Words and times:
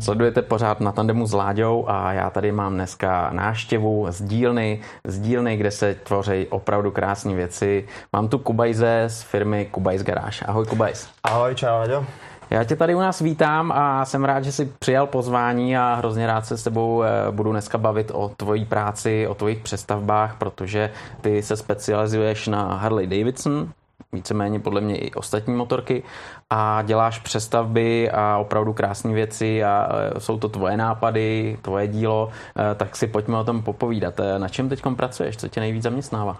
Sledujete 0.00 0.42
pořád 0.42 0.80
na 0.80 0.92
tandemu 0.92 1.26
s 1.26 1.32
Láďou 1.32 1.84
a 1.88 2.12
já 2.12 2.30
tady 2.30 2.52
mám 2.52 2.74
dneska 2.74 3.30
náštěvu 3.32 4.06
z 4.10 4.22
dílny, 4.22 4.80
z 5.04 5.20
dílny, 5.20 5.56
kde 5.56 5.70
se 5.70 5.94
tvoří 5.94 6.46
opravdu 6.50 6.90
krásné 6.90 7.34
věci. 7.34 7.86
Mám 8.12 8.28
tu 8.28 8.38
Kubajze 8.38 9.04
z 9.06 9.22
firmy 9.22 9.68
Kubajs 9.70 10.02
Garage. 10.02 10.44
Ahoj 10.46 10.66
Kubajs. 10.66 11.08
Ahoj, 11.24 11.54
čau 11.54 11.66
Láďo. 11.66 12.06
Já 12.50 12.64
tě 12.64 12.76
tady 12.76 12.94
u 12.94 12.98
nás 12.98 13.20
vítám 13.20 13.72
a 13.72 14.04
jsem 14.04 14.24
rád, 14.24 14.44
že 14.44 14.52
jsi 14.52 14.72
přijal 14.78 15.06
pozvání 15.06 15.76
a 15.76 15.94
hrozně 15.94 16.26
rád 16.26 16.46
se 16.46 16.56
s 16.56 16.64
tebou 16.64 17.02
eh, 17.02 17.08
budu 17.30 17.52
dneska 17.52 17.78
bavit 17.78 18.10
o 18.14 18.28
tvojí 18.36 18.64
práci, 18.64 19.26
o 19.26 19.34
tvojich 19.34 19.58
přestavbách, 19.58 20.36
protože 20.38 20.90
ty 21.20 21.42
se 21.42 21.56
specializuješ 21.56 22.48
na 22.48 22.74
Harley 22.74 23.06
Davidson, 23.06 23.68
víceméně 24.12 24.60
podle 24.60 24.80
mě 24.80 24.96
i 24.96 25.12
ostatní 25.12 25.54
motorky 25.54 26.02
a 26.50 26.82
děláš 26.82 27.18
přestavby 27.18 28.10
a 28.10 28.38
opravdu 28.38 28.72
krásné 28.72 29.12
věci 29.14 29.64
a 29.64 29.88
e, 30.16 30.20
jsou 30.20 30.38
to 30.38 30.48
tvoje 30.48 30.76
nápady, 30.76 31.58
tvoje 31.62 31.88
dílo, 31.88 32.30
e, 32.72 32.74
tak 32.74 32.96
si 32.96 33.06
pojďme 33.06 33.38
o 33.38 33.44
tom 33.44 33.62
popovídat. 33.62 34.20
E, 34.20 34.38
na 34.38 34.48
čem 34.48 34.68
teď 34.68 34.82
pracuješ? 34.96 35.36
Co 35.36 35.48
tě 35.48 35.60
nejvíc 35.60 35.82
zaměstnává? 35.82 36.36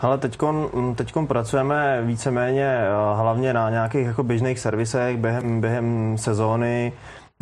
Ale 0.00 0.18
teďkon, 0.18 0.70
teďkon 0.94 1.26
pracujeme 1.26 2.02
víceméně 2.02 2.80
hlavně 3.14 3.52
na 3.52 3.70
nějakých 3.70 4.06
jako 4.06 4.22
běžných 4.22 4.58
servisech 4.58 5.16
během, 5.16 5.60
během 5.60 6.18
sezóny. 6.18 6.92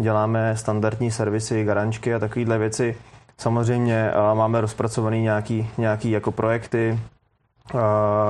Děláme 0.00 0.56
standardní 0.56 1.10
servisy, 1.10 1.64
garančky 1.64 2.14
a 2.14 2.18
takovéhle 2.18 2.58
věci. 2.58 2.96
Samozřejmě 3.38 4.10
máme 4.34 4.60
rozpracovaný 4.60 5.22
nějaký, 5.22 5.70
nějaký 5.78 6.10
jako 6.10 6.32
projekty, 6.32 6.98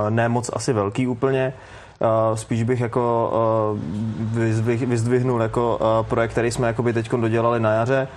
ne 0.09 0.29
moc 0.29 0.51
asi 0.53 0.73
velký 0.73 1.07
úplně, 1.07 1.53
spíš 2.35 2.63
bych 2.63 2.81
jako 2.81 3.33
vyzdvihnul 4.87 5.43
jako 5.43 5.79
projekt, 6.09 6.31
který 6.31 6.51
jsme 6.51 6.75
teď 6.93 7.11
dodělali 7.11 7.61
na 7.61 7.73
jaře, 7.73 8.09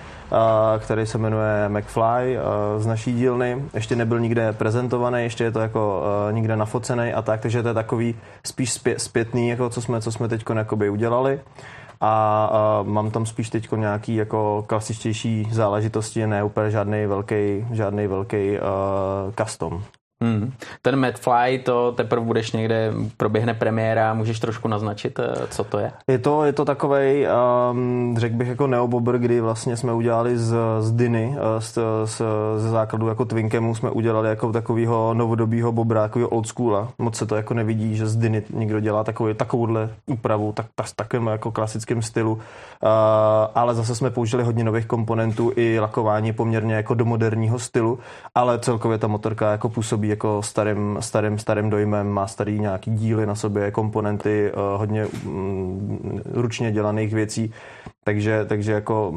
který 0.80 1.06
se 1.06 1.18
jmenuje 1.18 1.70
McFly 1.70 2.38
z 2.78 2.86
naší 2.86 3.14
dílny. 3.14 3.64
Ještě 3.74 3.96
nebyl 3.96 4.20
nikde 4.20 4.54
prezentovaný, 4.54 5.24
ještě 5.24 5.44
je 5.44 5.52
to 5.52 5.60
jako 5.60 6.04
nikde 6.32 6.56
nafocený 6.56 7.14
a 7.14 7.22
tak, 7.22 7.42
takže 7.42 7.62
to 7.62 7.68
je 7.68 7.74
takový 7.74 8.16
spíš 8.46 8.82
zpětný, 8.98 9.50
jako 9.50 9.70
co 9.70 9.82
jsme, 9.82 10.02
co 10.02 10.12
jsme 10.12 10.28
teď 10.28 10.44
udělali 10.90 11.40
a, 12.02 12.46
a 12.52 12.84
mám 12.84 13.12
tam 13.12 13.26
spíš 13.26 13.50
teď 13.50 13.72
nějaký 13.72 14.16
jako 14.16 14.64
klasičtější 14.68 15.48
záležitosti, 15.52 16.28
ne 16.28 16.44
úplně 16.44 16.72
žádný 16.72 17.06
velký, 17.06 17.68
žádný 17.72 18.08
velký 18.08 18.52
uh, 18.52 19.34
custom. 19.44 19.84
Hmm. 20.22 20.52
Ten 20.82 20.96
Madfly, 20.96 21.60
to 21.66 21.92
teprve 21.92 22.26
budeš 22.26 22.52
někde, 22.52 22.94
proběhne 23.18 23.54
premiéra, 23.54 24.14
můžeš 24.14 24.40
trošku 24.40 24.68
naznačit, 24.68 25.20
eh, 25.20 25.48
co 25.50 25.64
to 25.64 25.80
je? 25.80 25.92
Je 26.08 26.20
to, 26.20 26.46
je 26.46 26.54
to 26.54 26.66
takovej, 26.66 27.28
um, 27.72 28.16
řekl 28.18 28.36
bych 28.36 28.48
jako 28.48 28.68
neobobr, 28.68 29.18
kdy 29.18 29.42
vlastně 29.42 29.78
jsme 29.78 29.94
udělali 29.94 30.38
z, 30.38 30.56
z 30.80 30.92
Diny, 30.92 31.36
eh, 31.38 31.62
z, 31.62 31.78
z, 32.06 32.22
ze 32.58 32.70
základu 32.70 33.08
jako 33.08 33.26
Twinkemu 33.26 33.76
jsme 33.76 33.90
udělali 33.90 34.30
jako 34.30 34.52
takového 34.52 35.14
novodobího 35.14 35.72
bobra, 35.72 36.02
takového 36.02 36.30
old 36.30 36.48
schoola. 36.48 36.90
Moc 36.98 37.16
se 37.16 37.26
to 37.26 37.36
jako 37.36 37.54
nevidí, 37.54 37.96
že 37.96 38.08
z 38.08 38.16
Diny 38.16 38.44
někdo 38.54 38.80
dělá 38.80 39.04
takový, 39.04 39.34
takovouhle 39.34 39.90
úpravu, 40.06 40.52
tak, 40.52 40.66
tak, 40.76 40.88
takovém 40.96 41.28
jako 41.28 41.52
klasickém 41.52 42.02
stylu. 42.02 42.34
Uh, 42.34 42.40
ale 43.56 43.76
zase 43.76 43.96
jsme 43.96 44.10
použili 44.10 44.44
hodně 44.44 44.64
nových 44.64 44.86
komponentů 44.86 45.52
i 45.56 45.80
lakování 45.80 46.34
poměrně 46.34 46.76
jako 46.76 46.94
do 46.94 47.06
moderního 47.06 47.60
stylu, 47.60 48.00
ale 48.36 48.60
celkově 48.60 48.98
ta 48.98 49.08
motorka 49.08 49.52
jako 49.52 49.70
působí 49.70 50.07
jako 50.08 50.42
starým, 50.44 50.98
starým, 51.00 51.38
starým 51.38 51.70
dojmem, 51.70 52.10
má 52.10 52.28
starý 52.28 52.60
nějaký 52.60 52.92
díly 52.92 53.26
na 53.26 53.36
sobě, 53.36 53.72
komponenty, 53.72 54.52
eh, 54.52 54.78
hodně 54.78 55.06
mm, 55.24 56.22
ručně 56.34 56.72
dělaných 56.72 57.14
věcí, 57.14 57.54
takže, 58.08 58.46
takže 58.46 58.72
jako 58.72 59.14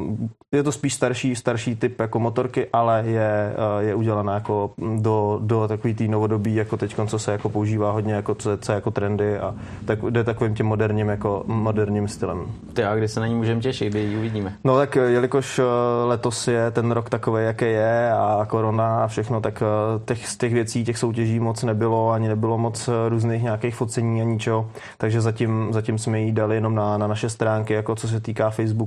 je 0.51 0.63
to 0.63 0.71
spíš 0.71 0.93
starší, 0.93 1.35
starší 1.35 1.75
typ 1.75 1.99
jako 1.99 2.19
motorky, 2.19 2.67
ale 2.73 3.03
je, 3.05 3.53
eh, 3.79 3.83
je 3.83 3.95
udělaná 3.95 4.33
jako 4.33 4.71
do, 4.97 5.39
do 5.41 5.67
takový 5.67 5.93
tý 5.93 6.07
novodobí, 6.07 6.55
jako 6.55 6.77
teď, 6.77 6.95
co 7.07 7.19
se 7.19 7.31
jako 7.31 7.49
používá 7.49 7.91
hodně, 7.91 8.13
jako 8.13 8.35
co, 8.35 8.57
co 8.57 8.71
jako 8.71 8.91
trendy 8.91 9.39
a 9.39 9.55
tak 9.85 9.99
jde 10.09 10.23
takovým 10.23 10.55
tím 10.55 10.65
moderním, 10.65 11.07
jako 11.07 11.43
moderním 11.47 12.07
stylem. 12.07 12.45
Ty 12.73 12.83
a 12.83 12.95
kdy 12.95 13.07
se 13.07 13.19
na 13.19 13.27
ní 13.27 13.35
můžeme 13.35 13.61
těšit, 13.61 13.89
kdy 13.89 13.99
ji 13.99 14.17
uvidíme? 14.17 14.53
No 14.63 14.75
tak 14.75 14.97
eh, 14.97 14.99
jelikož 14.99 15.59
eh, 15.59 15.63
letos 16.05 16.47
je 16.47 16.71
ten 16.71 16.91
rok 16.91 17.09
takový, 17.09 17.43
jaký 17.43 17.65
je 17.65 18.11
a 18.11 18.45
korona 18.49 19.03
a 19.03 19.07
všechno, 19.07 19.41
tak 19.41 19.63
těch, 20.05 20.27
z 20.27 20.37
těch 20.37 20.53
věcí, 20.53 20.83
těch 20.83 20.97
soutěží 20.97 21.39
moc 21.39 21.63
nebylo, 21.63 22.11
ani 22.11 22.27
nebylo 22.27 22.57
moc 22.57 22.89
různých 23.09 23.43
nějakých 23.43 23.75
focení 23.75 24.21
a 24.21 24.23
ničeho, 24.23 24.69
takže 24.97 25.21
zatím, 25.21 25.67
zatím 25.71 25.97
jsme 25.97 26.21
ji 26.21 26.31
dali 26.31 26.55
jenom 26.55 26.75
na, 26.75 26.97
na 26.97 27.07
naše 27.07 27.29
stránky, 27.29 27.73
jako 27.73 27.95
co 27.95 28.07
se 28.07 28.19
týká 28.19 28.49
Facebooku 28.49 28.80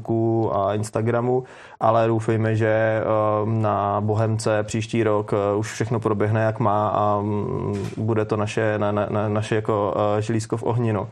a 0.53 0.75
Instagramu 0.75 1.45
ale 1.81 2.07
doufejme, 2.07 2.57
že 2.57 2.69
eh, 2.69 3.03
na 3.45 4.01
Bohemce 4.01 4.63
příští 4.63 5.03
rok 5.03 5.33
eh, 5.33 5.57
už 5.57 5.73
všechno 5.73 6.01
proběhne 6.01 6.43
jak 6.43 6.61
má 6.61 6.89
a 6.89 7.21
mm, 7.21 7.89
bude 7.97 8.25
to 8.25 8.37
naše, 8.37 8.79
na, 8.79 8.93
na, 8.93 9.29
naše 9.29 9.55
jako 9.55 9.95
eh, 9.97 10.23
žilízko 10.23 10.57
v 10.57 10.63
ohni. 10.63 10.93
No. 10.93 11.09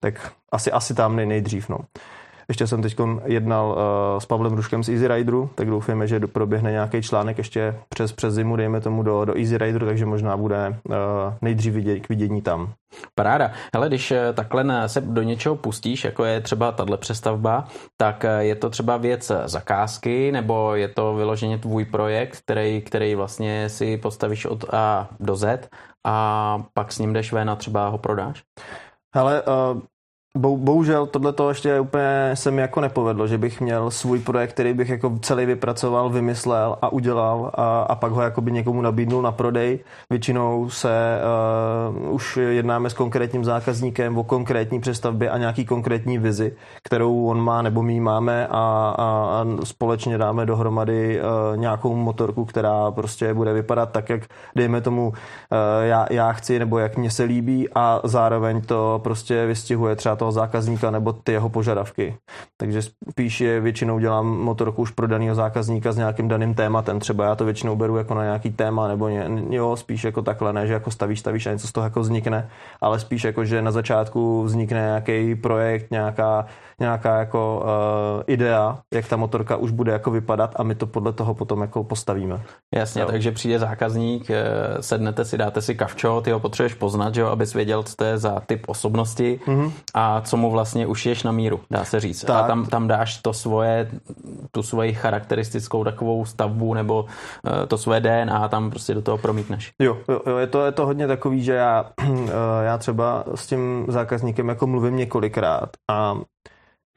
Tak 0.00 0.32
asi, 0.52 0.72
asi 0.72 0.94
tam 0.94 1.16
nej, 1.16 1.26
nejdřív. 1.26 1.68
No. 1.68 1.78
Ještě 2.48 2.66
jsem 2.66 2.82
teď 2.82 2.96
jednal 3.24 3.68
uh, 3.68 4.18
s 4.18 4.26
Pavlem 4.26 4.52
Ruškem 4.52 4.84
z 4.84 4.88
Easy 4.88 5.08
Rideru, 5.08 5.50
tak 5.54 5.70
doufujeme, 5.70 6.06
že 6.06 6.20
proběhne 6.20 6.70
nějaký 6.70 7.02
článek 7.02 7.38
ještě 7.38 7.74
přes, 7.88 8.12
přes 8.12 8.34
zimu, 8.34 8.56
dejme 8.56 8.80
tomu 8.80 9.02
do, 9.02 9.24
do 9.24 9.38
Easy 9.38 9.58
Rideru, 9.58 9.86
takže 9.86 10.06
možná 10.06 10.36
bude 10.36 10.68
uh, 10.68 10.94
nejdřív 11.42 11.74
vidět, 11.74 12.00
k 12.00 12.08
vidění 12.08 12.42
tam. 12.42 12.72
Paráda. 13.14 13.50
Hele, 13.74 13.88
když 13.88 14.10
eh, 14.10 14.32
takhle 14.32 14.88
se 14.88 15.00
do 15.00 15.22
něčeho 15.22 15.56
pustíš, 15.56 16.04
jako 16.04 16.24
je 16.24 16.40
třeba 16.40 16.72
tahle 16.72 16.96
přestavba, 16.96 17.64
tak 17.96 18.24
je 18.38 18.54
to 18.54 18.70
třeba 18.70 18.96
věc 18.96 19.32
zakázky, 19.44 20.32
nebo 20.32 20.74
je 20.74 20.88
to 20.88 21.14
vyloženě 21.14 21.58
tvůj 21.58 21.84
projekt, 21.84 22.40
který, 22.40 22.82
který 22.82 23.14
vlastně 23.14 23.68
si 23.68 23.96
postavíš 23.96 24.46
od 24.46 24.64
A 24.74 25.08
do 25.20 25.36
Z 25.36 25.68
a 26.04 26.62
pak 26.74 26.92
s 26.92 26.98
ním 26.98 27.12
jdeš 27.12 27.32
ven 27.32 27.50
a 27.50 27.56
třeba 27.56 27.88
ho 27.88 27.98
prodáš? 27.98 28.42
Hele, 29.14 29.42
uh, 29.42 29.80
bohužel 30.38 31.06
tohle 31.06 31.32
to 31.32 31.48
ještě 31.48 31.80
úplně 31.80 32.30
se 32.34 32.50
mi 32.50 32.60
jako 32.60 32.80
nepovedlo, 32.80 33.26
že 33.26 33.38
bych 33.38 33.60
měl 33.60 33.90
svůj 33.90 34.18
projekt, 34.18 34.52
který 34.52 34.74
bych 34.74 34.88
jako 34.88 35.18
celý 35.22 35.46
vypracoval, 35.46 36.10
vymyslel 36.10 36.76
a 36.82 36.92
udělal 36.92 37.50
a, 37.54 37.80
a 37.80 37.94
pak 37.94 38.12
ho 38.12 38.22
jakoby 38.22 38.52
někomu 38.52 38.82
nabídnul 38.82 39.22
na 39.22 39.32
prodej. 39.32 39.78
Většinou 40.10 40.70
se 40.70 41.18
uh, 42.04 42.14
už 42.14 42.36
jednáme 42.36 42.90
s 42.90 42.94
konkrétním 42.94 43.44
zákazníkem 43.44 44.18
o 44.18 44.24
konkrétní 44.24 44.80
přestavbě 44.80 45.30
a 45.30 45.38
nějaký 45.38 45.64
konkrétní 45.64 46.18
vizi, 46.18 46.52
kterou 46.82 47.26
on 47.26 47.40
má 47.40 47.62
nebo 47.62 47.82
my 47.82 48.00
máme 48.00 48.46
a, 48.46 48.50
a, 48.50 48.94
a 48.98 49.46
společně 49.64 50.18
dáme 50.18 50.46
dohromady 50.46 51.20
uh, 51.20 51.56
nějakou 51.56 51.94
motorku, 51.94 52.44
která 52.44 52.90
prostě 52.90 53.34
bude 53.34 53.52
vypadat 53.52 53.90
tak, 53.90 54.10
jak 54.10 54.22
dejme 54.56 54.80
tomu 54.80 55.08
uh, 55.08 55.14
já, 55.82 56.06
já 56.10 56.32
chci 56.32 56.58
nebo 56.58 56.78
jak 56.78 56.96
mně 56.96 57.10
se 57.10 57.22
líbí 57.22 57.68
a 57.74 58.00
zároveň 58.04 58.60
to 58.60 59.00
prostě 59.04 59.46
vystihuje 59.46 59.96
třeba 59.96 60.16
to 60.16 60.23
toho 60.24 60.32
zákazníka 60.32 60.90
nebo 60.90 61.12
ty 61.12 61.32
jeho 61.32 61.48
požadavky. 61.48 62.16
Takže 62.56 62.82
spíš 62.82 63.40
je 63.40 63.60
většinou 63.60 63.98
dělám 63.98 64.26
motorku 64.26 64.82
už 64.82 64.90
pro 64.90 65.06
daného 65.06 65.34
zákazníka 65.34 65.92
s 65.92 65.96
nějakým 65.96 66.28
daným 66.28 66.54
tématem. 66.54 67.00
Třeba 67.00 67.24
já 67.24 67.34
to 67.34 67.44
většinou 67.44 67.76
beru 67.76 67.96
jako 67.96 68.14
na 68.14 68.24
nějaký 68.24 68.50
téma, 68.50 68.88
nebo 68.88 69.08
ně, 69.08 69.28
jo, 69.50 69.76
spíš 69.76 70.04
jako 70.04 70.22
takhle, 70.22 70.52
ne, 70.52 70.66
že 70.66 70.72
jako 70.72 70.90
stavíš, 70.90 71.20
stavíš 71.20 71.46
a 71.46 71.52
něco 71.52 71.68
z 71.68 71.72
toho 71.72 71.84
jako 71.84 72.00
vznikne, 72.00 72.48
ale 72.80 73.00
spíš 73.00 73.24
jako, 73.24 73.44
že 73.44 73.62
na 73.62 73.70
začátku 73.70 74.42
vznikne 74.42 74.80
nějaký 74.80 75.34
projekt, 75.34 75.90
nějaká 75.90 76.46
nějaká 76.80 77.18
jako 77.18 77.62
uh, 77.64 78.22
idea, 78.26 78.78
jak 78.94 79.08
ta 79.08 79.16
motorka 79.16 79.56
už 79.56 79.70
bude 79.70 79.92
jako 79.92 80.10
vypadat 80.10 80.54
a 80.56 80.62
my 80.62 80.74
to 80.74 80.86
podle 80.86 81.12
toho 81.12 81.34
potom 81.34 81.60
jako 81.60 81.84
postavíme. 81.84 82.40
Jasně, 82.74 83.02
jo. 83.02 83.08
takže 83.10 83.32
přijde 83.32 83.58
zákazník, 83.58 84.30
eh, 84.30 84.44
sednete 84.80 85.24
si, 85.24 85.38
dáte 85.38 85.62
si 85.62 85.74
kavčo, 85.74 86.20
ty 86.20 86.30
ho 86.30 86.40
potřebuješ 86.40 86.74
poznat, 86.74 87.14
že 87.14 87.20
jo, 87.20 87.28
abys 87.28 87.54
věděl, 87.54 87.82
co 87.82 87.96
to 87.96 88.04
je 88.04 88.18
za 88.18 88.40
typ 88.40 88.68
osobnosti 88.68 89.40
mm-hmm. 89.46 89.72
a 89.94 90.20
co 90.20 90.36
mu 90.36 90.50
vlastně 90.50 90.86
ušiješ 90.86 91.22
na 91.22 91.32
míru, 91.32 91.60
dá 91.70 91.84
se 91.84 92.00
říct. 92.00 92.24
Tak. 92.24 92.44
A 92.44 92.46
tam, 92.46 92.66
tam 92.66 92.88
dáš 92.88 93.22
to 93.22 93.32
svoje, 93.32 93.90
tu 94.50 94.62
svoji 94.62 94.94
charakteristickou 94.94 95.84
takovou 95.84 96.24
stavbu 96.24 96.74
nebo 96.74 97.02
uh, 97.02 97.66
to 97.68 97.78
svoje 97.78 98.00
DNA 98.00 98.48
tam 98.48 98.70
prostě 98.70 98.94
do 98.94 99.02
toho 99.02 99.18
promítneš. 99.18 99.72
Jo, 99.82 99.96
jo, 100.08 100.20
jo 100.26 100.36
je, 100.36 100.46
to, 100.46 100.64
je 100.64 100.72
to 100.72 100.86
hodně 100.86 101.06
takový, 101.06 101.42
že 101.42 101.52
já, 101.52 101.90
já 102.62 102.78
třeba 102.78 103.24
s 103.34 103.46
tím 103.46 103.86
zákazníkem 103.88 104.48
jako 104.48 104.66
mluvím 104.66 104.96
několikrát 104.96 105.68
a 105.90 106.14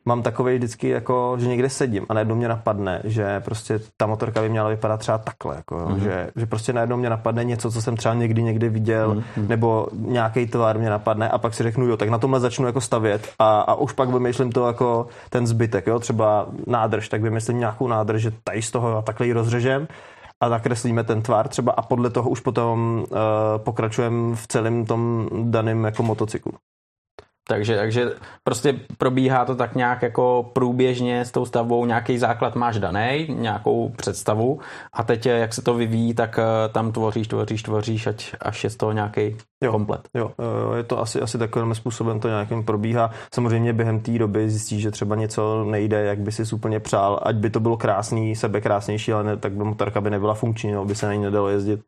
mám 0.07 0.21
takový 0.21 0.55
vždycky, 0.55 0.89
jako, 0.89 1.35
že 1.39 1.47
někde 1.47 1.69
sedím 1.69 2.05
a 2.09 2.13
najednou 2.13 2.35
mě 2.35 2.47
napadne, 2.47 3.01
že 3.03 3.39
prostě 3.39 3.79
ta 3.97 4.05
motorka 4.05 4.41
by 4.41 4.49
měla 4.49 4.69
vypadat 4.69 4.97
třeba 4.97 5.17
takhle, 5.17 5.55
jako, 5.55 5.75
mm-hmm. 5.75 5.97
že, 5.97 6.29
že 6.35 6.45
prostě 6.45 6.73
najednou 6.73 6.97
mě 6.97 7.09
napadne 7.09 7.43
něco, 7.43 7.71
co 7.71 7.81
jsem 7.81 7.97
třeba 7.97 8.13
někdy 8.13 8.43
někdy 8.43 8.69
viděl, 8.69 9.15
mm-hmm. 9.15 9.47
nebo 9.47 9.87
nějaký 9.93 10.47
tvar 10.47 10.79
mě 10.79 10.89
napadne 10.89 11.29
a 11.29 11.37
pak 11.37 11.53
si 11.53 11.63
řeknu, 11.63 11.85
jo, 11.85 11.97
tak 11.97 12.09
na 12.09 12.17
tomhle 12.17 12.39
začnu 12.39 12.65
jako 12.65 12.81
stavět 12.81 13.29
a, 13.39 13.59
a 13.59 13.75
už 13.75 13.93
pak 13.93 14.09
vymýšlím 14.09 14.51
to 14.51 14.67
jako 14.67 15.07
ten 15.29 15.47
zbytek, 15.47 15.87
jo, 15.87 15.99
třeba 15.99 16.45
nádrž, 16.67 17.09
tak 17.09 17.21
vymyslím 17.21 17.59
nějakou 17.59 17.87
nádrž, 17.87 18.21
že 18.21 18.31
tady 18.43 18.61
z 18.61 18.71
toho 18.71 18.97
a 18.97 19.01
takhle 19.01 19.27
ji 19.27 19.33
rozřežem 19.33 19.87
a 20.43 20.49
nakreslíme 20.49 21.03
ten 21.03 21.21
tvar 21.21 21.47
třeba 21.47 21.71
a 21.71 21.81
podle 21.81 22.09
toho 22.09 22.29
už 22.29 22.39
potom 22.39 23.03
uh, 23.09 23.17
pokračujeme 23.57 24.35
v 24.35 24.47
celém 24.47 24.85
tom 24.85 25.29
daném 25.43 25.83
jako 25.83 26.03
motocyklu. 26.03 26.51
Takže, 27.49 27.77
takže 27.77 28.11
prostě 28.43 28.79
probíhá 28.97 29.45
to 29.45 29.55
tak 29.55 29.75
nějak 29.75 30.01
jako 30.01 30.49
průběžně 30.53 31.25
s 31.25 31.31
tou 31.31 31.45
stavbou, 31.45 31.85
nějaký 31.85 32.17
základ 32.17 32.55
máš 32.55 32.79
daný, 32.79 33.27
nějakou 33.29 33.89
představu 33.89 34.59
a 34.93 35.03
teď 35.03 35.25
jak 35.25 35.53
se 35.53 35.61
to 35.61 35.73
vyvíjí, 35.73 36.13
tak 36.13 36.39
eh, 36.39 36.69
tam 36.69 36.91
tvoříš, 36.91 37.27
tvoříš, 37.27 37.63
tvoříš, 37.63 38.07
ať, 38.07 38.35
až 38.41 38.63
je 38.63 38.69
z 38.69 38.75
toho 38.75 38.91
nějaký 38.91 39.35
jo, 39.63 39.71
komplet. 39.71 40.09
Jo, 40.13 40.31
je 40.75 40.83
to 40.83 40.99
asi, 40.99 41.21
asi 41.21 41.37
takovým 41.37 41.75
způsobem 41.75 42.19
to 42.19 42.27
nějakým 42.27 42.63
probíhá. 42.63 43.11
Samozřejmě 43.33 43.73
během 43.73 43.99
té 43.99 44.11
doby 44.11 44.49
zjistíš, 44.49 44.81
že 44.81 44.91
třeba 44.91 45.15
něco 45.15 45.63
nejde, 45.63 46.03
jak 46.03 46.19
by 46.19 46.31
si 46.31 46.55
úplně 46.55 46.79
přál, 46.79 47.19
ať 47.23 47.35
by 47.35 47.49
to 47.49 47.59
bylo 47.59 47.77
krásný, 47.77 48.35
sebe 48.35 48.61
krásnější, 48.61 49.13
ale 49.13 49.23
ne, 49.23 49.37
tak 49.37 49.53
by 49.53 49.63
motorka 49.63 50.01
by 50.01 50.09
nebyla 50.09 50.33
funkční, 50.33 50.71
nebo 50.71 50.85
by 50.85 50.95
se 50.95 51.05
na 51.05 51.13
ní 51.13 51.21
nedalo 51.21 51.49
jezdit, 51.49 51.79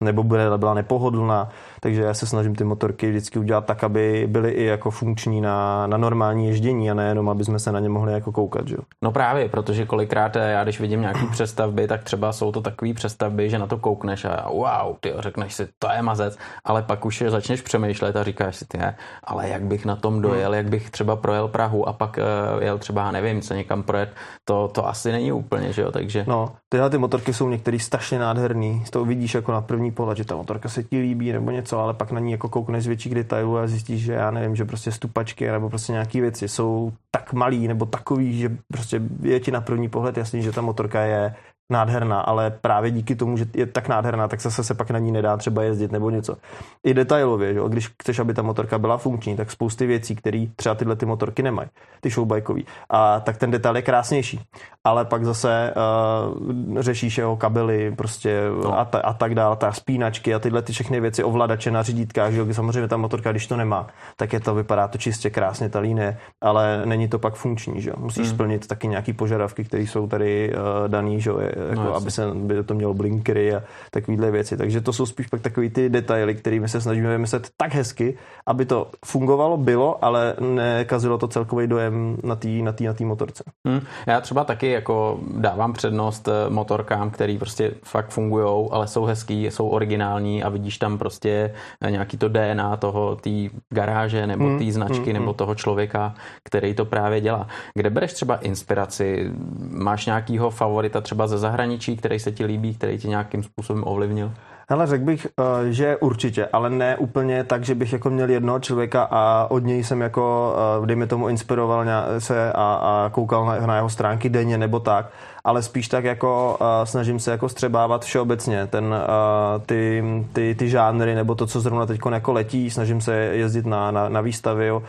nebo 0.00 0.22
by 0.22 0.36
byla 0.56 0.74
nepohodlná. 0.74 1.48
Takže 1.80 2.02
já 2.02 2.14
se 2.14 2.26
snažím 2.26 2.54
ty 2.54 2.64
motorky 2.64 3.10
vždycky 3.10 3.38
udělat 3.38 3.66
tak, 3.66 3.84
aby 3.84 4.26
byly 4.30 4.50
i 4.50 4.64
jako 4.64 4.90
funkční 4.90 5.40
na, 5.40 5.86
na 5.86 5.96
normální 5.96 6.46
ježdění 6.46 6.90
a 6.90 6.94
nejenom, 6.94 7.28
aby 7.28 7.44
jsme 7.44 7.58
se 7.58 7.72
na 7.72 7.80
ně 7.80 7.88
mohli 7.88 8.12
jako 8.12 8.32
koukat. 8.32 8.68
Že? 8.68 8.76
No 9.02 9.12
právě, 9.12 9.48
protože 9.48 9.86
kolikrát 9.86 10.36
já, 10.36 10.62
když 10.64 10.80
vidím 10.80 11.00
nějaký 11.00 11.26
přestavby, 11.26 11.88
tak 11.88 12.04
třeba 12.04 12.32
jsou 12.32 12.52
to 12.52 12.60
takové 12.60 12.94
přestavby, 12.94 13.50
že 13.50 13.58
na 13.58 13.66
to 13.66 13.78
koukneš 13.78 14.24
a 14.24 14.48
wow, 14.50 14.96
ty 15.00 15.12
řekneš 15.18 15.54
si, 15.54 15.68
to 15.78 15.88
je 15.96 16.02
mazec, 16.02 16.38
ale 16.64 16.82
pak 16.82 17.04
už 17.04 17.24
začneš 17.28 17.62
přemýšlet 17.62 18.16
a 18.16 18.24
říkáš 18.24 18.56
si, 18.56 18.64
ty, 18.68 18.78
ale 19.24 19.48
jak 19.48 19.62
bych 19.62 19.84
na 19.84 19.96
tom 19.96 20.22
dojel, 20.22 20.54
jak 20.54 20.68
bych 20.68 20.90
třeba 20.90 21.16
projel 21.16 21.48
Prahu 21.48 21.88
a 21.88 21.92
pak 21.92 22.18
uh, 22.18 22.62
jel 22.62 22.78
třeba, 22.78 23.10
nevím, 23.10 23.42
se 23.42 23.56
někam 23.56 23.82
projet, 23.82 24.10
to, 24.44 24.68
to 24.68 24.88
asi 24.88 25.12
není 25.12 25.32
úplně, 25.32 25.72
že 25.72 25.82
jo, 25.82 25.92
takže... 25.92 26.24
No, 26.28 26.52
tyhle 26.68 26.90
ty 26.90 26.98
motorky 26.98 27.34
jsou 27.34 27.48
některý 27.48 27.78
strašně 27.78 28.18
nádherný, 28.18 28.82
z 28.86 28.90
toho 28.90 29.04
vidíš 29.04 29.34
jako 29.34 29.52
na 29.52 29.60
první 29.60 29.92
pohled, 29.92 30.18
že 30.18 30.24
ta 30.24 30.36
motorka 30.36 30.68
se 30.68 30.82
ti 30.82 30.98
líbí 30.98 31.32
nebo 31.32 31.50
něco, 31.50 31.78
ale 31.78 31.94
pak 31.94 32.12
na 32.12 32.20
ní 32.20 32.32
jako 32.32 32.48
koukneš 32.48 32.84
z 32.84 32.86
větších 32.86 33.14
detailů 33.14 33.58
a 33.58 33.66
zjistíš, 33.66 34.02
že 34.02 34.12
já 34.12 34.30
nevím, 34.30 34.56
že 34.56 34.64
prostě 34.64 34.92
stupačky 34.92 35.50
nebo 35.50 35.68
prostě 35.68 35.92
nějaké 35.92 36.20
věci 36.20 36.48
jsou 36.48 36.92
tak 37.10 37.32
malý 37.32 37.68
nebo 37.68 37.86
takový, 37.86 38.38
že 38.38 38.56
prostě 38.72 39.00
je 39.22 39.40
ti 39.40 39.50
na 39.50 39.60
první 39.60 39.88
pohled 39.88 40.16
jasný, 40.16 40.42
že 40.42 40.52
ta 40.52 40.60
motorka 40.60 41.00
je 41.00 41.34
nádherná, 41.70 42.20
ale 42.20 42.50
právě 42.50 42.90
díky 42.90 43.16
tomu, 43.16 43.36
že 43.36 43.46
je 43.54 43.66
tak 43.66 43.88
nádherná, 43.88 44.28
tak 44.28 44.40
zase 44.40 44.64
se 44.64 44.74
pak 44.74 44.90
na 44.90 44.98
ní 44.98 45.12
nedá 45.12 45.36
třeba 45.36 45.62
jezdit 45.62 45.92
nebo 45.92 46.10
něco. 46.10 46.36
I 46.84 46.94
detailově, 46.94 47.54
že? 47.54 47.60
když 47.68 47.88
chceš, 48.02 48.18
aby 48.18 48.34
ta 48.34 48.42
motorka 48.42 48.78
byla 48.78 48.96
funkční, 48.96 49.36
tak 49.36 49.50
spousty 49.50 49.86
věcí, 49.86 50.16
které 50.16 50.46
třeba 50.56 50.74
tyhle 50.74 50.96
ty 50.96 51.06
motorky 51.06 51.42
nemají, 51.42 51.68
ty 52.00 52.10
showbikeové, 52.10 52.60
a 52.90 53.20
tak 53.20 53.36
ten 53.36 53.50
detail 53.50 53.76
je 53.76 53.82
krásnější. 53.82 54.40
Ale 54.84 55.04
pak 55.04 55.24
zase 55.24 55.74
uh, 55.76 56.80
řešíš 56.80 57.18
jeho 57.18 57.36
kabely 57.36 57.94
prostě 57.96 58.40
no. 58.62 58.78
a, 58.78 58.84
ta, 58.84 58.98
a 58.98 59.12
tak 59.12 59.34
dále, 59.34 59.56
ta 59.56 59.72
spínačky 59.72 60.34
a 60.34 60.38
tyhle 60.38 60.62
ty 60.62 60.72
všechny 60.72 61.00
věci, 61.00 61.24
ovladače 61.24 61.70
na 61.70 61.82
řídítkách, 61.82 62.32
že 62.32 62.54
samozřejmě 62.54 62.88
ta 62.88 62.96
motorka, 62.96 63.30
když 63.30 63.46
to 63.46 63.56
nemá, 63.56 63.86
tak 64.16 64.32
je 64.32 64.40
to, 64.40 64.54
vypadá 64.54 64.88
to 64.88 64.98
čistě 64.98 65.30
krásně, 65.30 65.68
ta 65.68 65.78
línie, 65.78 66.18
ale 66.40 66.82
není 66.84 67.08
to 67.08 67.18
pak 67.18 67.34
funkční, 67.34 67.82
že 67.82 67.92
Musíš 67.96 68.26
hmm. 68.26 68.34
splnit 68.34 68.66
taky 68.66 68.88
nějaký 68.88 69.12
požadavky, 69.12 69.64
které 69.64 69.82
jsou 69.82 70.06
tady 70.06 70.54
uh, 70.54 70.88
daný, 70.88 71.20
že 71.20 71.32
jako 71.68 71.82
no, 71.82 71.94
aby, 71.94 72.10
se, 72.10 72.26
by 72.34 72.64
to 72.64 72.74
mělo 72.74 72.94
blinkery 72.94 73.54
a 73.54 73.62
takovéhle 73.90 74.30
věci. 74.30 74.56
Takže 74.56 74.80
to 74.80 74.92
jsou 74.92 75.06
spíš 75.06 75.26
pak 75.26 75.40
takový 75.40 75.70
ty 75.70 75.88
detaily, 75.88 76.34
kterými 76.34 76.68
se 76.68 76.80
snažíme 76.80 77.10
vymyslet 77.10 77.50
tak 77.56 77.74
hezky, 77.74 78.18
aby 78.46 78.64
to 78.64 78.90
fungovalo, 79.04 79.56
bylo, 79.56 80.04
ale 80.04 80.34
nekazilo 80.40 81.18
to 81.18 81.28
celkový 81.28 81.66
dojem 81.66 82.16
na 82.22 82.36
té 82.36 82.48
na 82.48 82.72
tý, 82.72 82.84
na 82.84 82.92
tý 82.92 83.04
motorce. 83.04 83.44
Hmm. 83.66 83.80
Já 84.06 84.20
třeba 84.20 84.44
taky 84.44 84.70
jako 84.70 85.20
dávám 85.36 85.72
přednost 85.72 86.28
eh, 86.28 86.50
motorkám, 86.50 87.10
který 87.10 87.38
prostě 87.38 87.74
fakt 87.82 88.08
fungují, 88.08 88.68
ale 88.70 88.88
jsou 88.88 89.04
hezký, 89.04 89.44
jsou 89.44 89.68
originální 89.68 90.42
a 90.42 90.48
vidíš 90.48 90.78
tam 90.78 90.98
prostě 90.98 91.54
eh, 91.80 91.90
nějaký 91.90 92.18
to 92.18 92.28
DNA 92.28 92.76
toho, 92.76 93.16
té 93.16 93.30
garáže 93.74 94.26
nebo 94.26 94.44
hmm. 94.44 94.58
té 94.58 94.72
značky 94.72 95.04
hmm. 95.04 95.12
nebo 95.12 95.26
hmm. 95.26 95.34
toho 95.34 95.54
člověka, 95.54 96.14
který 96.44 96.74
to 96.74 96.84
právě 96.84 97.20
dělá. 97.20 97.48
Kde 97.74 97.90
bereš 97.90 98.12
třeba 98.12 98.36
inspiraci? 98.36 99.30
Máš 99.70 100.06
nějakýho 100.06 100.50
favorita 100.50 101.00
třeba 101.00 101.26
ze 101.26 101.38
zahraničí, 101.46 101.96
který 101.96 102.18
se 102.18 102.32
ti 102.32 102.44
líbí, 102.44 102.74
který 102.74 102.98
ti 102.98 103.08
nějakým 103.08 103.42
způsobem 103.42 103.82
ovlivnil? 103.86 104.32
Hele, 104.68 104.86
řekl 104.86 105.04
bych, 105.04 105.26
eh, 105.26 105.72
že 105.72 105.96
určitě, 105.96 106.48
ale 106.52 106.70
ne 106.70 106.96
úplně 106.96 107.44
tak, 107.44 107.64
že 107.64 107.74
bych 107.74 107.92
jako 107.92 108.10
měl 108.10 108.30
jednoho 108.30 108.58
člověka 108.58 109.08
a 109.10 109.46
od 109.50 109.62
něj 109.64 109.84
jsem 109.84 110.00
jako, 110.00 110.54
eh, 110.82 110.86
dejme 110.86 111.06
tomu, 111.06 111.28
inspiroval 111.28 111.84
se 112.18 112.52
a, 112.52 112.66
a 112.82 113.10
koukal 113.14 113.46
na, 113.46 113.66
na 113.66 113.76
jeho 113.76 113.88
stránky 113.88 114.28
denně 114.28 114.58
nebo 114.58 114.80
tak, 114.80 115.06
ale 115.46 115.62
spíš 115.62 115.88
tak 115.88 116.04
jako 116.04 116.56
uh, 116.60 116.66
snažím 116.84 117.18
se 117.18 117.30
jako 117.30 117.48
střebávat 117.48 118.04
všeobecně 118.04 118.66
ten, 118.66 118.84
uh, 118.84 119.62
ty, 119.66 120.04
ty, 120.32 120.54
ty 120.54 120.68
žánry 120.68 121.14
nebo 121.14 121.34
to, 121.34 121.46
co 121.46 121.60
zrovna 121.60 121.86
teď 121.86 122.00
jako 122.12 122.32
letí, 122.32 122.70
snažím 122.70 123.00
se 123.00 123.14
jezdit 123.14 123.66
na, 123.66 123.90
na, 123.90 124.08
na 124.08 124.20
výstavy, 124.20 124.66
jo. 124.66 124.76
Uh, 124.76 124.84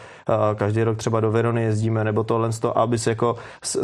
každý 0.56 0.84
rok 0.84 0.98
třeba 0.98 1.20
do 1.20 1.32
Verony 1.32 1.64
jezdíme 1.64 2.04
nebo 2.04 2.24
tohle, 2.24 2.50
aby 2.76 3.00
se 3.00 3.10
jako 3.10 3.36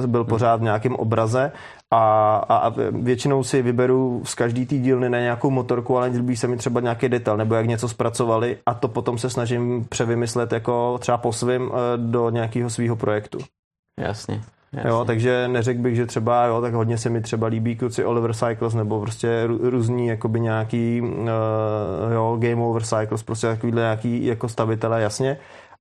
byl 0.06 0.24
pořád 0.24 0.60
v 0.60 0.64
nějakém 0.64 0.96
obraze 0.96 1.52
a, 1.92 2.36
a, 2.36 2.58
a 2.58 2.74
většinou 2.90 3.44
si 3.44 3.62
vyberu 3.62 4.22
z 4.26 4.36
každý 4.36 4.66
té 4.66 4.76
dílny 4.76 5.10
na 5.10 5.20
nějakou 5.20 5.50
motorku, 5.50 5.98
ale 5.98 6.08
líbí 6.08 6.38
se 6.38 6.48
mi 6.48 6.58
třeba 6.58 6.80
nějaký 6.80 7.10
detail, 7.10 7.38
nebo 7.38 7.56
jak 7.56 7.68
něco 7.68 7.90
zpracovali 7.90 8.58
a 8.66 8.74
to 8.74 8.88
potom 8.88 9.18
se 9.18 9.30
snažím 9.30 9.86
převymyslet 9.90 10.52
jako 10.52 10.98
třeba 11.00 11.18
po 11.18 11.34
svým 11.34 11.72
do 11.98 12.30
nějakého 12.30 12.70
svého 12.70 12.96
projektu. 12.96 13.38
Jasně. 14.00 14.42
Jo, 14.86 15.06
takže 15.06 15.48
neřekl 15.48 15.82
bych, 15.82 15.96
že 15.96 16.06
třeba, 16.06 16.46
jo, 16.46 16.62
tak 16.62 16.74
hodně 16.74 16.98
se 16.98 17.10
mi 17.10 17.22
třeba 17.22 17.48
líbí 17.48 17.76
kluci 17.76 18.06
Oliver 18.06 18.34
Cycles 18.34 18.74
nebo 18.74 19.02
prostě 19.02 19.48
různý 19.48 20.08
jakoby 20.08 20.40
nějaký 20.40 21.02
uh, 21.02 21.18
jo, 22.14 22.38
Game 22.40 22.62
Over 22.62 22.84
Cycles, 22.84 23.24
prostě 23.24 23.48
takovýhle 23.48 23.82
nějaký 23.82 24.26
jako 24.26 24.50
stavitele, 24.50 25.02
jasně, 25.02 25.38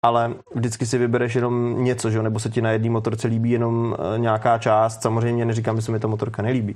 ale 0.06 0.34
vždycky 0.56 0.86
si 0.86 0.98
vybereš 0.98 1.36
jenom 1.36 1.84
něco, 1.84 2.10
že? 2.10 2.24
nebo 2.24 2.40
se 2.40 2.50
ti 2.50 2.62
na 2.62 2.72
jedné 2.72 2.90
motorce 2.90 3.28
líbí 3.28 3.52
jenom 3.52 3.96
uh, 4.00 4.20
nějaká 4.20 4.58
část, 4.58 5.02
samozřejmě 5.02 5.46
neříkám, 5.46 5.76
že 5.76 5.82
se 5.82 5.92
mi 5.92 6.00
ta 6.00 6.08
motorka 6.08 6.42
nelíbí, 6.42 6.76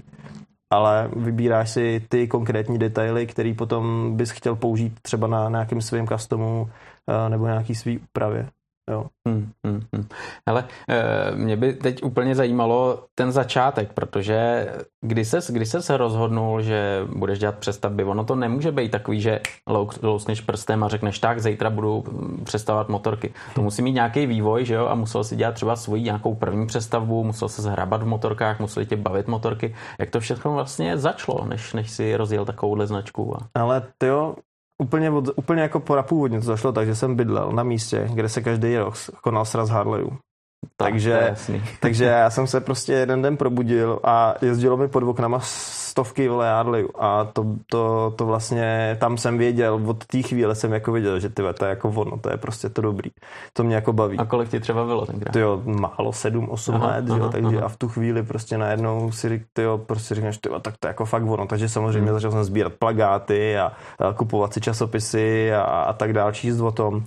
ale 0.73 1.09
vybíráš 1.15 1.69
si 1.69 2.01
ty 2.09 2.27
konkrétní 2.27 2.79
detaily, 2.79 3.27
který 3.27 3.53
potom 3.53 4.13
bys 4.17 4.29
chtěl 4.29 4.55
použít 4.55 4.99
třeba 5.01 5.27
na 5.27 5.49
nějakém 5.49 5.81
svém 5.81 6.07
customu 6.07 6.61
uh, 6.61 7.29
nebo 7.29 7.45
nějaký 7.45 7.75
svý 7.75 7.99
úpravě. 7.99 8.47
Jo. 8.91 9.05
Hmm, 9.27 9.51
hmm, 9.65 9.81
hmm. 9.95 10.07
Ale 10.45 10.65
e, 10.89 11.35
mě 11.35 11.57
by 11.57 11.73
teď 11.73 12.03
úplně 12.03 12.35
zajímalo 12.35 13.03
ten 13.15 13.31
začátek, 13.31 13.93
protože 13.93 14.67
kdy 15.01 15.25
ses, 15.25 15.51
kdy 15.51 15.65
ses 15.65 15.89
rozhodnul, 15.89 16.61
že 16.61 17.01
budeš 17.15 17.39
dělat 17.39 17.57
přestavby, 17.57 18.03
ono 18.03 18.23
to 18.23 18.35
nemůže 18.35 18.71
být 18.71 18.91
takový, 18.91 19.21
že 19.21 19.39
lousneš 20.01 20.41
prstem 20.41 20.83
a 20.83 20.87
řekneš 20.87 21.19
tak, 21.19 21.39
zítra 21.39 21.69
budu 21.69 22.03
přestavovat 22.43 22.89
motorky. 22.89 23.33
To 23.55 23.61
musí 23.61 23.81
mít 23.81 23.91
nějaký 23.91 24.25
vývoj, 24.25 24.65
že 24.65 24.73
jo, 24.73 24.87
a 24.87 24.95
musel 24.95 25.23
si 25.23 25.35
dělat 25.35 25.55
třeba 25.55 25.75
svoji 25.75 26.01
nějakou 26.01 26.35
první 26.35 26.67
přestavbu, 26.67 27.23
musel 27.23 27.49
se 27.49 27.61
zhrabat 27.61 28.03
v 28.03 28.05
motorkách, 28.05 28.59
museli 28.59 28.85
tě 28.85 28.95
bavit 28.95 29.27
motorky. 29.27 29.75
Jak 29.99 30.09
to 30.09 30.19
všechno 30.19 30.53
vlastně 30.53 30.97
začalo, 30.97 31.45
než, 31.45 31.73
než 31.73 31.91
si 31.91 32.15
rozjel 32.15 32.45
takovouhle 32.45 32.87
značku? 32.87 33.35
A... 33.37 33.59
Ale 33.59 33.83
ty 33.97 34.05
jo, 34.05 34.35
úplně, 34.83 35.11
od, 35.11 35.29
úplně 35.35 35.61
jako 35.61 35.79
po 35.79 36.03
původně 36.03 36.39
to 36.39 36.45
zašlo 36.45 36.71
tak, 36.71 36.87
že 36.87 36.95
jsem 36.95 37.15
bydlel 37.15 37.51
na 37.51 37.63
místě, 37.63 38.09
kde 38.13 38.29
se 38.29 38.41
každý 38.41 38.77
rok 38.77 38.93
konal 39.21 39.45
sraz 39.45 39.69
Harleyů. 39.69 40.17
Takže, 40.77 41.33
takže 41.79 42.05
já 42.05 42.29
jsem 42.29 42.47
se 42.47 42.61
prostě 42.61 42.93
jeden 42.93 43.21
den 43.21 43.37
probudil 43.37 43.99
a 44.03 44.35
jezdilo 44.41 44.77
mi 44.77 44.87
pod 44.87 45.03
oknama 45.03 45.39
stovky 45.93 46.27
vole 46.27 46.49
Harley 46.49 46.87
a 46.99 47.23
to, 47.33 47.45
to, 47.67 48.13
to 48.15 48.25
vlastně 48.25 48.97
tam 48.99 49.17
jsem 49.17 49.37
věděl, 49.37 49.81
od 49.85 50.05
té 50.05 50.21
chvíle 50.21 50.55
jsem 50.55 50.73
jako 50.73 50.91
věděl, 50.91 51.19
že 51.19 51.29
tyhle, 51.29 51.53
to 51.53 51.65
je 51.65 51.69
jako 51.69 51.89
ono, 51.89 52.17
to 52.17 52.29
je 52.29 52.37
prostě 52.37 52.69
to 52.69 52.81
dobrý. 52.81 53.11
To 53.53 53.63
mě 53.63 53.75
jako 53.75 53.93
baví. 53.93 54.17
A 54.17 54.25
kolik 54.25 54.49
ti 54.49 54.59
třeba 54.59 54.85
bylo 54.85 55.05
tenkrát? 55.05 55.35
Jo, 55.35 55.61
málo, 55.65 56.13
sedm, 56.13 56.49
osm 56.49 56.75
aha, 56.75 56.87
let, 56.87 57.05
aha, 57.09 57.17
jo, 57.17 57.29
takže 57.29 57.57
aha. 57.57 57.65
a 57.65 57.69
v 57.69 57.77
tu 57.77 57.89
chvíli 57.89 58.23
prostě 58.23 58.57
najednou 58.57 59.11
si 59.11 59.45
tyjo, 59.53 59.77
prostě 59.77 60.15
říkáš, 60.15 60.37
tyjo, 60.37 60.59
tak 60.59 60.77
to 60.79 60.87
je 60.87 60.89
jako 60.89 61.05
fakt 61.05 61.23
ono. 61.23 61.47
Takže 61.47 61.69
samozřejmě 61.69 62.09
hmm. 62.09 62.13
začal 62.13 62.31
jsem 62.31 62.43
sbírat 62.43 62.73
plagáty 62.73 63.57
a, 63.57 63.71
a 63.99 64.13
kupovat 64.13 64.53
si 64.53 64.61
časopisy 64.61 65.53
a, 65.53 65.61
a 65.61 65.93
tak 65.93 66.13
dál, 66.13 66.31
číst 66.31 66.59
o 66.59 66.71
tom. 66.71 67.03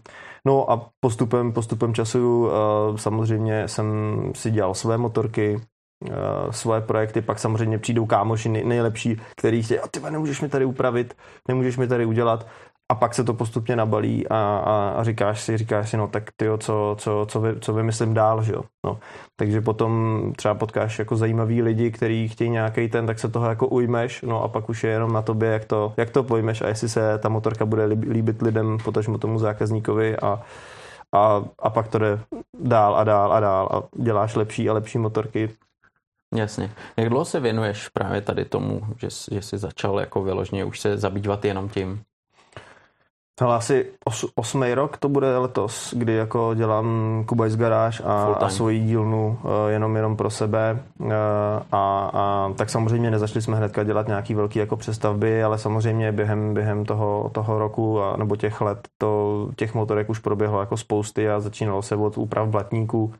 No 0.46 0.70
a 0.70 0.90
postupem, 1.00 1.52
postupem 1.52 1.94
času 1.94 2.46
uh, 2.46 2.96
samozřejmě 2.96 3.68
jsem 3.68 3.86
si 4.34 4.50
dělal 4.50 4.74
své 4.74 4.98
motorky, 4.98 5.56
uh, 5.56 6.50
svoje 6.50 6.80
projekty, 6.80 7.22
pak 7.22 7.38
samozřejmě 7.38 7.78
přijdou 7.78 8.06
kámoši 8.06 8.48
nejlepší, 8.48 9.20
který 9.36 9.62
chtějí, 9.62 9.80
a 9.80 9.88
ty 9.88 10.00
nemůžeš 10.00 10.40
mi 10.40 10.48
tady 10.48 10.64
upravit, 10.64 11.14
nemůžeš 11.48 11.76
mi 11.76 11.88
tady 11.88 12.06
udělat 12.06 12.46
a 12.88 12.94
pak 12.94 13.14
se 13.14 13.24
to 13.24 13.34
postupně 13.34 13.76
nabalí 13.76 14.28
a, 14.28 14.36
a, 14.36 14.88
a 14.88 15.04
říkáš 15.04 15.40
si, 15.40 15.56
říkáš 15.56 15.90
si, 15.90 15.96
no 15.96 16.08
tak 16.08 16.30
ty 16.36 16.46
co, 16.58 16.96
co, 16.98 17.26
co, 17.28 17.40
vy, 17.40 17.60
co 17.60 17.72
vymyslím 17.72 18.14
dál, 18.14 18.42
že 18.42 18.52
jo. 18.52 18.62
No. 18.84 18.98
Takže 19.36 19.60
potom 19.60 20.32
třeba 20.36 20.54
potkáš 20.54 20.98
jako 20.98 21.16
zajímavý 21.16 21.62
lidi, 21.62 21.90
kteří 21.90 22.28
chtějí 22.28 22.50
nějaký 22.50 22.88
ten, 22.88 23.06
tak 23.06 23.18
se 23.18 23.28
toho 23.28 23.48
jako 23.48 23.66
ujmeš, 23.68 24.22
no 24.22 24.42
a 24.42 24.48
pak 24.48 24.68
už 24.68 24.84
je 24.84 24.90
jenom 24.90 25.12
na 25.12 25.22
tobě, 25.22 25.48
jak 25.48 25.64
to, 25.64 25.94
jak 25.96 26.10
to 26.10 26.22
pojmeš 26.22 26.62
a 26.62 26.68
jestli 26.68 26.88
se 26.88 27.18
ta 27.18 27.28
motorka 27.28 27.66
bude 27.66 27.84
líbit 27.84 28.42
lidem, 28.42 28.78
potažmo 28.84 29.18
tomu 29.18 29.38
zákazníkovi 29.38 30.16
a, 30.16 30.42
a, 31.12 31.44
a 31.58 31.70
pak 31.70 31.88
to 31.88 31.98
jde 31.98 32.20
dál 32.60 32.96
a 32.96 33.04
dál 33.04 33.32
a 33.32 33.40
dál 33.40 33.68
a 33.72 34.02
děláš 34.02 34.34
lepší 34.34 34.70
a 34.70 34.72
lepší 34.72 34.98
motorky. 34.98 35.50
Jasně. 36.34 36.70
Jak 36.96 37.08
dlouho 37.08 37.24
se 37.24 37.40
věnuješ 37.40 37.88
právě 37.88 38.20
tady 38.20 38.44
tomu, 38.44 38.80
že, 38.98 39.08
že 39.30 39.42
jsi 39.42 39.58
začal 39.58 40.00
jako 40.00 40.22
vyložně 40.22 40.64
už 40.64 40.80
se 40.80 40.98
zabývat 40.98 41.44
jenom 41.44 41.68
tím? 41.68 42.02
Ale 43.40 43.54
asi 43.54 43.86
os, 44.04 44.24
osmý 44.34 44.74
rok 44.74 44.96
to 44.96 45.08
bude 45.08 45.38
letos, 45.38 45.94
kdy 45.96 46.14
jako 46.14 46.54
dělám 46.54 47.24
Kubajs 47.26 47.56
garáž 47.56 48.02
a, 48.04 48.24
a 48.24 48.48
svoji 48.48 48.80
dílnu 48.80 49.38
uh, 49.42 49.50
jenom 49.68 49.96
jenom 49.96 50.16
pro 50.16 50.30
sebe 50.30 50.84
uh, 50.98 51.12
a, 51.72 52.10
a 52.12 52.52
tak 52.56 52.70
samozřejmě 52.70 53.10
nezačali 53.10 53.42
jsme 53.42 53.56
hnedka 53.56 53.84
dělat 53.84 54.06
nějaký 54.06 54.34
velký 54.34 54.58
jako 54.58 54.76
přestavby, 54.76 55.42
ale 55.42 55.58
samozřejmě 55.58 56.12
během, 56.12 56.54
během 56.54 56.84
toho, 56.84 57.30
toho 57.34 57.58
roku 57.58 58.02
a, 58.02 58.16
nebo 58.16 58.36
těch 58.36 58.60
let 58.60 58.88
to, 58.98 59.48
těch 59.56 59.74
motorek 59.74 60.10
už 60.10 60.18
proběhlo 60.18 60.60
jako 60.60 60.76
spousty 60.76 61.30
a 61.30 61.40
začínalo 61.40 61.82
se 61.82 61.96
od 61.96 62.18
úprav 62.18 62.48
blatníků, 62.48 63.04
uh, 63.04 63.12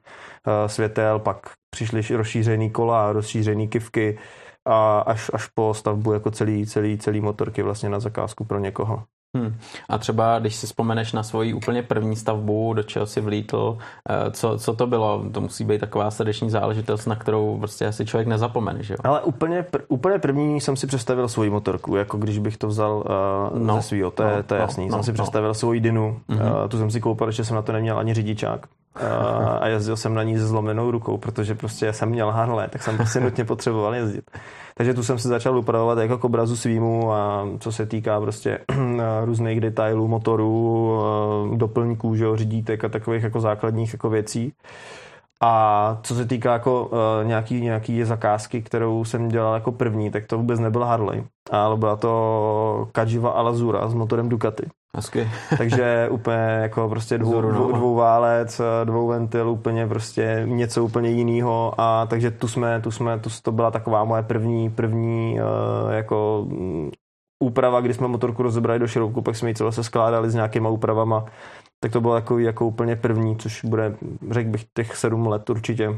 světel, 0.67 1.19
pak 1.19 1.51
přišly 1.71 2.17
rozšířený 2.17 2.71
kola, 2.71 3.13
rozšířený 3.13 3.69
kivky 3.69 4.19
a 4.67 4.99
až, 4.99 5.31
až 5.35 5.47
po 5.47 5.75
stavbu 5.75 6.13
jako 6.13 6.31
celý, 6.31 6.67
celý, 6.67 6.99
celý 6.99 7.21
motorky 7.21 7.63
vlastně 7.63 7.89
na 7.89 8.01
zakázku 8.01 8.45
pro 8.45 8.59
někoho. 8.59 9.03
Hmm. 9.37 9.57
A 9.89 9.99
třeba, 9.99 10.39
když 10.39 10.57
si 10.57 10.67
vzpomeneš 10.67 11.13
na 11.13 11.23
svoji 11.23 11.55
úplně 11.55 11.83
první 11.83 12.17
stavbu, 12.17 12.75
do 12.75 12.83
čeho 12.83 13.07
si 13.07 13.21
vlítl, 13.21 13.79
eh, 14.11 14.31
co, 14.31 14.59
co 14.59 14.75
to 14.75 14.87
bylo? 14.87 15.25
To 15.33 15.41
musí 15.41 15.65
být 15.65 15.81
taková 15.81 16.11
srdeční 16.11 16.51
záležitost, 16.51 17.07
na 17.07 17.17
kterou 17.17 17.59
prostě 17.59 17.87
asi 17.87 18.07
člověk 18.07 18.29
nezapomene, 18.29 18.83
že 18.83 18.95
jo? 18.95 18.99
Ale 19.05 19.23
úplně, 19.23 19.63
pr- 19.63 19.83
úplně 19.89 20.19
první 20.19 20.61
jsem 20.61 20.77
si 20.77 20.87
představil 20.87 21.29
svoji 21.29 21.51
motorku, 21.51 21.97
jako 21.97 22.19
když 22.19 22.39
bych 22.39 22.57
to 22.57 22.67
vzal 22.67 23.05
uh, 23.53 23.59
no. 23.59 23.77
ze 23.77 23.83
svýho, 23.83 24.11
to 24.11 24.23
je, 24.23 24.37
no, 24.37 24.43
to 24.43 24.55
je 24.55 24.59
no, 24.59 24.65
jasný. 24.65 24.89
No, 24.89 24.93
jsem 24.93 25.03
si 25.03 25.11
no. 25.11 25.15
představil 25.15 25.55
svoji 25.55 25.81
Dinu, 25.81 26.21
mm-hmm. 26.29 26.63
uh, 26.63 26.69
tu 26.69 26.79
jsem 26.79 26.91
si 26.91 27.01
koupil, 27.01 27.31
že 27.31 27.45
jsem 27.45 27.57
na 27.57 27.63
to 27.63 27.73
neměl 27.73 27.99
ani 27.99 28.15
řidičák. 28.15 28.67
Uh, 29.03 29.49
a 29.61 29.67
jezdil 29.67 29.97
jsem 29.97 30.15
na 30.15 30.23
ní 30.23 30.39
se 30.39 30.47
zlomenou 30.47 30.91
rukou, 30.91 31.19
protože 31.19 31.55
prostě 31.55 31.93
jsem 31.93 32.09
měl 32.09 32.31
Harley, 32.31 32.69
tak 32.69 32.83
jsem 32.83 32.97
prostě 32.97 33.21
nutně 33.21 33.45
potřeboval 33.45 33.95
jezdit. 33.95 34.31
Takže 34.79 34.95
tu 34.95 35.03
jsem 35.03 35.19
si 35.19 35.29
začal 35.29 35.59
upravovat 35.59 35.99
jako 35.99 36.19
k 36.19 36.25
obrazu 36.25 36.57
svýmu 36.57 37.13
a 37.13 37.49
co 37.61 37.73
se 37.73 37.87
týká 37.87 38.21
prostě 38.21 38.59
různých 39.25 39.61
detailů, 39.61 40.09
motorů, 40.09 41.01
doplňků, 41.57 42.17
že 42.17 42.25
jo, 42.25 42.37
řídítek 42.37 42.85
a 42.85 42.89
takových 42.89 43.23
jako 43.23 43.41
základních 43.41 43.93
jako 43.93 44.11
věcí. 44.11 44.53
A 45.43 45.99
co 46.03 46.15
se 46.15 46.27
týká 46.27 46.53
jako 46.53 46.85
uh, 46.85 46.99
nějaký, 47.29 47.61
nějaký 47.61 48.05
zakázky, 48.05 48.63
kterou 48.63 49.05
jsem 49.05 49.29
dělal 49.29 49.55
jako 49.55 49.73
první, 49.73 50.11
tak 50.11 50.27
to 50.27 50.39
vůbec 50.39 50.61
nebyla 50.61 50.87
Harley, 50.87 51.25
ale 51.51 51.77
byla 51.77 51.97
to 51.97 52.89
Kajiva 52.93 53.31
Alazura 53.31 53.89
s 53.89 53.95
motorem 53.95 54.29
Ducati. 54.29 54.67
Hezky. 54.97 55.29
Takže 55.59 56.09
úplně 56.11 56.37
jako 56.37 56.89
prostě 56.89 57.19
dvou, 57.19 57.41
dvou, 57.41 57.73
dvou 57.73 57.95
válec, 57.95 58.61
dvou 58.85 59.07
ventil, 59.07 59.51
úplně 59.51 59.87
prostě 59.87 60.43
něco 60.45 60.85
úplně 60.85 61.11
jiného 61.11 61.73
a 61.79 62.07
takže 62.07 62.31
tu 62.31 62.49
jsme, 62.49 62.81
tu 62.81 62.91
jsme, 62.91 63.19
tu, 63.19 63.31
to 63.43 63.53
byla 63.53 63.71
taková 63.71 64.05
moje 64.05 64.23
první, 64.23 64.71
první 64.71 65.41
uh, 65.41 65.93
jako 65.93 66.47
mm, 66.49 66.91
úprava, 67.43 67.81
kdy 67.81 67.95
jsme 67.95 68.09
motorku 68.09 68.43
rozebrali 68.43 68.79
do 68.79 68.87
šroubku, 68.87 69.23
pak 69.23 69.37
jsme 69.37 69.51
ji 69.51 69.55
celé 69.55 69.73
se 69.73 69.85
skládali 69.85 70.31
s 70.31 70.35
nějakýma 70.35 70.69
úpravama 70.69 71.25
tak 71.81 71.93
to 71.93 72.01
bylo 72.01 72.15
jako, 72.15 72.39
jako 72.39 72.67
úplně 72.67 72.97
první, 72.97 73.37
což 73.37 73.65
bude, 73.65 73.97
řekl 74.31 74.51
bych, 74.51 74.65
těch 74.75 74.97
sedm 74.97 75.27
let 75.27 75.51
určitě 75.51 75.89
uh, 75.89 75.97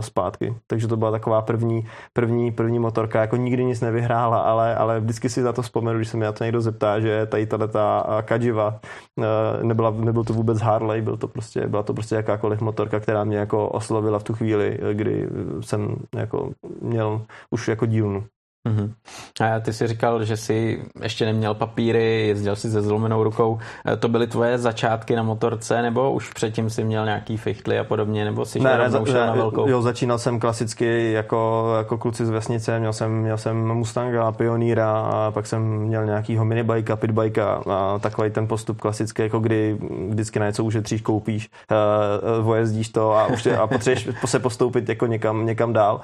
zpátky. 0.00 0.54
Takže 0.66 0.88
to 0.88 0.96
byla 0.96 1.10
taková 1.10 1.42
první, 1.42 1.86
první, 2.12 2.52
první 2.52 2.78
motorka, 2.78 3.20
jako 3.20 3.36
nikdy 3.36 3.64
nic 3.64 3.80
nevyhrála, 3.80 4.38
ale, 4.38 4.76
ale 4.76 5.00
vždycky 5.00 5.28
si 5.28 5.42
za 5.42 5.52
to 5.52 5.62
vzpomenu, 5.62 5.98
když 5.98 6.08
se 6.08 6.16
mě 6.16 6.26
na 6.26 6.32
to 6.32 6.44
někdo 6.44 6.60
zeptá, 6.60 7.00
že 7.00 7.26
tady 7.26 7.46
ta 7.46 8.22
Kajiva 8.24 8.80
uh, 9.16 9.24
nebyla, 9.62 9.90
nebyl 9.90 10.24
to 10.24 10.32
vůbec 10.32 10.60
Harley, 10.60 11.02
byl 11.02 11.16
to 11.16 11.28
prostě, 11.28 11.66
byla 11.66 11.82
to 11.82 11.94
prostě 11.94 12.14
jakákoliv 12.14 12.60
motorka, 12.60 13.00
která 13.00 13.24
mě 13.24 13.36
jako 13.36 13.68
oslovila 13.68 14.18
v 14.18 14.24
tu 14.24 14.34
chvíli, 14.34 14.78
kdy 14.92 15.28
jsem 15.60 15.96
jako 16.16 16.50
měl 16.80 17.22
už 17.50 17.68
jako 17.68 17.86
dílnu. 17.86 18.24
Mm-hmm. 18.68 18.92
A 19.40 19.60
ty 19.60 19.72
jsi 19.72 19.86
říkal, 19.86 20.24
že 20.24 20.36
jsi 20.36 20.82
ještě 21.02 21.26
neměl 21.26 21.54
papíry, 21.54 22.26
jezdil 22.28 22.56
si 22.56 22.70
se 22.70 22.82
zlomenou 22.82 23.24
rukou. 23.24 23.58
E, 23.92 23.96
to 23.96 24.08
byly 24.08 24.26
tvoje 24.26 24.58
začátky 24.58 25.16
na 25.16 25.22
motorce, 25.22 25.82
nebo 25.82 26.12
už 26.12 26.32
předtím 26.32 26.70
jsi 26.70 26.84
měl 26.84 27.04
nějaký 27.04 27.36
fichtly 27.36 27.78
a 27.78 27.84
podobně, 27.84 28.24
nebo 28.24 28.44
jsi 28.44 28.60
ne, 28.60 28.78
ne, 28.78 28.90
za, 28.90 29.26
na 29.26 29.34
velkou? 29.34 29.68
Jo, 29.68 29.82
začínal 29.82 30.18
jsem 30.18 30.40
klasicky 30.40 31.12
jako, 31.12 31.72
jako 31.78 31.98
kluci 31.98 32.26
z 32.26 32.30
vesnice, 32.30 32.78
měl 32.78 32.92
jsem, 32.92 33.12
měl 33.12 33.38
jsem 33.38 33.56
Mustanga, 33.56 34.32
Pioníra 34.32 35.00
a 35.00 35.30
pak 35.30 35.46
jsem 35.46 35.62
měl 35.62 36.06
nějakýho 36.06 36.44
minibajka, 36.44 36.96
pitbajka 36.96 37.62
a 37.70 37.98
takový 37.98 38.30
ten 38.30 38.48
postup 38.48 38.80
klasický, 38.80 39.22
jako 39.22 39.38
kdy 39.38 39.78
vždycky 40.08 40.38
na 40.38 40.46
něco 40.46 40.64
ušetříš, 40.64 41.00
koupíš, 41.00 41.50
uh, 41.70 42.44
vojezdíš 42.44 42.88
to 42.88 43.12
a, 43.12 43.26
už 43.26 43.46
a 43.46 43.66
potřebuješ 43.66 44.08
se 44.26 44.38
postoupit 44.38 44.88
jako 44.88 45.06
někam, 45.06 45.46
někam 45.46 45.72
dál. 45.72 46.00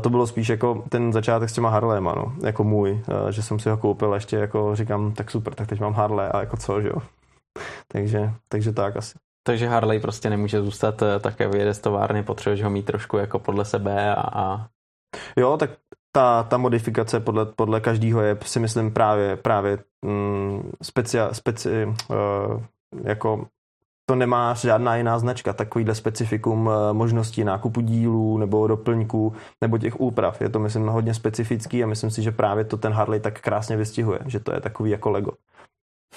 To 0.00 0.10
bylo 0.10 0.26
spíš 0.26 0.48
jako 0.48 0.84
ten 0.88 1.12
začátek 1.12 1.50
s 1.50 1.52
těma 1.52 1.68
Harleyma, 1.70 2.14
no, 2.14 2.32
jako 2.44 2.64
můj, 2.64 3.02
že 3.30 3.42
jsem 3.42 3.58
si 3.58 3.70
ho 3.70 3.76
koupil 3.76 4.12
a 4.12 4.14
ještě 4.14 4.36
jako 4.36 4.76
říkám, 4.76 5.12
tak 5.14 5.30
super, 5.30 5.54
tak 5.54 5.66
teď 5.68 5.80
mám 5.80 5.92
Harley 5.92 6.28
a 6.32 6.40
jako 6.40 6.56
co, 6.56 6.80
že 6.80 6.88
jo. 6.88 6.96
takže, 7.88 8.30
takže 8.48 8.72
tak 8.72 8.96
asi. 8.96 9.14
Takže 9.46 9.68
Harley 9.68 10.00
prostě 10.00 10.30
nemůže 10.30 10.62
zůstat 10.62 11.02
uh, 11.02 11.08
také 11.20 11.48
vyjede 11.48 11.74
z 11.74 11.78
továrny, 11.78 12.22
potřebuješ 12.22 12.62
ho 12.62 12.70
mít 12.70 12.86
trošku 12.86 13.16
jako 13.16 13.38
podle 13.38 13.64
sebe 13.64 14.14
a... 14.14 14.20
a... 14.20 14.66
Jo, 15.36 15.56
tak 15.56 15.70
ta, 16.12 16.42
ta 16.42 16.56
modifikace 16.56 17.20
podle, 17.20 17.46
podle 17.46 17.80
každého 17.80 18.20
je 18.20 18.38
si 18.44 18.60
myslím 18.60 18.92
právě, 18.92 19.36
právě 19.36 19.78
mm, 20.04 20.70
specia, 20.82 21.34
speci, 21.34 21.86
uh, 21.86 22.62
jako 23.04 23.46
to 24.06 24.14
nemá 24.14 24.54
žádná 24.54 24.96
jiná 24.96 25.18
značka, 25.18 25.52
takovýhle 25.52 25.94
specifikum 25.94 26.70
eh, 26.70 26.92
možností 26.92 27.44
nákupu 27.44 27.80
dílů 27.80 28.38
nebo 28.38 28.66
doplňků 28.66 29.34
nebo 29.60 29.78
těch 29.78 30.00
úprav. 30.00 30.40
Je 30.40 30.48
to, 30.48 30.58
myslím, 30.58 30.86
hodně 30.86 31.14
specifický 31.14 31.84
a 31.84 31.86
myslím 31.86 32.10
si, 32.10 32.22
že 32.22 32.32
právě 32.32 32.64
to 32.64 32.76
ten 32.76 32.92
Harley 32.92 33.20
tak 33.20 33.40
krásně 33.40 33.76
vystihuje, 33.76 34.18
že 34.26 34.40
to 34.40 34.52
je 34.54 34.60
takový 34.60 34.90
jako 34.90 35.10
Lego. 35.10 35.32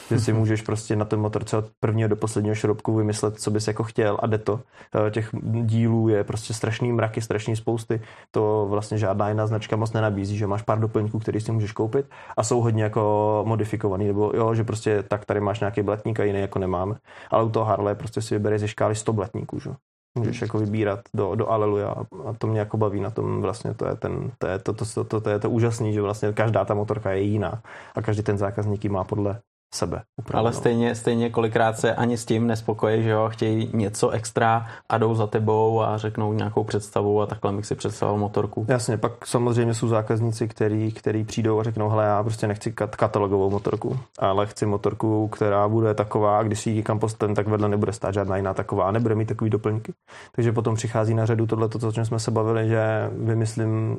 Že 0.09 0.19
si 0.19 0.33
můžeš 0.33 0.61
prostě 0.61 0.95
na 0.95 1.05
ten 1.05 1.19
motorce 1.19 1.57
od 1.57 1.65
prvního 1.79 2.09
do 2.09 2.15
posledního 2.15 2.55
šroubku 2.55 2.95
vymyslet, 2.95 3.39
co 3.39 3.51
bys 3.51 3.67
jako 3.67 3.83
chtěl 3.83 4.17
a 4.21 4.27
jde 4.27 4.37
to. 4.37 4.59
Eh, 5.07 5.11
těch 5.11 5.29
dílů 5.61 6.09
je 6.09 6.23
prostě 6.23 6.53
strašný 6.53 6.91
mraky, 6.91 7.21
strašný 7.21 7.55
spousty. 7.55 8.01
To 8.31 8.67
vlastně 8.69 8.97
žádná 8.97 9.29
jiná 9.29 9.47
značka 9.47 9.75
moc 9.75 9.93
nenabízí, 9.93 10.37
že 10.37 10.47
máš 10.47 10.61
pár 10.61 10.79
doplňků, 10.79 11.19
který 11.19 11.41
si 11.41 11.51
můžeš 11.51 11.71
koupit 11.71 12.05
a 12.37 12.43
jsou 12.43 12.61
hodně 12.61 12.83
jako 12.83 13.43
modifikovaný, 13.47 14.07
nebo 14.07 14.31
jo, 14.35 14.55
že 14.55 14.63
prostě 14.63 15.03
tak 15.03 15.25
tady 15.25 15.39
máš 15.39 15.59
nějaký 15.59 15.81
blatník 15.81 16.19
a 16.19 16.23
jiný 16.23 16.39
jako 16.39 16.59
nemáme. 16.59 16.95
Ale 17.31 17.43
u 17.43 17.49
toho 17.49 17.65
Harley 17.65 17.95
prostě 17.95 18.21
si 18.21 18.35
vybereš 18.35 18.61
ze 18.61 18.67
škály 18.67 18.95
100 18.95 19.13
blatníků, 19.13 19.59
že? 19.59 19.69
Můžeš 20.17 20.41
jako 20.41 20.59
vybírat 20.59 20.99
do, 21.13 21.35
do 21.35 21.49
Aleluja 21.49 21.95
a 22.25 22.33
to 22.37 22.47
mě 22.47 22.59
jako 22.59 22.77
baví 22.77 22.99
na 22.99 23.09
tom 23.09 23.41
vlastně, 23.41 23.73
to 23.73 23.87
je, 23.87 23.95
ten, 23.95 24.31
to, 24.37 24.47
je 24.47 24.59
to, 24.59 24.73
to, 24.73 24.85
to, 24.85 25.03
to, 25.03 25.21
to, 25.21 25.29
je 25.29 25.39
to 25.39 25.49
úžasný, 25.49 25.93
že 25.93 26.01
vlastně 26.01 26.33
každá 26.33 26.65
ta 26.65 26.73
motorka 26.73 27.11
je 27.11 27.21
jiná 27.21 27.61
a 27.95 28.01
každý 28.01 28.23
ten 28.23 28.37
zákazník 28.37 28.85
má 28.85 29.03
podle 29.03 29.39
sebe. 29.73 30.01
Upraveno. 30.19 30.39
Ale 30.39 30.53
stejně, 30.53 30.95
stejně 30.95 31.29
kolikrát 31.29 31.79
se 31.79 31.95
ani 31.95 32.17
s 32.17 32.25
tím 32.25 32.47
nespokojí, 32.47 33.03
že 33.03 33.09
jo, 33.09 33.29
chtějí 33.29 33.69
něco 33.73 34.09
extra 34.09 34.67
a 34.89 34.97
jdou 34.97 35.15
za 35.15 35.27
tebou 35.27 35.81
a 35.81 35.97
řeknou 35.97 36.33
nějakou 36.33 36.63
představu 36.63 37.21
a 37.21 37.25
takhle 37.25 37.53
bych 37.53 37.65
si 37.65 37.75
představil 37.75 38.17
motorku. 38.17 38.65
Jasně, 38.69 38.97
pak 38.97 39.27
samozřejmě 39.27 39.73
jsou 39.73 39.87
zákazníci, 39.87 40.47
který, 40.47 40.91
který 40.91 41.23
přijdou 41.23 41.59
a 41.59 41.63
řeknou, 41.63 41.89
hele, 41.89 42.05
já 42.05 42.23
prostě 42.23 42.47
nechci 42.47 42.71
kat- 42.71 42.95
katalogovou 42.95 43.49
motorku, 43.49 43.99
ale 44.19 44.47
chci 44.47 44.65
motorku, 44.65 45.27
která 45.27 45.67
bude 45.67 45.93
taková, 45.93 46.43
když 46.43 46.59
si 46.59 46.69
ji 46.69 46.83
kam 46.83 46.99
postavím, 46.99 47.35
tak 47.35 47.47
vedle 47.47 47.69
nebude 47.69 47.93
stát 47.93 48.13
žádná 48.13 48.37
jiná 48.37 48.53
taková 48.53 48.87
a 48.87 48.91
nebude 48.91 49.15
mít 49.15 49.25
takový 49.25 49.49
doplňky. 49.49 49.93
Takže 50.35 50.51
potom 50.51 50.75
přichází 50.75 51.13
na 51.13 51.25
řadu 51.25 51.47
tohle, 51.47 51.69
to, 51.69 51.87
o 51.87 51.91
čem 51.91 52.05
jsme 52.05 52.19
se 52.19 52.31
bavili, 52.31 52.67
že 52.67 53.09
vymyslím, 53.11 53.97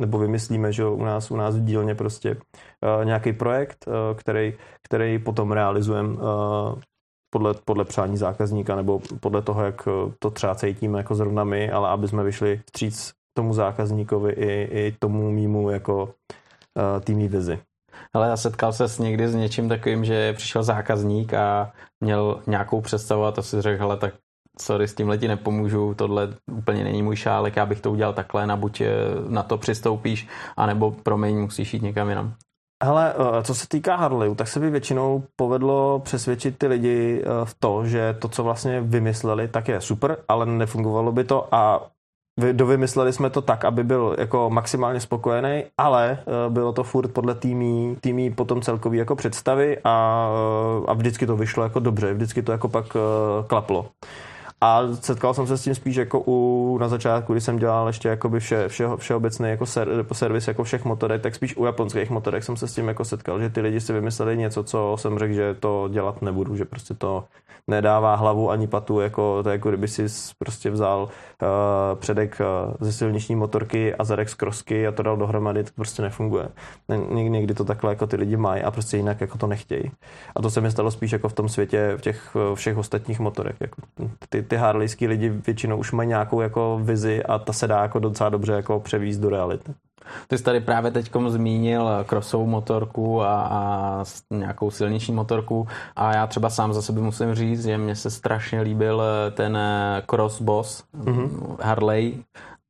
nebo 0.00 0.18
vymyslíme, 0.18 0.72
že 0.72 0.86
u 0.86 1.04
nás, 1.04 1.30
u 1.30 1.36
nás 1.36 1.56
v 1.56 1.64
dílně 1.64 1.94
prostě 1.94 2.36
nějaký 3.04 3.32
projekt, 3.32 3.84
uh, 3.86 3.94
který 4.16 4.54
který 4.82 5.18
potom 5.18 5.52
realizujeme 5.52 6.08
uh, 6.08 6.20
podle, 7.30 7.54
podle 7.64 7.84
přání 7.84 8.16
zákazníka 8.16 8.76
nebo 8.76 9.00
podle 9.20 9.42
toho, 9.42 9.64
jak 9.64 9.88
to 10.18 10.30
třeba 10.30 10.54
cítíme 10.54 10.98
jako 10.98 11.14
zrovna 11.14 11.44
my, 11.44 11.70
ale 11.70 11.88
aby 11.88 12.08
jsme 12.08 12.24
vyšli 12.24 12.60
vstříc 12.66 13.12
tomu 13.36 13.52
zákazníkovi 13.52 14.32
i, 14.32 14.68
i 14.70 14.96
tomu 14.98 15.30
mýmu 15.30 15.70
jako 15.70 16.14
týmní 17.04 17.28
vizi. 17.28 17.58
Ale 18.14 18.28
já 18.28 18.36
setkal 18.36 18.72
se 18.72 19.02
někdy 19.02 19.28
s 19.28 19.34
něčím 19.34 19.68
takovým, 19.68 20.04
že 20.04 20.32
přišel 20.32 20.62
zákazník 20.62 21.34
a 21.34 21.72
měl 22.00 22.42
nějakou 22.46 22.80
představu 22.80 23.24
a 23.24 23.32
to 23.32 23.42
si 23.42 23.62
řekl, 23.62 23.82
hele, 23.82 23.96
tak 23.96 24.14
sorry, 24.60 24.88
s 24.88 24.94
tím 24.94 25.08
leti 25.08 25.28
nepomůžu, 25.28 25.94
tohle 25.94 26.28
úplně 26.52 26.84
není 26.84 27.02
můj 27.02 27.16
šálek, 27.16 27.56
já 27.56 27.66
bych 27.66 27.80
to 27.80 27.90
udělal 27.90 28.12
takhle, 28.12 28.46
na 28.46 28.56
buď 28.56 28.80
eh, 28.80 28.94
na 29.28 29.42
to 29.42 29.58
přistoupíš, 29.58 30.28
anebo 30.56 30.90
promiň, 30.90 31.38
musíš 31.40 31.74
jít 31.74 31.82
někam 31.82 32.08
jinam. 32.08 32.34
Hele, 32.84 33.14
eh, 33.14 33.42
co 33.42 33.54
se 33.54 33.68
týká 33.68 33.96
Harleyu, 33.96 34.34
tak 34.34 34.48
se 34.48 34.60
by 34.60 34.70
většinou 34.70 35.22
povedlo 35.36 35.98
přesvědčit 35.98 36.58
ty 36.58 36.66
lidi 36.66 37.22
eh, 37.22 37.44
v 37.44 37.54
to, 37.54 37.86
že 37.86 38.16
to, 38.18 38.28
co 38.28 38.42
vlastně 38.42 38.80
vymysleli, 38.80 39.48
tak 39.48 39.68
je 39.68 39.80
super, 39.80 40.16
ale 40.28 40.46
nefungovalo 40.46 41.12
by 41.12 41.24
to 41.24 41.54
a 41.54 41.90
dovymysleli 42.52 43.12
jsme 43.12 43.30
to 43.30 43.42
tak, 43.42 43.64
aby 43.64 43.84
byl 43.84 44.16
jako 44.18 44.50
maximálně 44.50 45.00
spokojený, 45.00 45.64
ale 45.78 46.18
eh, 46.20 46.50
bylo 46.50 46.72
to 46.72 46.84
furt 46.84 47.08
podle 47.08 47.34
týmí, 47.34 47.96
týmí 48.00 48.30
potom 48.30 48.62
celkový 48.62 48.98
jako 48.98 49.16
představy 49.16 49.78
a, 49.84 50.28
a 50.88 50.92
vždycky 50.92 51.26
to 51.26 51.36
vyšlo 51.36 51.62
jako 51.62 51.80
dobře, 51.80 52.14
vždycky 52.14 52.42
to 52.42 52.52
jako 52.52 52.68
pak 52.68 52.96
klaplo. 53.46 53.86
A 54.60 54.82
setkal 55.00 55.34
jsem 55.34 55.46
se 55.46 55.58
s 55.58 55.62
tím 55.62 55.74
spíš 55.74 55.96
jako 55.96 56.22
u, 56.26 56.78
na 56.80 56.88
začátku, 56.88 57.32
kdy 57.32 57.40
jsem 57.40 57.58
dělal 57.58 57.86
ještě 57.86 58.08
jakoby 58.08 58.40
vše, 58.40 58.68
vše, 58.68 58.84
všeobecný 58.96 59.50
jako 59.50 59.66
ser, 59.66 59.88
servis 60.12 60.48
jako 60.48 60.64
všech 60.64 60.84
motorek, 60.84 61.22
tak 61.22 61.34
spíš 61.34 61.56
u 61.56 61.64
japonských 61.64 62.10
motorek 62.10 62.44
jsem 62.44 62.56
se 62.56 62.68
s 62.68 62.74
tím 62.74 62.88
jako 62.88 63.04
setkal, 63.04 63.40
že 63.40 63.50
ty 63.50 63.60
lidi 63.60 63.80
si 63.80 63.92
vymysleli 63.92 64.36
něco, 64.36 64.64
co 64.64 64.96
jsem 64.98 65.18
řekl, 65.18 65.34
že 65.34 65.54
to 65.54 65.88
dělat 65.92 66.22
nebudu, 66.22 66.56
že 66.56 66.64
prostě 66.64 66.94
to 66.94 67.24
nedává 67.68 68.14
hlavu 68.14 68.50
ani 68.50 68.66
patu, 68.66 69.00
jako 69.00 69.42
to 69.42 69.50
jako 69.50 69.68
kdyby 69.68 69.88
si 69.88 70.06
prostě 70.38 70.70
vzal 70.70 71.02
uh, 71.02 71.08
předek 71.98 72.40
uh, 72.40 72.74
ze 72.80 72.92
silniční 72.92 73.36
motorky 73.36 73.94
a 73.94 74.04
zadek 74.04 74.28
z 74.28 74.34
krosky 74.34 74.86
a 74.86 74.92
to 74.92 75.02
dal 75.02 75.16
dohromady, 75.16 75.64
to 75.64 75.70
prostě 75.74 76.02
nefunguje. 76.02 76.48
Ně, 77.10 77.28
někdy 77.28 77.54
to 77.54 77.64
takhle 77.64 77.92
jako 77.92 78.06
ty 78.06 78.16
lidi 78.16 78.36
mají 78.36 78.62
a 78.62 78.70
prostě 78.70 78.96
jinak 78.96 79.20
jako 79.20 79.38
to 79.38 79.46
nechtějí. 79.46 79.90
A 80.36 80.42
to 80.42 80.50
se 80.50 80.60
mi 80.60 80.70
stalo 80.70 80.90
spíš 80.90 81.12
jako 81.12 81.28
v 81.28 81.32
tom 81.32 81.48
světě 81.48 81.92
v 81.96 82.00
těch 82.00 82.36
všech 82.54 82.76
ostatních 82.76 83.20
motorech. 83.20 83.56
Jako 83.60 83.82
ty, 84.28 84.42
ty 84.48 84.56
harlejský 84.56 85.06
lidi 85.06 85.28
většinou 85.28 85.76
už 85.76 85.92
mají 85.92 86.08
nějakou 86.08 86.40
jako 86.40 86.80
vizi 86.82 87.22
a 87.22 87.38
ta 87.38 87.52
se 87.52 87.66
dá 87.66 87.82
jako 87.82 87.98
docela 87.98 88.28
dobře 88.28 88.52
jako 88.52 88.80
převízt 88.80 89.20
do 89.20 89.30
reality. 89.30 89.74
Ty 90.28 90.38
jsi 90.38 90.44
tady 90.44 90.60
právě 90.60 90.90
teď 90.90 91.10
zmínil 91.28 91.88
crossovou 92.06 92.46
motorku 92.46 93.22
a, 93.22 93.42
a 93.42 94.04
nějakou 94.30 94.70
silniční 94.70 95.14
motorku 95.14 95.68
a 95.96 96.14
já 96.14 96.26
třeba 96.26 96.50
sám 96.50 96.72
za 96.72 96.82
sebe 96.82 97.00
musím 97.00 97.34
říct, 97.34 97.64
že 97.64 97.78
mně 97.78 97.96
se 97.96 98.10
strašně 98.10 98.60
líbil 98.60 99.02
ten 99.34 99.58
Cross 100.06 100.42
Boss 100.42 100.84
mm-hmm. 100.98 101.56
Harley, 101.60 102.14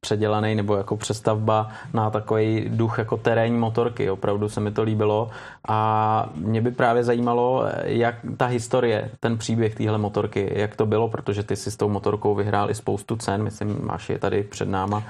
předělaný 0.01 0.55
nebo 0.55 0.77
jako 0.77 0.97
přestavba 0.97 1.69
na 1.95 2.11
takový 2.11 2.69
duch 2.69 2.99
jako 2.99 3.17
terénní 3.17 3.59
motorky. 3.59 4.11
Opravdu 4.11 4.49
se 4.49 4.61
mi 4.61 4.71
to 4.71 4.83
líbilo 4.83 5.31
a 5.69 6.31
mě 6.35 6.61
by 6.61 6.71
právě 6.71 7.05
zajímalo, 7.05 7.65
jak 7.85 8.15
ta 8.37 8.47
historie, 8.47 9.11
ten 9.21 9.39
příběh 9.39 9.75
téhle 9.75 9.99
motorky, 9.99 10.53
jak 10.57 10.77
to 10.77 10.87
bylo, 10.87 11.09
protože 11.09 11.43
ty 11.43 11.57
si 11.57 11.71
s 11.71 11.77
tou 11.77 11.89
motorkou 11.89 12.35
vyhrál 12.35 12.71
i 12.71 12.75
spoustu 12.75 13.17
cen, 13.17 13.43
myslím, 13.43 13.79
máš 13.83 14.09
je 14.09 14.19
tady 14.19 14.43
před 14.43 14.69
náma. 14.69 15.03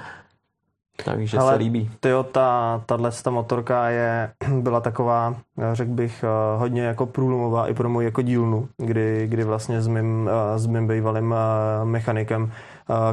Takže 1.05 1.37
Ale 1.37 1.51
se 1.51 1.57
líbí. 1.57 1.91
Tyjo, 1.99 2.23
ta, 2.23 2.81
tahle 2.85 3.11
ta 3.23 3.31
motorka 3.31 3.89
je, 3.89 4.31
byla 4.61 4.81
taková, 4.81 5.35
řekl 5.73 5.91
bych, 5.91 6.23
eh, 6.23 6.57
hodně 6.57 6.81
jako 6.81 7.05
průlomová 7.05 7.67
i 7.67 7.73
pro 7.73 7.89
můj 7.89 8.05
jako 8.05 8.21
dílnu, 8.21 8.67
kdy, 8.77 9.27
kdy 9.27 9.43
vlastně 9.43 9.81
s 9.81 9.87
mým, 9.87 10.29
eh, 10.29 10.59
s 10.59 10.67
mým 10.67 10.87
bývalým 10.87 11.33
eh, 11.33 11.85
mechanikem, 11.85 12.51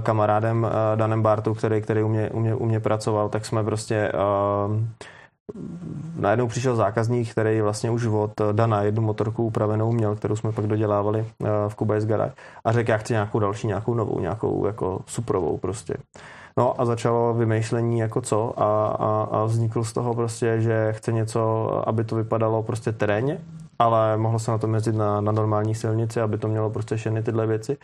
kamarádem 0.03 0.67
Danem 0.95 1.23
Bartu, 1.23 1.55
který, 1.55 1.83
který 1.83 2.03
u, 2.03 2.09
mě, 2.09 2.31
u, 2.31 2.41
mě, 2.41 2.55
u 2.55 2.67
mě 2.67 2.81
pracoval, 2.81 3.29
tak 3.29 3.47
jsme 3.47 3.65
prostě 3.65 4.13
najednou 6.17 6.47
přišel 6.47 6.77
zákazník, 6.77 7.31
který 7.31 7.61
vlastně 7.61 7.91
už 7.91 8.07
od 8.07 8.33
Dana 8.53 8.83
jednu 8.83 9.03
motorku 9.03 9.47
upravenou 9.47 9.93
měl, 9.93 10.17
kterou 10.17 10.37
jsme 10.37 10.53
pak 10.53 10.67
dodělávali 10.67 11.27
v 11.69 11.75
Cubase 11.75 12.07
Garage 12.07 12.35
a 12.65 12.73
řekl, 12.73 12.91
já 12.91 12.97
chci 12.97 13.13
nějakou 13.13 13.39
další, 13.39 13.67
nějakou 13.67 13.95
novou, 13.95 14.21
nějakou 14.21 14.67
jako 14.67 15.01
suprovou 15.07 15.59
prostě. 15.59 15.95
No 16.59 16.81
a 16.81 16.85
začalo 16.85 17.35
vymýšlení 17.35 17.99
jako 17.99 18.21
co 18.21 18.63
a, 18.63 18.87
a, 18.87 19.29
a 19.31 19.45
vznikl 19.45 19.85
z 19.85 19.93
toho 19.93 20.15
prostě, 20.15 20.61
že 20.61 20.93
chce 20.93 21.13
něco, 21.13 21.71
aby 21.89 22.05
to 22.05 22.17
vypadalo 22.17 22.63
prostě 22.63 22.93
terénně, 22.93 23.39
ale 23.79 24.17
mohlo 24.17 24.39
se 24.39 24.51
na 24.51 24.59
to 24.59 24.75
jezdit 24.75 24.95
na, 24.95 25.21
na 25.21 25.33
normální 25.33 25.75
silnici, 25.75 26.21
aby 26.21 26.39
to 26.39 26.49
mělo 26.49 26.71
prostě 26.71 26.97
všechny 26.97 27.23
tyhle 27.23 27.47
věci. 27.47 27.77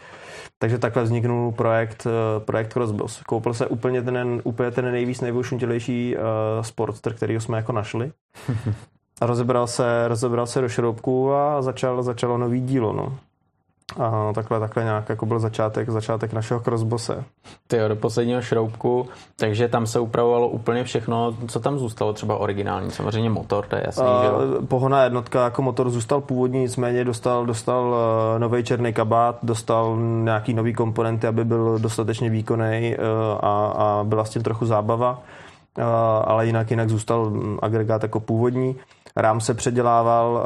Takže 0.58 0.78
takhle 0.78 1.02
vzniknul 1.02 1.52
projekt, 1.52 2.06
eh, 2.06 2.40
projekt 2.40 2.72
Crossboss. 2.72 3.22
Koupil 3.22 3.54
se 3.54 3.66
úplně 3.66 4.02
ten, 4.02 4.40
úplně 4.44 4.70
ten 4.70 4.92
nejvíc 4.92 5.20
nejvyšuntělejší 5.20 6.16
uh, 6.16 6.22
Sportster, 6.62 7.14
který 7.14 7.40
jsme 7.40 7.56
jako 7.56 7.72
našli. 7.72 8.12
A 9.20 9.26
rozebral 9.26 9.66
se, 9.66 10.08
rozebral 10.08 10.46
se 10.46 10.60
do 10.60 10.68
šroubku 10.68 11.34
a 11.34 11.62
začal, 11.62 12.02
začalo 12.02 12.38
nový 12.38 12.60
dílo. 12.60 12.92
No. 12.92 13.18
A 13.98 14.32
takhle, 14.34 14.60
takhle 14.60 14.84
nějak 14.84 15.08
jako 15.08 15.26
byl 15.26 15.38
začátek, 15.38 15.90
začátek 15.90 16.32
našeho 16.32 16.60
crossbose. 16.60 17.24
Ty 17.66 17.76
jo, 17.76 17.88
do 17.88 17.96
posledního 17.96 18.42
šroubku, 18.42 19.08
takže 19.36 19.68
tam 19.68 19.86
se 19.86 20.00
upravovalo 20.00 20.48
úplně 20.48 20.84
všechno, 20.84 21.36
co 21.48 21.60
tam 21.60 21.78
zůstalo 21.78 22.12
třeba 22.12 22.36
originální, 22.36 22.90
samozřejmě 22.90 23.30
motor, 23.30 23.66
to 23.66 23.76
je 23.76 23.82
jasný, 23.86 24.06
a, 24.06 24.22
že 24.22 24.28
jo? 24.28 24.62
Pohonná 24.68 25.04
jednotka 25.04 25.44
jako 25.44 25.62
motor 25.62 25.90
zůstal 25.90 26.20
původní, 26.20 26.60
nicméně 26.60 27.04
dostal, 27.04 27.46
dostal 27.46 27.96
eh, 28.36 28.38
nový 28.38 28.64
černý 28.64 28.92
kabát, 28.92 29.38
dostal 29.42 29.96
nějaký 30.22 30.54
nový 30.54 30.74
komponenty, 30.74 31.26
aby 31.26 31.44
byl 31.44 31.78
dostatečně 31.78 32.30
výkonný 32.30 32.96
uh, 32.98 33.04
a, 33.40 33.66
a 33.66 34.04
byla 34.04 34.24
s 34.24 34.30
tím 34.30 34.42
trochu 34.42 34.66
zábava, 34.66 35.22
uh, 35.78 35.84
ale 36.24 36.46
jinak 36.46 36.70
jinak 36.70 36.88
zůstal 36.88 37.32
agregát 37.62 38.02
jako 38.02 38.20
původní. 38.20 38.76
Rám 39.16 39.40
se 39.40 39.54
předělával 39.54 40.44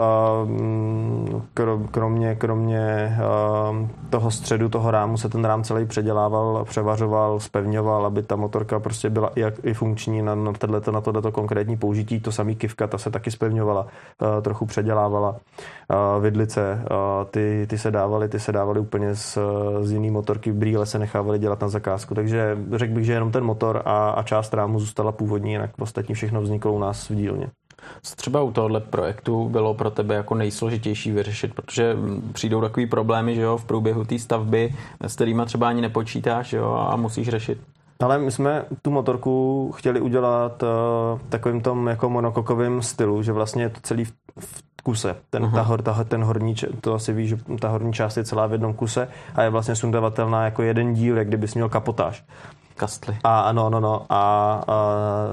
kromě, 1.91 2.35
kromě 2.35 3.17
toho 4.11 4.31
středu 4.31 4.69
toho 4.69 4.91
rámu 4.91 5.17
se 5.17 5.29
ten 5.29 5.45
rám 5.45 5.63
celý 5.63 5.87
předělával, 5.87 6.65
převařoval, 6.65 7.41
spevňoval, 7.41 8.07
aby 8.07 8.23
ta 8.23 8.37
motorka 8.37 8.81
prostě 8.81 9.11
byla 9.11 9.31
i, 9.37 9.45
i 9.63 9.75
funkční 9.75 10.23
na, 10.23 10.35
na, 10.35 10.53
tohleto, 10.53 10.93
na 10.93 11.01
tohleto 11.01 11.33
konkrétní 11.33 11.77
použití. 11.77 12.21
To 12.21 12.33
samý 12.33 12.57
kivka, 12.57 12.87
ta 12.87 12.99
se 12.99 13.11
taky 13.11 13.31
spevňovala, 13.31 13.87
trochu 14.43 14.67
předělávala. 14.67 15.37
Vidlice, 16.21 16.85
ty, 17.31 17.67
ty 17.71 17.79
se 17.79 17.91
dávaly, 17.91 18.29
ty 18.29 18.41
se 18.41 18.53
dávaly 18.53 18.81
úplně 18.81 19.15
z, 19.15 19.39
z 19.81 19.93
jiný 19.93 20.11
motorky, 20.11 20.53
brýle 20.53 20.87
se 20.87 20.99
nechávaly 20.99 21.39
dělat 21.39 21.61
na 21.61 21.69
zakázku, 21.69 22.15
takže 22.15 22.59
řekl 22.73 22.95
bych, 22.95 23.05
že 23.05 23.13
jenom 23.13 23.33
ten 23.33 23.45
motor 23.45 23.83
a, 23.85 24.11
a 24.11 24.23
část 24.23 24.55
rámu 24.55 24.81
zůstala 24.81 25.13
původní, 25.13 25.53
jinak 25.53 25.71
ostatní 25.79 26.15
všechno 26.15 26.43
vzniklo 26.43 26.73
u 26.73 26.79
nás 26.79 27.11
v 27.11 27.15
dílně. 27.15 27.51
Co 28.03 28.17
třeba 28.17 28.43
u 28.43 28.53
tohohle 28.53 28.81
projektu 28.81 29.49
bylo 29.49 29.75
pro 29.75 29.91
tebe 29.91 30.15
jako 30.15 30.35
nejsložitější 30.35 31.11
vyřešit, 31.11 31.55
protože 31.55 31.97
přijdou 32.33 32.61
takový 32.61 32.87
problémy, 32.87 33.35
že 33.35 33.41
jo, 33.41 33.57
v 33.57 33.65
průběhu 33.65 34.05
té 34.05 34.19
stavby, 34.19 34.75
s 35.01 35.15
kterými 35.15 35.43
třeba 35.47 35.69
ani 35.69 35.81
nepočítáš, 35.81 36.53
jo, 36.53 36.87
a 36.91 36.97
musíš 36.97 37.29
řešit. 37.29 37.59
Ale 38.01 38.19
my 38.19 38.31
jsme 38.31 38.65
tu 38.83 38.91
motorku 38.91 39.73
chtěli 39.77 40.01
udělat 40.01 40.63
uh, 40.63 40.69
takovým 41.29 41.61
tom 41.61 41.87
jako 41.87 42.11
monokokovým 42.11 42.83
stylu, 42.83 43.23
že 43.23 43.33
vlastně 43.33 43.63
je 43.63 43.69
to 43.69 43.81
celý 43.83 44.05
v, 44.05 44.13
v 44.39 44.63
kuse. 44.83 45.17
Ten, 45.31 45.51
ta, 45.51 45.63
hor, 45.63 45.83
ta, 45.83 46.05
ten 46.05 46.25
horní, 46.25 46.55
to 46.81 46.95
asi 46.95 47.13
víš, 47.13 47.29
že 47.29 47.37
ta 47.61 47.69
horní 47.69 47.93
část 47.93 48.17
je 48.17 48.25
celá 48.25 48.47
v 48.47 48.53
jednom 48.53 48.75
kuse 48.75 49.09
a 49.35 49.43
je 49.43 49.51
vlastně 49.51 49.77
sundavatelná 49.77 50.45
jako 50.45 50.63
jeden 50.63 50.95
díl, 50.95 51.19
jak 51.19 51.29
kdybys 51.29 51.55
měl 51.55 51.69
kapotáž. 51.69 52.25
Kastly. 52.77 53.17
A 53.25 53.41
ano, 53.41 53.71
no, 53.71 53.81
no. 53.81 54.07
A, 54.11 54.63
a 54.67 54.87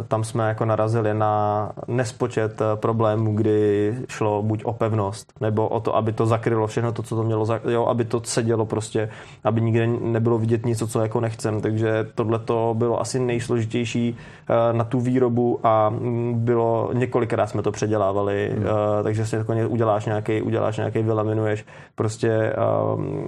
tam 0.07 0.23
jsme 0.23 0.47
jako 0.47 0.65
narazili 0.65 1.13
na 1.13 1.71
nespočet 1.87 2.61
eh, 2.61 2.75
problémů, 2.75 3.35
kdy 3.35 3.93
šlo 4.09 4.43
buď 4.43 4.65
o 4.65 4.73
pevnost, 4.73 5.33
nebo 5.41 5.67
o 5.67 5.79
to, 5.79 5.95
aby 5.95 6.11
to 6.13 6.25
zakrylo 6.25 6.67
všechno 6.67 6.91
to, 6.91 7.03
co 7.03 7.15
to 7.15 7.23
mělo, 7.23 7.45
jo, 7.69 7.85
aby 7.85 8.05
to 8.05 8.21
sedělo 8.23 8.65
prostě, 8.65 9.09
aby 9.43 9.61
nikde 9.61 9.87
nebylo 9.87 10.37
vidět 10.37 10.65
nic, 10.65 10.91
co 10.91 11.01
jako 11.01 11.19
nechcem. 11.19 11.61
Takže 11.61 12.07
tohle 12.15 12.39
to 12.39 12.75
bylo 12.77 13.01
asi 13.01 13.19
nejsložitější 13.19 14.17
eh, 14.49 14.73
na 14.73 14.83
tu 14.83 14.99
výrobu 14.99 15.59
a 15.63 15.89
mm, 15.89 16.33
bylo, 16.45 16.89
několikrát 16.93 17.47
jsme 17.47 17.61
to 17.61 17.71
předělávali, 17.71 18.51
hmm. 18.53 18.65
Eh, 18.65 19.03
takže 19.03 19.25
si 19.25 19.35
jako 19.35 19.53
uděláš 19.67 20.05
nějaký, 20.05 20.41
uděláš 20.41 20.77
nějaký, 20.77 21.03
vylaminuješ 21.03 21.65
prostě 21.95 22.53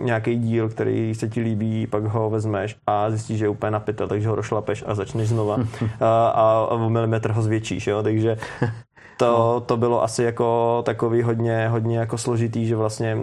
nějaký 0.02 0.36
díl, 0.36 0.70
který 0.70 1.16
se 1.16 1.28
ti 1.28 1.42
líbí, 1.42 1.88
pak 1.88 2.04
ho 2.04 2.30
vezmeš 2.30 2.76
a 2.88 3.10
zjistíš, 3.10 3.38
že 3.38 3.46
je 3.46 3.50
úplně 3.50 3.72
napit 4.06 4.10
takže 4.10 4.30
ho 4.30 4.36
rošlapeš 4.36 4.84
a 4.88 4.96
začneš 4.96 5.30
znova 5.30 5.58
a, 6.00 6.28
a 6.28 6.68
o 6.68 6.90
milimetr 6.90 7.32
ho 7.32 7.42
zvětšíš, 7.42 7.88
jo, 7.88 8.04
takže 8.04 8.38
to, 9.18 9.26
no. 9.26 9.62
to 9.62 9.78
bylo 9.78 10.04
asi 10.04 10.24
jako 10.24 10.82
takový 10.86 11.22
hodně, 11.22 11.68
hodně 11.70 11.98
jako 11.98 12.18
složitý, 12.18 12.68
že 12.68 12.76
vlastně 12.76 13.18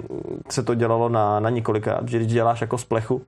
se 0.50 0.62
to 0.62 0.74
dělalo 0.74 1.08
na, 1.08 1.40
na 1.40 1.50
několikrát, 1.50 2.08
že 2.08 2.18
když 2.18 2.32
děláš 2.32 2.60
jako 2.60 2.78
z 2.78 2.84
plechu, 2.84 3.22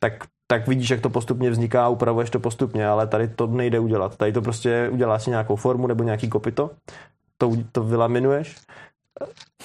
tak 0.00 0.12
tak 0.50 0.68
vidíš, 0.68 0.90
jak 0.90 1.00
to 1.00 1.10
postupně 1.10 1.50
vzniká, 1.50 1.88
upravuješ 1.88 2.30
to 2.30 2.40
postupně, 2.40 2.88
ale 2.88 3.06
tady 3.06 3.28
to 3.28 3.46
nejde 3.46 3.78
udělat. 3.78 4.16
Tady 4.16 4.32
to 4.32 4.42
prostě 4.42 4.88
uděláš 4.92 5.22
si 5.22 5.30
nějakou 5.30 5.56
formu 5.56 5.86
nebo 5.86 6.04
nějaký 6.04 6.28
kopito, 6.28 6.70
to, 7.38 7.52
to 7.72 7.82
vylaminuješ, 7.84 8.56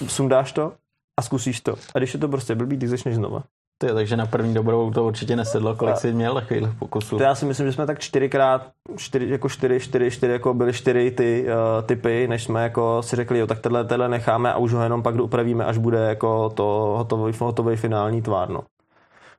sundáš 0.07 0.51
to 0.51 0.73
a 1.19 1.21
zkusíš 1.21 1.61
to. 1.61 1.75
A 1.95 1.99
když 1.99 2.13
je 2.13 2.19
to 2.19 2.27
prostě 2.27 2.55
blbý, 2.55 2.77
ty 2.77 2.87
začneš 2.87 3.15
znova. 3.15 3.43
Ty, 3.87 3.93
takže 3.93 4.17
na 4.17 4.25
první 4.25 4.53
dobrou 4.53 4.91
to 4.91 5.05
určitě 5.05 5.35
nesedlo. 5.35 5.75
Kolik 5.75 5.97
jsi 5.97 6.13
měl 6.13 6.33
takových 6.33 6.73
pokusů? 6.79 7.17
To 7.17 7.23
já 7.23 7.35
si 7.35 7.45
myslím, 7.45 7.67
že 7.67 7.73
jsme 7.73 7.85
tak 7.85 7.99
čtyřikrát, 7.99 8.67
čtyři, 8.97 9.29
jako 9.29 9.49
čtyři, 9.49 9.79
čtyři, 9.79 10.11
čtyři, 10.11 10.31
jako 10.31 10.53
byly 10.53 10.73
čtyři 10.73 11.11
ty 11.11 11.45
uh, 11.45 11.85
typy, 11.85 12.27
než 12.27 12.43
jsme 12.43 12.63
jako 12.63 13.01
si 13.01 13.15
řekli, 13.15 13.39
jo, 13.39 13.47
tak 13.47 13.59
tenhle, 13.59 13.83
tenhle 13.83 14.09
necháme 14.09 14.53
a 14.53 14.57
už 14.57 14.73
ho 14.73 14.83
jenom 14.83 15.03
pak 15.03 15.15
upravíme, 15.15 15.65
až 15.65 15.77
bude 15.77 15.97
jako 15.97 16.49
to 16.49 16.93
hotový, 16.97 17.33
hotový 17.39 17.75
finální 17.75 18.21
tvár, 18.21 18.49
no. 18.49 18.63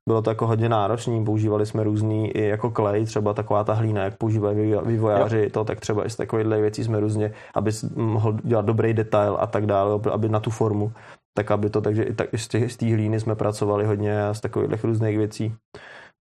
Bylo 0.09 0.23
to 0.23 0.31
jako 0.31 0.47
hodně 0.47 0.69
náročný, 0.69 1.25
používali 1.25 1.67
jsme 1.67 1.85
různý 1.85 2.31
i 2.31 2.49
jako 2.49 2.71
klej, 2.71 3.05
třeba 3.05 3.35
taková 3.35 3.65
ta 3.65 3.73
hlína, 3.73 4.05
jak 4.05 4.17
používají 4.17 4.75
vývojáři, 4.87 5.39
jo. 5.39 5.51
to 5.53 5.65
tak 5.65 5.81
třeba 5.81 6.07
i 6.07 6.11
z 6.11 6.17
takovýchhle 6.17 6.61
věcí 6.61 6.85
jsme 6.85 7.01
různě, 7.01 7.33
aby 7.55 7.71
mohl 7.97 8.37
dělat 8.45 8.65
dobrý 8.65 8.95
detail 8.95 9.37
a 9.41 9.47
tak 9.47 9.67
dále, 9.67 10.01
aby 10.13 10.29
na 10.29 10.41
tu 10.41 10.51
formu 10.51 10.93
tak 11.35 11.51
aby 11.51 11.70
to, 11.70 11.81
takže 11.81 12.03
i 12.03 12.14
tak 12.14 12.29
z 12.37 12.77
té 12.77 12.87
hlíny 12.87 13.20
jsme 13.20 13.35
pracovali 13.35 13.85
hodně 13.85 14.23
a 14.23 14.35
z 14.35 14.40
takových 14.40 14.85
různých 14.85 15.18
věcí, 15.18 15.55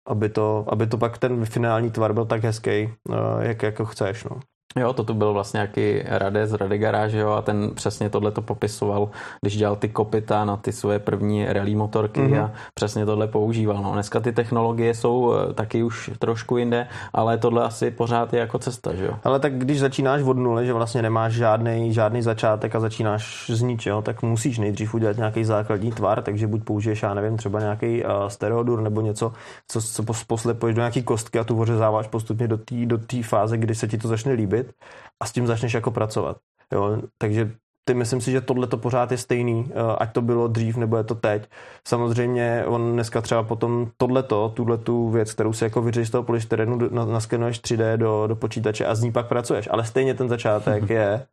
aby 0.08 0.30
to, 0.30 0.65
aby 0.67 0.88
to 0.88 0.97
pak 0.97 1.17
ten 1.17 1.45
finální 1.45 1.91
tvar 1.91 2.13
byl 2.13 2.26
tak 2.26 2.43
hezký, 2.43 2.69
eh, 2.69 2.93
jak 3.39 3.63
jako 3.63 3.86
chceš. 3.86 4.24
No. 4.24 4.39
Jo, 4.80 4.94
to 4.94 5.04
tu 5.04 5.14
byl 5.14 5.34
vlastně 5.34 5.58
nějaký 5.58 6.04
Rade 6.06 6.48
z 6.48 6.54
Rady 6.54 6.78
Garage, 6.78 7.18
jo, 7.18 7.30
a 7.30 7.42
ten 7.42 7.72
přesně 7.76 8.10
tohle 8.10 8.32
to 8.32 8.42
popisoval, 8.42 9.10
když 9.42 9.58
dělal 9.58 9.76
ty 9.76 9.90
kopita 9.90 10.46
na 10.46 10.58
ty 10.58 10.72
svoje 10.72 11.00
první 11.00 11.46
rally 11.46 11.76
motorky 11.76 12.22
mm-hmm. 12.22 12.44
a 12.44 12.52
přesně 12.74 13.06
tohle 13.06 13.28
používal. 13.28 13.84
No, 13.84 13.94
dneska 13.94 14.20
ty 14.20 14.32
technologie 14.32 14.94
jsou 14.94 15.34
eh, 15.34 15.54
taky 15.54 15.84
už 15.84 16.12
trošku 16.20 16.58
jinde, 16.58 16.88
ale 17.14 17.38
tohle 17.38 17.64
asi 17.64 17.92
pořád 17.92 18.34
je 18.34 18.40
jako 18.40 18.60
cesta, 18.60 18.96
že 18.96 19.06
jo. 19.06 19.14
Ale 19.24 19.40
tak 19.40 19.58
když 19.58 19.80
začínáš 19.80 20.22
od 20.22 20.38
nuly, 20.38 20.66
že 20.66 20.74
vlastně 20.74 21.02
nemáš 21.02 21.34
žádný, 21.34 21.94
žádný 21.94 22.22
začátek 22.22 22.76
a 22.76 22.80
začínáš 22.80 23.52
z 23.54 23.62
ničeho, 23.62 24.02
tak 24.02 24.22
musíš 24.22 24.58
nejdřív 24.58 24.94
udělat 24.94 25.18
nějaký 25.18 25.44
základní 25.44 25.92
tvar, 25.92 26.22
takže 26.22 26.48
buď 26.48 26.64
použiješ, 26.64 27.04
já 27.04 27.14
nevím, 27.14 27.38
třeba 27.38 27.60
nějaký 27.60 28.04
uh, 28.04 28.10
stereodur 28.28 28.82
nebo 28.82 29.02
něco, 29.02 29.34
co, 29.68 29.82
co 29.82 30.04
poslepuješ 30.28 30.76
do 30.76 30.82
nějaký 30.82 31.04
kostky 31.04 31.40
a 31.40 31.44
tu 31.44 31.60
ořezáváš 31.60 32.08
postupně 32.08 32.48
do 32.48 32.58
té 32.58 32.86
do 32.86 32.98
fáze, 33.24 33.58
kdy 33.58 33.76
se 33.76 33.88
ti 33.88 33.98
to 33.98 34.08
začne 34.08 34.34
líbit 34.34 34.61
bavit 34.62 34.76
a 35.19 35.26
s 35.26 35.32
tím 35.32 35.47
začneš 35.47 35.74
jako 35.74 35.91
pracovat. 35.91 36.38
Jo? 36.71 37.02
Takže 37.17 37.52
ty 37.86 37.93
myslím 37.93 38.21
si, 38.21 38.32
že 38.32 38.41
tohle 38.41 38.67
to 38.67 38.78
pořád 38.78 39.12
je 39.12 39.17
stejný, 39.17 39.71
eh, 39.71 39.95
ať 39.97 40.13
to 40.13 40.21
bylo 40.21 40.47
dřív 40.47 40.78
nebo 40.78 40.97
je 40.97 41.04
to 41.04 41.15
teď. 41.15 41.50
Samozřejmě 41.88 42.63
on 42.67 42.93
dneska 42.93 43.21
třeba 43.21 43.43
potom 43.43 43.91
tohleto, 43.97 44.50
tuhle 44.50 44.78
tu 44.78 45.10
věc, 45.10 45.34
kterou 45.34 45.54
si 45.54 45.63
jako 45.63 45.82
vyřeš 45.82 46.08
z 46.08 46.12
toho 46.12 46.24
polystyrenu, 46.24 46.80
naskenuješ 46.91 47.60
3D 47.60 47.97
do, 47.97 48.28
do 48.28 48.36
počítače 48.36 48.86
a 48.86 48.95
z 48.95 49.02
ní 49.02 49.12
pak 49.12 49.28
pracuješ. 49.28 49.69
Ale 49.71 49.86
stejně 49.86 50.13
ten 50.13 50.30
začátek 50.30 50.89
je 50.89 51.26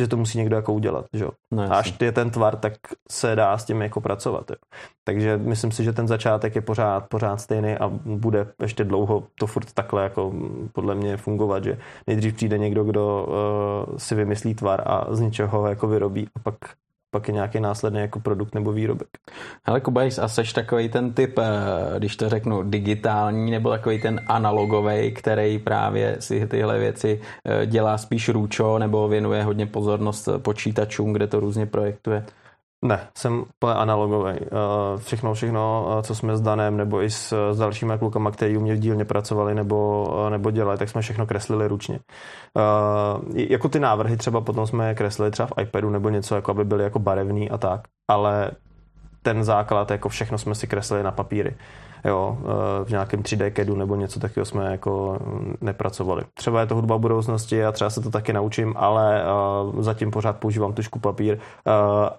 že 0.00 0.08
to 0.08 0.16
musí 0.16 0.38
někdo 0.38 0.56
jako 0.56 0.72
udělat. 0.72 1.06
Že? 1.12 1.24
No, 1.50 1.62
a 1.62 1.76
až 1.76 1.94
je 2.00 2.12
ten 2.12 2.30
tvar, 2.30 2.56
tak 2.56 2.72
se 3.10 3.36
dá 3.36 3.58
s 3.58 3.64
tím 3.64 3.82
jako 3.82 4.00
pracovat. 4.00 4.50
Jo. 4.50 4.56
Takže 5.04 5.36
myslím 5.36 5.72
si, 5.72 5.84
že 5.84 5.92
ten 5.92 6.08
začátek 6.08 6.54
je 6.54 6.60
pořád, 6.60 7.08
pořád 7.08 7.36
stejný 7.36 7.74
a 7.74 7.88
bude 8.04 8.46
ještě 8.62 8.84
dlouho 8.84 9.26
to 9.38 9.46
furt 9.46 9.72
takhle 9.72 10.02
jako 10.02 10.32
podle 10.72 10.94
mě 10.94 11.16
fungovat, 11.16 11.64
že 11.64 11.78
nejdřív 12.06 12.34
přijde 12.34 12.58
někdo, 12.58 12.84
kdo 12.84 13.26
uh, 13.88 13.96
si 13.96 14.14
vymyslí 14.14 14.54
tvar 14.54 14.82
a 14.86 15.14
z 15.14 15.20
ničeho 15.20 15.66
jako 15.66 15.88
vyrobí 15.88 16.28
a 16.36 16.38
pak 16.38 16.54
pak 17.10 17.28
je 17.28 17.34
nějaký 17.34 17.60
následný 17.60 18.00
jako 18.00 18.20
produkt 18.20 18.54
nebo 18.54 18.72
výrobek. 18.72 19.08
Ale 19.64 19.80
Kubajs, 19.80 20.18
a 20.18 20.28
seš 20.28 20.52
takový 20.52 20.88
ten 20.88 21.12
typ, 21.12 21.38
eh, 21.38 21.98
když 21.98 22.16
to 22.16 22.28
řeknu, 22.28 22.62
digitální 22.62 23.50
nebo 23.50 23.70
takový 23.70 24.00
ten 24.00 24.20
analogový, 24.26 25.12
který 25.12 25.58
právě 25.58 26.16
si 26.18 26.46
tyhle 26.46 26.78
věci 26.78 27.20
eh, 27.44 27.66
dělá 27.66 27.98
spíš 27.98 28.28
růčo 28.28 28.78
nebo 28.78 29.08
věnuje 29.08 29.42
hodně 29.42 29.66
pozornost 29.66 30.28
počítačům, 30.38 31.12
kde 31.12 31.26
to 31.26 31.40
různě 31.40 31.66
projektuje? 31.66 32.24
Ne, 32.84 33.08
jsem 33.14 33.40
úplně 33.40 33.74
analogový. 33.74 34.32
Eh, 34.32 34.46
všechno, 34.98 35.34
všechno, 35.34 35.86
co 36.02 36.14
jsme 36.14 36.36
s 36.36 36.40
Danem 36.40 36.76
nebo 36.76 37.02
i 37.02 37.10
s, 37.10 37.52
s 37.52 37.58
dalšími 37.58 37.92
klukama, 37.98 38.30
kteří 38.30 38.56
u 38.56 38.60
mě 38.60 38.74
v 38.74 38.78
dílně 38.78 39.04
pracovali 39.04 39.54
nebo, 39.54 40.08
nebo 40.30 40.50
dělali, 40.50 40.78
tak 40.78 40.88
jsme 40.88 41.00
všechno 41.00 41.26
kreslili 41.26 41.68
ručně. 41.68 42.00
Jako 43.34 43.68
ty 43.68 43.80
návrhy 43.80 44.16
třeba 44.16 44.40
potom 44.40 44.66
jsme 44.66 44.94
kreslili 44.94 45.30
třeba 45.30 45.46
v 45.46 45.62
iPadu 45.62 45.90
nebo 45.90 46.08
něco, 46.08 46.34
jako 46.34 46.50
aby 46.50 46.64
byly 46.64 46.84
jako 46.84 46.98
barevný 46.98 47.50
a 47.50 47.58
tak, 47.58 47.80
ale 48.10 48.50
ten 49.22 49.44
základ, 49.44 49.90
jako 49.90 50.08
všechno 50.08 50.38
jsme 50.38 50.54
si 50.54 50.66
kreslili 50.66 51.02
na 51.02 51.12
papíry. 51.12 51.54
Jo, 52.04 52.38
eh, 52.40 52.84
v 52.84 52.90
nějakém 52.90 53.22
3D 53.22 53.50
CADu 53.50 53.76
nebo 53.76 53.96
něco 53.96 54.20
takového 54.20 54.44
jsme 54.44 54.70
jako 54.70 55.18
nepracovali. 55.60 56.22
Třeba 56.34 56.60
je 56.60 56.66
to 56.66 56.74
hudba 56.74 56.98
budoucnosti 56.98 57.64
a 57.64 57.72
třeba 57.72 57.90
se 57.90 58.00
to 58.00 58.10
taky 58.10 58.32
naučím, 58.32 58.74
ale 58.76 59.24
zatím 59.78 60.10
pořád 60.10 60.36
používám 60.36 60.72
tušku 60.72 60.98
papír 60.98 61.38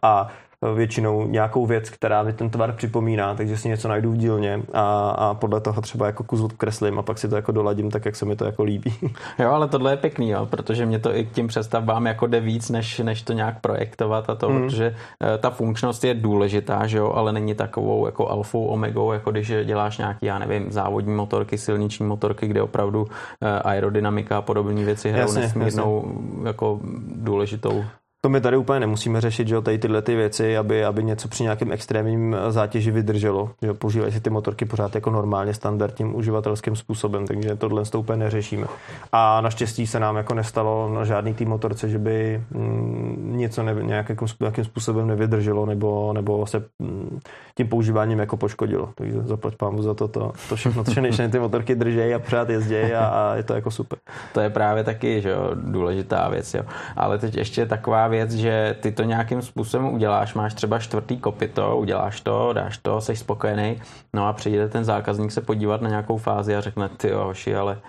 a 0.02 0.28
většinou 0.76 1.28
nějakou 1.28 1.65
věc, 1.65 1.89
která 1.89 2.24
mi 2.24 2.34
ten 2.34 2.50
tvar 2.50 2.71
připomíná, 2.74 3.36
takže 3.36 3.58
si 3.58 3.69
něco 3.69 3.88
najdu 3.88 4.12
v 4.12 4.17
dílně 4.17 4.62
a, 4.74 5.10
a 5.10 5.34
podle 5.34 5.62
toho 5.62 5.82
třeba 5.82 6.06
jako 6.06 6.24
kus 6.24 6.41
kreslím 6.58 7.00
a 7.00 7.02
pak 7.02 7.17
si 7.17 7.30
to 7.30 7.36
jako 7.36 7.52
doladím 7.52 7.91
tak, 7.91 8.06
jak 8.06 8.15
se 8.15 8.26
mi 8.26 8.36
to 8.36 8.45
jako 8.45 8.63
líbí. 8.63 8.93
Jo, 9.39 9.52
ale 9.52 9.67
tohle 9.67 9.93
je 9.93 9.97
pěkný, 9.97 10.30
jo, 10.30 10.45
protože 10.45 10.86
mě 10.86 11.00
to 11.00 11.15
i 11.15 11.26
k 11.26 11.32
tím 11.32 11.47
představbám 11.47 12.06
jako 12.06 12.28
jde 12.28 12.39
víc, 12.39 12.69
než, 12.69 13.00
než 13.00 13.21
to 13.21 13.34
nějak 13.34 13.62
projektovat 13.62 14.30
a 14.30 14.36
to, 14.36 14.50
mm. 14.50 14.62
protože 14.62 14.95
eh, 15.24 15.38
ta 15.38 15.50
funkčnost 15.50 16.04
je 16.04 16.13
důležitá, 16.13 16.88
že 16.88 16.97
jo, 16.97 17.12
ale 17.15 17.34
není 17.34 17.56
takovou 17.56 18.06
jako 18.06 18.30
alfou, 18.30 18.65
omegou, 18.65 19.12
jako 19.12 19.32
když 19.32 19.54
děláš 19.63 19.97
nějaký, 19.97 20.26
já 20.26 20.39
nevím, 20.39 20.71
závodní 20.71 21.15
motorky, 21.15 21.58
silniční 21.58 22.06
motorky, 22.06 22.47
kde 22.47 22.62
opravdu 22.62 23.08
eh, 23.41 23.60
aerodynamika 23.60 24.38
a 24.38 24.41
podobné 24.41 24.86
věci 24.86 25.12
hrajou 25.12 25.34
nesmírnou 25.34 26.06
jako 26.45 26.80
důležitou 27.15 27.84
to 28.24 28.30
my 28.30 28.42
tady 28.42 28.58
úplně 28.58 28.80
nemusíme 28.80 29.22
řešit, 29.22 29.48
že 29.48 29.56
jo, 29.56 29.62
tady 29.62 29.78
tyhle 29.78 30.02
ty 30.02 30.16
věci, 30.16 30.58
aby, 30.58 30.86
aby 30.86 31.04
něco 31.04 31.28
při 31.28 31.44
nějakém 31.44 31.72
extrémním 31.72 32.36
zátěži 32.50 32.92
vydrželo. 32.92 33.50
Že 33.62 33.74
používají 33.74 34.12
si 34.12 34.22
ty 34.22 34.30
motorky 34.30 34.66
pořád 34.66 34.96
jako 34.96 35.12
normálně 35.12 35.54
standardním 35.54 36.16
uživatelským 36.16 36.76
způsobem, 36.76 37.28
takže 37.28 37.56
tohle 37.56 37.86
to 37.86 38.00
úplně 38.00 38.18
neřešíme. 38.18 38.68
A 39.12 39.42
naštěstí 39.42 39.88
se 39.88 40.00
nám 40.00 40.16
jako 40.16 40.34
nestalo 40.34 40.90
na 40.94 41.06
žádný 41.06 41.34
tý 41.34 41.46
motorce, 41.46 41.90
že 41.90 42.00
by 42.00 42.44
mm, 42.52 43.34
něco 43.38 43.64
ne, 43.64 43.76
nějakým, 43.82 44.18
nějakým 44.40 44.66
způsobem 44.66 45.08
nevydrželo 45.08 45.66
nebo, 45.66 46.14
nebo 46.14 46.46
se 46.46 46.64
mm, 46.80 47.20
tím 47.58 47.68
používáním 47.68 48.20
jako 48.20 48.38
poškodilo. 48.38 48.90
Takže 48.96 49.22
zaplať 49.22 49.56
pámu 49.56 49.82
za 49.82 49.94
to, 49.94 50.08
to, 50.08 50.32
to 50.50 50.56
všechno, 50.56 50.84
to 50.84 50.92
všechny 50.92 51.30
ty 51.30 51.40
motorky 51.40 51.76
držejí 51.76 52.14
a 52.14 52.20
pořád 52.20 52.50
jezdí 52.50 52.76
a, 52.76 53.06
a, 53.06 53.36
je 53.36 53.44
to 53.44 53.54
jako 53.54 53.72
super. 53.72 54.00
To 54.34 54.40
je 54.40 54.50
právě 54.50 54.84
taky 54.84 55.22
že 55.22 55.30
jo, 55.30 55.52
důležitá 55.54 56.30
věc. 56.30 56.54
Jo. 56.54 56.64
Ale 56.96 57.18
teď 57.18 57.38
ještě 57.38 57.66
taková 57.66 58.11
věc, 58.12 58.32
že 58.32 58.78
ty 58.82 58.91
to 58.91 59.04
nějakým 59.04 59.41
způsobem 59.41 59.93
uděláš, 59.93 60.34
máš 60.34 60.54
třeba 60.54 60.80
čtvrtý 60.80 61.17
kopito, 61.17 61.78
uděláš 61.78 62.21
to, 62.21 62.54
dáš 62.54 62.78
to, 62.78 63.02
jsi 63.02 63.15
spokojený, 63.15 63.82
no 64.13 64.28
a 64.28 64.34
přijde 64.34 64.69
ten 64.69 64.84
zákazník 64.84 65.32
se 65.32 65.41
podívat 65.41 65.82
na 65.82 65.89
nějakou 65.89 66.17
fázi 66.17 66.56
a 66.56 66.62
řekne, 66.62 66.89
ty 66.89 67.12
hoši, 67.12 67.56
ale 67.56 67.82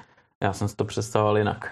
já 0.42 0.52
jsem 0.52 0.68
si 0.68 0.76
to 0.76 0.84
představoval 0.84 1.38
jinak. 1.38 1.70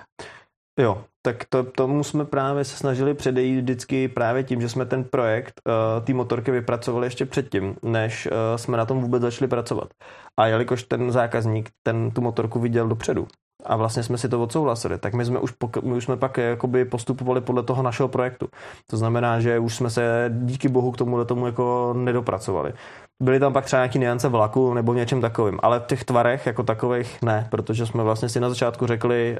Jo, 0.80 1.04
tak 1.22 1.44
to, 1.48 1.64
tomu 1.64 2.04
jsme 2.04 2.24
právě 2.24 2.64
se 2.64 2.76
snažili 2.76 3.14
předejít 3.14 3.60
vždycky 3.60 4.08
právě 4.08 4.44
tím, 4.44 4.60
že 4.60 4.68
jsme 4.68 4.86
ten 4.86 5.04
projekt, 5.04 5.60
uh, 5.66 6.04
ty 6.04 6.14
motorky 6.14 6.50
vypracovali 6.50 7.06
ještě 7.06 7.26
předtím, 7.26 7.76
než 7.82 8.26
uh, 8.26 8.32
jsme 8.56 8.76
na 8.76 8.86
tom 8.86 9.00
vůbec 9.00 9.22
začali 9.22 9.48
pracovat. 9.48 9.88
A 10.36 10.46
jelikož 10.46 10.82
ten 10.82 11.12
zákazník 11.12 11.70
ten 11.82 12.10
tu 12.10 12.20
motorku 12.20 12.60
viděl 12.60 12.88
dopředu, 12.88 13.26
a 13.64 13.76
vlastně 13.76 14.02
jsme 14.02 14.18
si 14.18 14.28
to 14.28 14.42
odsouhlasili, 14.42 14.98
tak 14.98 15.14
my 15.14 15.24
jsme 15.24 15.38
už, 15.38 15.52
pok- 15.52 15.82
my 15.84 15.96
už 15.96 16.04
jsme 16.04 16.16
pak 16.16 16.36
jakoby 16.36 16.84
postupovali 16.84 17.40
podle 17.40 17.62
toho 17.62 17.82
našeho 17.82 18.08
projektu. 18.08 18.48
To 18.86 18.96
znamená, 18.96 19.40
že 19.40 19.58
už 19.58 19.74
jsme 19.76 19.90
se 19.90 20.30
díky 20.38 20.68
bohu 20.68 20.92
k 20.92 20.96
tomu 20.96 21.24
tomu 21.24 21.46
jako 21.46 21.94
nedopracovali. 21.96 22.72
Byly 23.20 23.40
tam 23.40 23.52
pak 23.52 23.64
třeba 23.64 23.82
nějaký 23.82 23.98
niance 23.98 24.28
vlaku 24.28 24.74
nebo 24.74 24.94
něčem 24.94 25.20
takovým, 25.20 25.58
ale 25.62 25.80
v 25.80 25.86
těch 25.86 26.04
tvarech 26.04 26.46
jako 26.46 26.62
takových 26.62 27.22
ne, 27.22 27.46
protože 27.50 27.86
jsme 27.86 28.02
vlastně 28.02 28.28
si 28.28 28.40
na 28.40 28.48
začátku 28.48 28.86
řekli, 28.86 29.38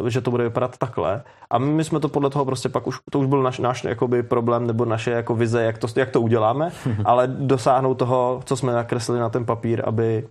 uh, 0.00 0.08
že 0.08 0.20
to 0.20 0.30
bude 0.30 0.44
vypadat 0.44 0.78
takhle 0.78 1.22
a 1.50 1.58
my 1.58 1.84
jsme 1.84 2.00
to 2.00 2.08
podle 2.08 2.30
toho 2.30 2.44
prostě 2.44 2.68
pak 2.68 2.86
už, 2.86 2.98
to 3.10 3.18
už 3.18 3.26
byl 3.26 3.42
náš, 3.42 3.58
náš 3.58 3.84
jakoby 3.84 4.22
problém 4.22 4.66
nebo 4.66 4.84
naše 4.84 5.10
jako 5.10 5.34
vize, 5.34 5.62
jak 5.62 5.78
to, 5.78 5.86
jak 5.96 6.10
to 6.10 6.20
uděláme, 6.20 6.70
ale 7.04 7.26
dosáhnout 7.26 7.94
toho, 7.94 8.40
co 8.44 8.56
jsme 8.56 8.72
nakreslili 8.72 9.20
na 9.20 9.28
ten 9.28 9.44
papír, 9.44 9.82
aby 9.84 10.28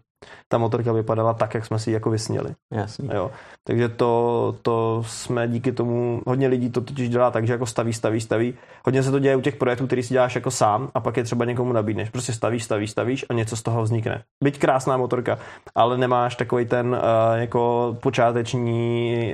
ta 0.47 0.57
motorka 0.57 0.91
vypadala 0.91 1.33
tak, 1.33 1.53
jak 1.53 1.65
jsme 1.65 1.79
si 1.79 1.89
ji 1.89 1.93
jako 1.93 2.09
vysněli. 2.09 2.55
Jasně. 2.73 3.09
Jo. 3.13 3.31
Takže 3.69 3.89
to, 3.89 4.55
to 4.61 5.03
jsme 5.05 5.47
díky 5.47 5.71
tomu, 5.71 6.21
hodně 6.27 6.47
lidí 6.47 6.69
to 6.69 6.81
totiž 6.81 7.09
dělá 7.09 7.31
tak, 7.31 7.47
že 7.47 7.53
jako 7.53 7.65
staví, 7.65 7.93
staví, 7.93 8.21
staví. 8.21 8.53
Hodně 8.85 9.03
se 9.03 9.11
to 9.11 9.19
děje 9.19 9.35
u 9.35 9.41
těch 9.41 9.55
projektů, 9.55 9.87
který 9.87 10.03
si 10.03 10.13
děláš 10.13 10.35
jako 10.35 10.51
sám 10.51 10.89
a 10.93 10.99
pak 10.99 11.17
je 11.17 11.23
třeba 11.23 11.45
někomu 11.45 11.73
nabídneš. 11.73 12.09
Prostě 12.09 12.33
stavíš, 12.33 12.63
stavíš, 12.63 12.91
stavíš 12.91 13.25
a 13.29 13.33
něco 13.33 13.55
z 13.55 13.61
toho 13.61 13.83
vznikne. 13.83 14.23
Byť 14.43 14.59
krásná 14.59 14.97
motorka, 14.97 15.39
ale 15.75 15.97
nemáš 15.97 16.35
takový 16.35 16.65
ten 16.65 16.87
uh, 16.87 16.97
jako 17.35 17.95
počáteční 18.01 19.33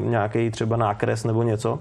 uh, 0.00 0.10
nějaký 0.10 0.50
třeba 0.50 0.76
nákres 0.76 1.24
nebo 1.24 1.42
něco. 1.42 1.78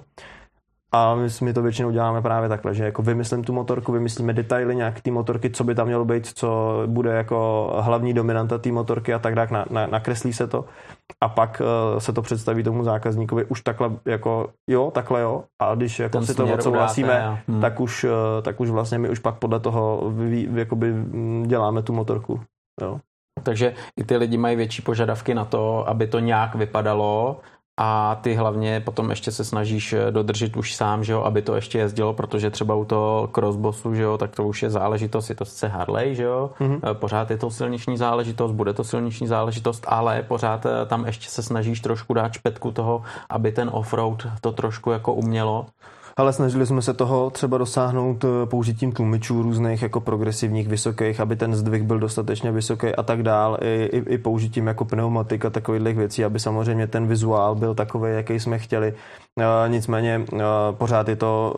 A 0.92 1.16
my, 1.16 1.28
my 1.42 1.54
to 1.54 1.62
většinou 1.62 1.92
děláme 1.92 2.22
právě 2.22 2.50
takhle, 2.50 2.74
že 2.74 2.86
jako 2.86 3.02
vymyslím 3.02 3.44
tu 3.44 3.54
motorku, 3.54 3.92
vymyslíme 3.92 4.34
detaily 4.34 4.76
nějak 4.76 5.02
té 5.02 5.12
motorky, 5.12 5.50
co 5.50 5.64
by 5.64 5.76
tam 5.76 5.88
mělo 5.88 6.06
být, 6.06 6.28
co 6.28 6.82
bude 6.86 7.12
jako 7.12 7.70
hlavní 7.80 8.14
dominanta 8.14 8.58
té 8.58 8.72
motorky 8.72 9.14
a 9.14 9.20
tak 9.20 9.36
dále, 9.36 9.48
na, 9.52 9.66
na, 9.70 9.88
nakreslí 9.88 10.34
se 10.34 10.48
to 10.48 10.66
a 11.22 11.30
pak 11.30 11.62
uh, 11.94 12.00
se 12.00 12.14
to 12.14 12.22
představí 12.22 12.64
tomu 12.64 12.84
zákazníkovi 12.84 13.46
už 13.46 13.62
takhle 13.62 13.92
jako 14.06 14.50
jo, 14.70 14.92
takhle 14.92 15.22
jo 15.22 15.44
a 15.62 15.76
když 15.76 16.00
jako 16.00 16.22
si 16.22 16.36
to 16.36 16.54
odsouhlasíme, 16.54 17.44
hmm. 17.48 17.62
tak, 17.62 17.80
už, 17.80 18.04
uh, 18.04 18.12
tak 18.42 18.60
už 18.60 18.70
vlastně 18.70 19.00
my 19.00 19.10
už 19.10 19.20
pak 19.20 19.36
podle 19.36 19.60
toho 19.60 20.12
vy, 20.12 20.48
vy, 20.50 20.60
jakoby 20.60 20.94
mm, 20.94 21.44
děláme 21.48 21.82
tu 21.82 21.94
motorku. 21.94 22.42
Jo. 22.82 23.00
Takže 23.44 23.74
i 24.00 24.04
ty 24.04 24.18
lidi 24.18 24.38
mají 24.38 24.56
větší 24.56 24.82
požadavky 24.82 25.34
na 25.34 25.46
to, 25.46 25.90
aby 25.90 26.08
to 26.08 26.20
nějak 26.20 26.56
vypadalo, 26.56 27.40
a 27.78 28.16
ty 28.22 28.34
hlavně 28.34 28.80
potom 28.80 29.10
ještě 29.10 29.32
se 29.32 29.44
snažíš 29.44 29.94
eh, 29.94 30.12
dodržet 30.12 30.58
už 30.58 30.76
sám, 30.76 31.04
že 31.04 31.14
jo, 31.14 31.22
aby 31.22 31.42
to 31.42 31.56
ještě 31.56 31.78
jezdilo, 31.78 32.14
protože 32.14 32.50
třeba 32.50 32.76
u 32.76 32.86
toho 32.86 33.30
crossbossu, 33.32 33.96
že 33.96 34.04
jo, 34.04 34.18
tak 34.18 34.36
to 34.36 34.44
už 34.44 34.64
je 34.64 34.70
záležitost, 34.70 35.30
je 35.30 35.36
to 35.36 35.46
sice 35.46 35.68
Harley, 35.68 36.16
že 36.16 36.24
jo, 36.24 36.52
mm-hmm. 36.60 36.94
pořád 36.94 37.32
je 37.32 37.38
to 37.38 37.52
silniční 37.52 37.98
záležitost, 37.98 38.52
bude 38.52 38.74
to 38.74 38.84
silniční 38.84 39.28
záležitost, 39.28 39.86
ale 39.88 40.24
pořád 40.24 40.66
eh, 40.66 40.86
tam 40.86 41.06
ještě 41.06 41.30
se 41.30 41.44
snažíš 41.44 41.82
trošku 41.82 42.14
dát 42.14 42.34
špetku 42.34 42.72
toho, 42.72 43.02
aby 43.30 43.52
ten 43.52 43.70
offroad 43.74 44.28
to 44.42 44.52
trošku 44.52 44.92
jako 44.92 45.14
umělo. 45.14 45.66
Ale 46.18 46.34
snažili 46.34 46.66
jsme 46.66 46.82
se 46.82 46.94
toho 46.94 47.30
třeba 47.30 47.58
dosáhnout 47.58 48.24
eh, 48.24 48.46
použitím 48.46 48.92
tlumičů 48.92 49.44
různých 49.44 49.82
jako 49.82 50.02
progresivních, 50.02 50.68
vysokých, 50.68 51.20
aby 51.20 51.36
ten 51.36 51.56
zdvih 51.56 51.84
byl 51.84 52.00
dostatečně 52.00 52.52
vysoký 52.52 52.88
a 52.88 53.04
tak 53.04 53.24
dál. 53.24 53.58
I, 53.62 53.90
i, 53.92 54.14
i 54.14 54.18
použitím 54.18 54.68
jako 54.68 54.86
pneumatik 54.86 55.46
a 55.46 55.50
takových 55.50 55.98
věcí, 55.98 56.26
aby 56.26 56.40
samozřejmě 56.40 56.88
ten 56.88 57.08
vizuál 57.08 57.56
byl 57.56 57.76
takový, 57.76 58.12
jaký 58.14 58.40
jsme 58.40 58.60
chtěli. 58.60 58.94
Uh, 59.38 59.44
nicméně 59.68 60.22
uh, 60.32 60.40
pořád 60.72 61.08
je 61.08 61.16
to 61.16 61.56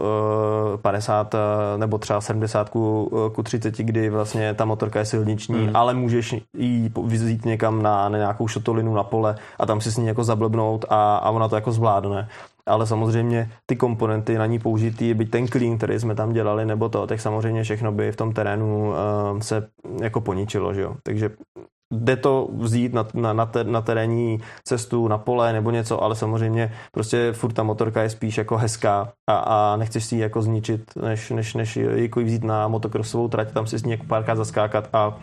uh, 0.74 0.82
50 0.82 1.34
uh, 1.34 1.40
nebo 1.78 1.98
třeba 1.98 2.22
70 2.22 2.70
ku, 2.70 3.12
ku 3.36 3.44
30, 3.44 3.78
kdy 3.78 4.10
vlastně 4.10 4.54
ta 4.54 4.66
motorka 4.66 5.00
je 5.00 5.06
silniční, 5.06 5.56
mm. 5.56 5.76
ale 5.76 5.94
můžeš 5.94 6.36
jí 6.58 6.94
vyzít 7.06 7.46
někam 7.46 7.84
na, 7.84 8.10
na 8.10 8.18
nějakou 8.18 8.48
šotolinu 8.48 8.94
na 8.94 9.04
pole 9.04 9.36
a 9.60 9.66
tam 9.66 9.82
si 9.82 9.92
s 9.92 9.98
ní 9.98 10.08
jako 10.08 10.24
zablbnout 10.24 10.86
a, 10.90 11.18
a 11.18 11.30
ona 11.30 11.48
to 11.48 11.56
jako 11.56 11.72
zvládne 11.72 12.28
ale 12.70 12.88
samozřejmě 12.88 13.52
ty 13.66 13.76
komponenty 13.76 14.38
na 14.38 14.46
ní 14.46 14.60
použitý, 14.60 15.14
byť 15.14 15.30
ten 15.30 15.48
clean, 15.48 15.78
který 15.78 16.00
jsme 16.00 16.16
tam 16.16 16.34
dělali, 16.34 16.66
nebo 16.66 16.90
to, 16.90 17.08
tak 17.08 17.22
samozřejmě 17.22 17.64
všechno 17.64 17.92
by 17.92 18.12
v 18.12 18.16
tom 18.16 18.34
terénu 18.34 18.90
uh, 18.90 19.40
se 19.40 19.70
jako 20.02 20.22
poničilo, 20.22 20.74
že 20.74 20.82
jo. 20.82 20.96
Takže 21.04 21.30
jde 21.94 22.16
to 22.16 22.48
vzít 22.58 22.94
na, 22.94 23.06
na, 23.14 23.34
na, 23.34 23.46
te, 23.46 23.64
na 23.64 23.82
terénní 23.82 24.40
cestu, 24.64 25.08
na 25.08 25.18
pole 25.18 25.54
nebo 25.54 25.72
něco, 25.72 26.04
ale 26.04 26.16
samozřejmě 26.16 26.74
prostě 26.92 27.34
furt 27.34 27.54
ta 27.54 27.64
motorka 27.64 28.02
je 28.02 28.10
spíš 28.10 28.38
jako 28.38 28.58
hezká 28.58 29.12
a, 29.30 29.38
a 29.38 29.76
nechceš 29.76 30.06
si 30.06 30.16
ji 30.16 30.22
jako 30.22 30.42
zničit, 30.42 30.82
než, 31.02 31.30
než, 31.30 31.54
než 31.54 31.76
ji 31.76 32.02
jako 32.04 32.22
vzít 32.22 32.44
na 32.44 32.68
motokrosovou 32.68 33.28
trať, 33.28 33.52
tam 33.52 33.68
si 33.68 33.80
s 33.80 33.84
ní 33.84 33.92
jako 33.92 34.04
párkrát 34.04 34.36
zaskákat 34.36 34.90
a 34.94 35.08
uh, 35.08 35.14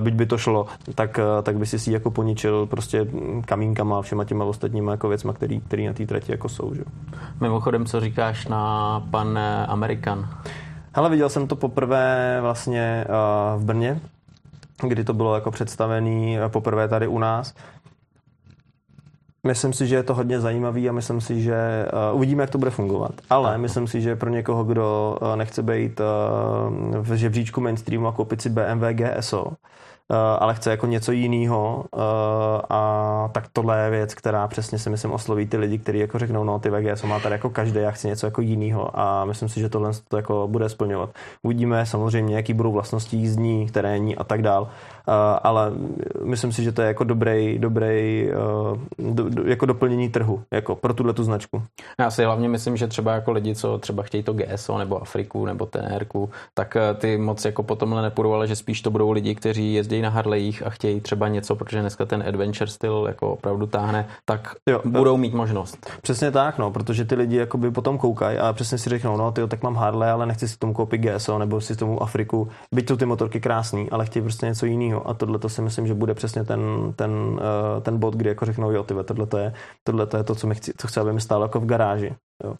byť 0.00 0.14
by 0.14 0.26
to 0.26 0.38
šlo, 0.38 0.66
tak, 0.94 1.18
uh, 1.18 1.42
tak 1.42 1.56
by 1.56 1.66
si 1.66 1.78
si 1.78 1.92
jako 1.92 2.10
poničil 2.10 2.66
prostě 2.66 3.06
kamínkama 3.44 3.98
a 3.98 4.02
všema 4.02 4.24
těma 4.24 4.44
ostatníma 4.44 4.92
jako 4.92 5.08
věcma, 5.08 5.32
který, 5.32 5.60
který 5.60 5.86
na 5.86 5.92
té 5.92 6.06
trati 6.06 6.32
jako 6.32 6.48
jsou. 6.48 6.74
Že? 6.74 6.84
Mimochodem, 7.40 7.86
co 7.86 8.00
říkáš 8.00 8.46
na 8.46 9.00
pan 9.10 9.38
Amerikan? 9.68 10.28
Hele, 10.94 11.10
viděl 11.10 11.28
jsem 11.28 11.46
to 11.46 11.56
poprvé 11.56 12.38
vlastně 12.40 13.04
uh, 13.08 13.62
v 13.62 13.64
Brně, 13.64 14.00
kdy 14.88 15.04
to 15.04 15.14
bylo 15.14 15.34
jako 15.34 15.50
představený 15.50 16.38
poprvé 16.48 16.88
tady 16.88 17.06
u 17.06 17.18
nás. 17.18 17.54
Myslím 19.46 19.72
si, 19.72 19.86
že 19.86 19.94
je 19.94 20.02
to 20.02 20.14
hodně 20.14 20.40
zajímavý 20.40 20.88
a 20.88 20.92
myslím 20.92 21.20
si, 21.20 21.42
že 21.42 21.86
uh, 22.10 22.16
uvidíme, 22.16 22.42
jak 22.42 22.50
to 22.50 22.58
bude 22.58 22.70
fungovat. 22.70 23.12
Ale 23.30 23.58
myslím 23.58 23.86
si, 23.86 24.00
že 24.00 24.16
pro 24.16 24.30
někoho, 24.30 24.64
kdo 24.64 25.18
uh, 25.22 25.36
nechce 25.36 25.62
být 25.62 26.00
uh, 26.00 26.06
v 26.96 27.14
žebříčku 27.14 27.60
mainstreamu 27.60 28.06
a 28.06 28.12
koupit 28.12 28.42
si 28.42 28.50
BMW 28.50 28.84
GSO, 28.92 29.46
Eh, 29.46 29.56
ale 30.38 30.54
chce 30.54 30.70
jako 30.70 30.86
něco 30.86 31.12
jiného 31.12 31.84
eh, 31.94 31.98
a 32.70 33.28
tak 33.32 33.44
tohle 33.52 33.84
je 33.84 33.90
věc, 33.90 34.14
která 34.14 34.48
přesně 34.48 34.78
si 34.78 34.90
myslím 34.90 35.12
osloví 35.12 35.46
ty 35.46 35.56
lidi, 35.56 35.78
kteří 35.78 35.98
jako 35.98 36.18
řeknou, 36.18 36.44
no 36.44 36.58
ty 36.58 36.70
VGS 36.70 37.02
má 37.02 37.20
tady 37.20 37.34
jako 37.34 37.50
každý, 37.50 37.80
já 37.80 37.90
chci 37.90 38.08
něco 38.08 38.26
jako 38.26 38.40
jiného 38.40 39.00
a 39.00 39.24
myslím 39.24 39.48
si, 39.48 39.60
že 39.60 39.68
tohle 39.68 39.90
to 40.08 40.16
jako 40.16 40.48
bude 40.48 40.68
splňovat. 40.68 41.10
Uvidíme 41.42 41.86
samozřejmě, 41.86 42.36
jaký 42.36 42.54
budou 42.54 42.72
vlastnosti 42.72 43.16
jízdní, 43.16 43.66
terénní 43.70 44.16
a 44.16 44.24
tak 44.24 44.42
dál, 44.42 44.68
eh, 44.68 45.01
ale 45.42 45.72
myslím 46.24 46.52
si, 46.52 46.62
že 46.62 46.72
to 46.72 46.82
je 46.82 46.88
jako 46.88 47.04
dobrý, 47.04 47.58
dobrý 47.58 48.28
do, 48.98 49.28
do, 49.28 49.42
jako 49.44 49.66
doplnění 49.66 50.08
trhu, 50.08 50.42
jako 50.52 50.76
pro 50.76 50.94
tuhle 50.94 51.12
tu 51.12 51.24
značku. 51.24 51.62
Já 52.00 52.10
si 52.10 52.24
hlavně 52.24 52.48
myslím, 52.48 52.76
že 52.76 52.86
třeba 52.86 53.12
jako 53.12 53.32
lidi, 53.32 53.54
co 53.54 53.78
třeba 53.78 54.02
chtějí 54.02 54.22
to 54.22 54.32
GSO 54.32 54.78
nebo 54.78 55.02
Afriku 55.02 55.46
nebo 55.46 55.66
TNR, 55.66 56.06
tak 56.54 56.76
ty 56.98 57.18
moc 57.18 57.44
jako 57.44 57.62
potom 57.62 58.02
nepůjdou, 58.02 58.32
ale 58.32 58.46
že 58.46 58.56
spíš 58.56 58.82
to 58.82 58.90
budou 58.90 59.10
lidi, 59.10 59.34
kteří 59.34 59.74
jezdí 59.74 60.02
na 60.02 60.08
Harleyích 60.08 60.66
a 60.66 60.70
chtějí 60.70 61.00
třeba 61.00 61.28
něco, 61.28 61.56
protože 61.56 61.80
dneska 61.80 62.04
ten 62.06 62.24
adventure 62.28 62.70
styl 62.70 63.04
jako 63.08 63.32
opravdu 63.32 63.66
táhne, 63.66 64.06
tak 64.24 64.54
jo, 64.68 64.80
budou 64.84 65.16
mít 65.16 65.34
možnost. 65.34 65.90
Přesně 66.02 66.30
tak, 66.30 66.58
no, 66.58 66.70
protože 66.70 67.04
ty 67.04 67.14
lidi 67.14 67.36
jakoby 67.36 67.70
potom 67.70 67.98
koukají 67.98 68.38
a 68.38 68.52
přesně 68.52 68.78
si 68.78 68.90
řeknou, 68.90 69.16
no, 69.16 69.32
tyjo, 69.32 69.46
tak 69.46 69.62
mám 69.62 69.76
Harley, 69.76 70.10
ale 70.10 70.26
nechci 70.26 70.48
si 70.48 70.58
tomu 70.58 70.74
koupit 70.74 70.98
GSO 70.98 71.38
nebo 71.38 71.60
si 71.60 71.76
tomu 71.76 72.02
Afriku. 72.02 72.48
Byť 72.74 72.88
jsou 72.88 72.96
ty 72.96 73.06
motorky 73.06 73.40
krásný, 73.40 73.90
ale 73.90 74.06
chtějí 74.06 74.22
prostě 74.22 74.46
něco 74.46 74.66
jiného. 74.66 74.91
A 75.00 75.14
tohle 75.14 75.38
to 75.38 75.48
si 75.48 75.62
myslím, 75.62 75.86
že 75.86 75.94
bude 75.94 76.14
přesně 76.14 76.44
ten, 76.44 76.92
ten, 76.96 77.10
uh, 77.12 77.38
ten 77.82 77.98
bod, 77.98 78.14
kdy 78.14 78.28
jako 78.28 78.44
řeknou, 78.44 78.70
jo, 78.70 78.82
ty 78.82 78.94
tohle 79.04 79.26
to 79.26 79.38
je, 79.38 79.54
tohle 79.84 80.06
to 80.06 80.16
je 80.16 80.24
to, 80.24 80.34
co, 80.34 80.46
mi 80.46 80.54
chci, 80.54 80.72
co 80.76 80.88
chci, 80.88 81.00
aby 81.00 81.12
mi 81.12 81.20
stálo 81.20 81.44
jako 81.44 81.60
v 81.60 81.66
garáži. 81.66 82.14
Jo. 82.44 82.54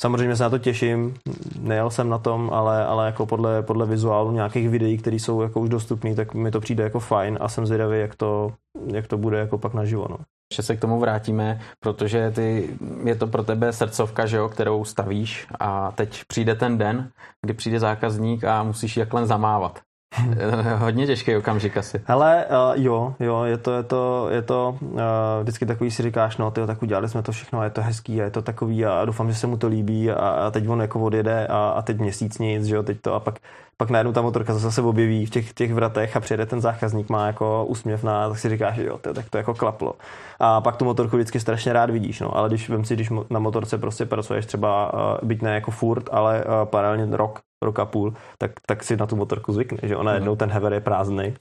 Samozřejmě 0.00 0.36
se 0.36 0.42
na 0.42 0.50
to 0.50 0.58
těším, 0.58 1.14
nejel 1.60 1.90
jsem 1.90 2.08
na 2.08 2.18
tom, 2.18 2.50
ale, 2.52 2.86
ale 2.86 3.06
jako 3.06 3.26
podle, 3.26 3.62
podle 3.62 3.86
vizuálu 3.86 4.32
nějakých 4.32 4.68
videí, 4.68 4.98
které 4.98 5.16
jsou 5.16 5.42
jako 5.42 5.60
už 5.60 5.68
dostupné, 5.68 6.14
tak 6.14 6.34
mi 6.34 6.50
to 6.50 6.60
přijde 6.60 6.84
jako 6.84 7.00
fajn 7.00 7.38
a 7.40 7.48
jsem 7.48 7.66
zvědavý, 7.66 8.00
jak 8.00 8.14
to, 8.14 8.52
jak 8.86 9.06
to 9.06 9.18
bude 9.18 9.38
jako 9.38 9.58
pak 9.58 9.74
naživo. 9.74 10.06
No. 10.10 10.16
Ještě 10.52 10.62
se 10.62 10.76
k 10.76 10.80
tomu 10.80 11.00
vrátíme, 11.00 11.60
protože 11.80 12.30
ty, 12.30 12.78
je 13.04 13.14
to 13.14 13.26
pro 13.26 13.42
tebe 13.42 13.72
srdcovka, 13.72 14.26
že 14.26 14.36
jo, 14.36 14.48
kterou 14.48 14.84
stavíš 14.84 15.46
a 15.60 15.92
teď 15.92 16.24
přijde 16.24 16.54
ten 16.54 16.78
den, 16.78 17.10
kdy 17.42 17.54
přijde 17.54 17.80
zákazník 17.80 18.44
a 18.44 18.62
musíš 18.62 18.96
jakhle 18.96 19.26
zamávat. 19.26 19.80
Hodně 20.78 21.06
těžký 21.06 21.36
okamžik 21.36 21.76
asi. 21.76 22.00
Hele, 22.04 22.46
uh, 22.46 22.82
jo, 22.82 23.14
jo, 23.20 23.44
je 23.44 23.58
to, 23.58 23.76
je 23.76 23.82
to, 23.82 24.28
je 24.30 24.42
to 24.42 24.78
uh, 24.80 25.00
vždycky 25.42 25.66
takový 25.66 25.90
si 25.90 26.02
říkáš, 26.02 26.36
no 26.36 26.50
tyjo, 26.50 26.66
tak 26.66 26.82
udělali 26.82 27.08
jsme 27.08 27.22
to 27.22 27.32
všechno 27.32 27.62
je 27.64 27.70
to 27.70 27.82
hezký 27.82 28.20
a 28.20 28.24
je 28.24 28.30
to 28.30 28.42
takový 28.42 28.84
a 28.84 29.04
doufám, 29.04 29.28
že 29.28 29.34
se 29.38 29.46
mu 29.46 29.56
to 29.56 29.68
líbí 29.68 30.10
a, 30.10 30.14
a 30.14 30.50
teď 30.50 30.68
on 30.68 30.80
jako 30.80 31.00
odjede 31.00 31.46
a, 31.46 31.68
a 31.68 31.82
teď 31.82 31.98
měsíc 31.98 32.38
nic, 32.38 32.64
že 32.64 32.74
jo, 32.74 32.82
teď 32.82 33.00
to 33.00 33.14
a 33.14 33.20
pak, 33.20 33.38
pak 33.80 33.90
najednou 33.90 34.12
ta 34.12 34.22
motorka 34.22 34.54
zase 34.54 34.72
se 34.72 34.82
objeví 34.82 35.26
v 35.26 35.30
těch, 35.30 35.52
těch 35.52 35.74
vratech 35.74 36.16
a 36.16 36.20
přijede 36.20 36.46
ten 36.46 36.60
zákazník, 36.60 37.08
má 37.08 37.26
jako 37.26 37.64
úsměv 37.64 38.02
na, 38.02 38.28
tak 38.28 38.38
si 38.38 38.48
říkáš, 38.48 38.74
že 38.74 38.86
jo, 38.86 38.98
tyjo, 38.98 39.14
tak 39.14 39.30
to 39.30 39.38
jako 39.38 39.54
klaplo. 39.54 39.94
A 40.40 40.60
pak 40.60 40.76
tu 40.76 40.84
motorku 40.84 41.16
vždycky 41.16 41.40
strašně 41.40 41.72
rád 41.72 41.90
vidíš, 41.90 42.20
no, 42.20 42.36
ale 42.36 42.48
když 42.48 42.68
vem 42.68 42.84
si, 42.84 42.94
když 42.94 43.10
na 43.30 43.38
motorce 43.38 43.78
prostě 43.78 44.06
pracuješ 44.06 44.46
třeba, 44.46 44.92
uh, 44.94 45.28
byť 45.28 45.42
ne 45.42 45.54
jako 45.54 45.70
furt, 45.70 46.08
ale 46.12 46.44
uh, 46.44 46.64
paralelně 46.64 47.16
rok, 47.16 47.40
rok 47.64 47.78
a 47.78 47.84
půl, 47.84 48.14
tak, 48.38 48.50
tak 48.66 48.84
si 48.84 48.96
na 48.96 49.06
tu 49.06 49.16
motorku 49.16 49.52
zvykne, 49.52 49.78
že 49.82 49.96
ona 49.96 50.14
jednou 50.14 50.36
ten 50.36 50.50
hever 50.50 50.72
je 50.72 50.80
prázdný, 50.80 51.34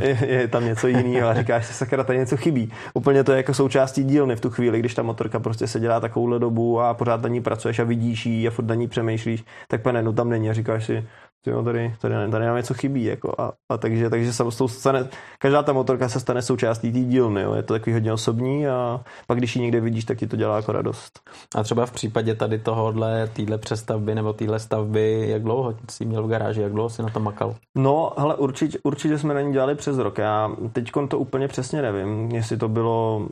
je, 0.00 0.18
je, 0.26 0.48
tam 0.48 0.64
něco 0.64 0.86
jiného 0.86 1.28
a 1.28 1.34
říkáš 1.34 1.66
si, 1.66 1.74
sakra, 1.74 2.04
tady 2.04 2.18
něco 2.18 2.36
chybí. 2.36 2.72
Úplně 2.94 3.24
to 3.24 3.32
je 3.32 3.36
jako 3.36 3.54
součástí 3.54 4.04
dílny 4.04 4.36
v 4.36 4.40
tu 4.40 4.50
chvíli, 4.50 4.78
když 4.78 4.94
ta 4.94 5.02
motorka 5.02 5.40
prostě 5.40 5.66
se 5.66 5.80
dělá 5.80 6.00
takovouhle 6.00 6.38
dobu 6.38 6.80
a 6.80 6.94
pořád 6.94 7.22
na 7.22 7.28
ní 7.28 7.40
pracuješ 7.40 7.78
a 7.78 7.84
vidíš 7.84 8.26
ji 8.26 8.48
a 8.48 8.50
furt 8.50 8.64
na 8.64 8.74
ní 8.74 8.88
přemýšlíš, 8.88 9.44
tak 9.68 9.82
pane, 9.82 10.12
tam 10.12 10.28
není 10.28 10.50
a 10.50 10.52
říkáš 10.52 10.84
si, 10.84 11.04
jo, 11.46 11.62
tady, 11.62 11.94
tady, 12.00 12.14
tady 12.30 12.46
nám 12.46 12.56
něco 12.56 12.74
chybí. 12.74 13.04
Jako 13.04 13.34
a, 13.38 13.52
a, 13.72 13.76
takže, 13.76 14.10
takže 14.10 14.32
se 14.32 14.44
stane, 14.66 15.08
každá 15.38 15.62
ta 15.62 15.72
motorka 15.72 16.08
se 16.08 16.20
stane 16.20 16.42
součástí 16.42 16.92
té 16.92 16.98
dílny. 16.98 17.42
Jo. 17.42 17.54
Je 17.54 17.62
to 17.62 17.74
takový 17.74 17.92
hodně 17.92 18.12
osobní 18.12 18.66
a 18.66 19.00
pak, 19.26 19.38
když 19.38 19.56
ji 19.56 19.62
někde 19.62 19.80
vidíš, 19.80 20.04
tak 20.04 20.18
ti 20.18 20.26
to 20.26 20.36
dělá 20.36 20.56
jako 20.56 20.72
radost. 20.72 21.20
A 21.54 21.62
třeba 21.62 21.86
v 21.86 21.92
případě 21.92 22.34
tady 22.34 22.58
tohohle, 22.58 23.26
téhle 23.26 23.58
přestavby 23.58 24.14
nebo 24.14 24.32
téhle 24.32 24.58
stavby, 24.58 25.26
jak 25.28 25.42
dlouho 25.42 25.74
jsi 25.90 26.04
měl 26.04 26.22
v 26.22 26.28
garáži, 26.28 26.60
jak 26.60 26.72
dlouho 26.72 26.90
jsi 26.90 27.02
na 27.02 27.10
to 27.10 27.20
makal? 27.20 27.54
No, 27.76 28.12
hele, 28.18 28.34
určitě, 28.34 28.78
určitě 28.84 29.18
jsme 29.18 29.34
na 29.34 29.40
ní 29.40 29.52
dělali 29.52 29.74
přes 29.74 29.98
rok. 29.98 30.18
Já 30.18 30.50
teď 30.72 30.90
to 31.08 31.18
úplně 31.18 31.48
přesně 31.48 31.82
nevím, 31.82 32.30
jestli 32.30 32.56
to 32.56 32.68
bylo 32.68 33.28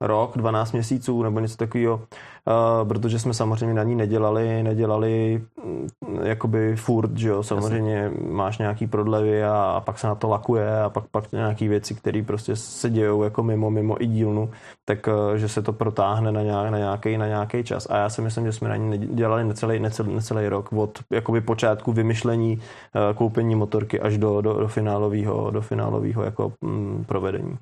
rok, 0.00 0.36
12 0.36 0.72
měsíců 0.72 1.22
nebo 1.22 1.40
něco 1.40 1.56
takového, 1.56 1.96
uh, 1.96 2.88
protože 2.88 3.18
jsme 3.18 3.34
samozřejmě 3.34 3.74
na 3.74 3.82
ní 3.82 3.94
nedělali, 3.94 4.62
nedělali 4.62 5.42
mm, 5.64 5.88
jakoby 6.22 6.76
furt, 6.76 7.16
že 7.16 7.28
jo, 7.28 7.42
samozřejmě 7.42 7.94
Jasně. 7.94 8.18
máš 8.28 8.58
nějaký 8.58 8.86
prodlevy 8.86 9.44
a, 9.44 9.54
a 9.54 9.80
pak 9.80 9.98
se 9.98 10.06
na 10.06 10.14
to 10.14 10.28
lakuje 10.28 10.82
a 10.82 10.88
pak 10.90 11.04
pak 11.10 11.32
nějaký 11.32 11.68
věci, 11.68 11.94
které 11.94 12.22
prostě 12.22 12.56
se 12.56 12.90
dějou 12.90 13.22
jako 13.22 13.42
mimo, 13.42 13.70
mimo 13.70 14.02
i 14.02 14.06
dílnu, 14.06 14.50
tak 14.84 15.06
uh, 15.06 15.34
že 15.36 15.48
se 15.48 15.62
to 15.62 15.72
protáhne 15.72 16.32
na, 16.32 16.42
nějak, 16.42 16.70
na, 16.70 16.78
nějaký, 16.78 17.18
na 17.18 17.26
nějaký 17.26 17.64
čas 17.64 17.86
a 17.90 17.96
já 17.96 18.08
si 18.08 18.22
myslím, 18.22 18.46
že 18.46 18.52
jsme 18.52 18.68
na 18.68 18.76
ní 18.76 18.98
dělali 18.98 19.44
necelý, 19.44 19.80
necelý, 19.80 20.14
necelý 20.14 20.48
rok 20.48 20.72
od 20.72 20.98
jakoby 21.12 21.40
počátku 21.40 21.92
vymyšlení 21.92 22.56
uh, 22.56 23.16
koupení 23.16 23.54
motorky 23.54 24.00
až 24.00 24.18
do, 24.18 24.40
do, 24.40 24.54
do 24.54 24.68
finálového 24.68 25.50
do 25.50 25.60
finálového 25.60 26.22
jako 26.22 26.52
mm, 26.60 27.04
provedení. 27.08 27.58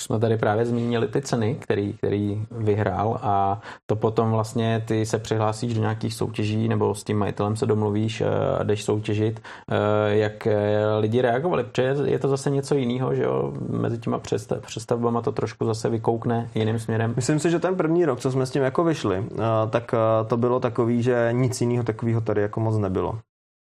Jsme 0.00 0.18
tady 0.18 0.36
právě 0.36 0.66
zmínili 0.66 1.08
ty 1.08 1.22
ceny, 1.22 1.54
který, 1.60 1.92
který 1.92 2.46
vyhrál 2.50 3.18
a 3.22 3.60
to 3.86 3.96
potom 3.96 4.30
vlastně 4.30 4.84
ty 4.86 5.06
se 5.06 5.18
přihlásíš 5.18 5.74
do 5.74 5.80
nějakých 5.80 6.14
soutěží 6.14 6.68
nebo 6.68 6.94
s 6.94 7.04
tím 7.04 7.18
majitelem 7.18 7.56
se 7.56 7.66
domluvíš 7.66 8.22
a 8.58 8.62
jdeš 8.62 8.84
soutěžit. 8.84 9.40
Eh, 9.70 10.16
jak 10.16 10.46
eh, 10.46 10.96
lidi 10.98 11.22
reagovali? 11.22 11.64
Protože 11.64 11.94
je 12.04 12.18
to 12.18 12.28
zase 12.28 12.50
něco 12.50 12.74
jiného, 12.74 13.14
že 13.14 13.22
jo? 13.22 13.52
Mezi 13.68 13.98
těma 13.98 14.20
přestavbama 14.60 15.22
to 15.22 15.32
trošku 15.32 15.64
zase 15.64 15.88
vykoukne 15.88 16.50
jiným 16.54 16.78
směrem. 16.78 17.12
Myslím 17.16 17.38
si, 17.38 17.50
že 17.50 17.58
ten 17.58 17.76
první 17.76 18.04
rok, 18.04 18.20
co 18.20 18.30
jsme 18.30 18.46
s 18.46 18.50
tím 18.50 18.62
jako 18.62 18.84
vyšli, 18.84 19.24
eh, 19.32 19.36
tak 19.70 19.94
to 20.26 20.36
bylo 20.36 20.60
takový, 20.60 21.02
že 21.02 21.28
nic 21.32 21.60
jiného 21.60 21.84
takového 21.84 22.20
tady 22.20 22.42
jako 22.42 22.60
moc 22.60 22.78
nebylo. 22.78 23.18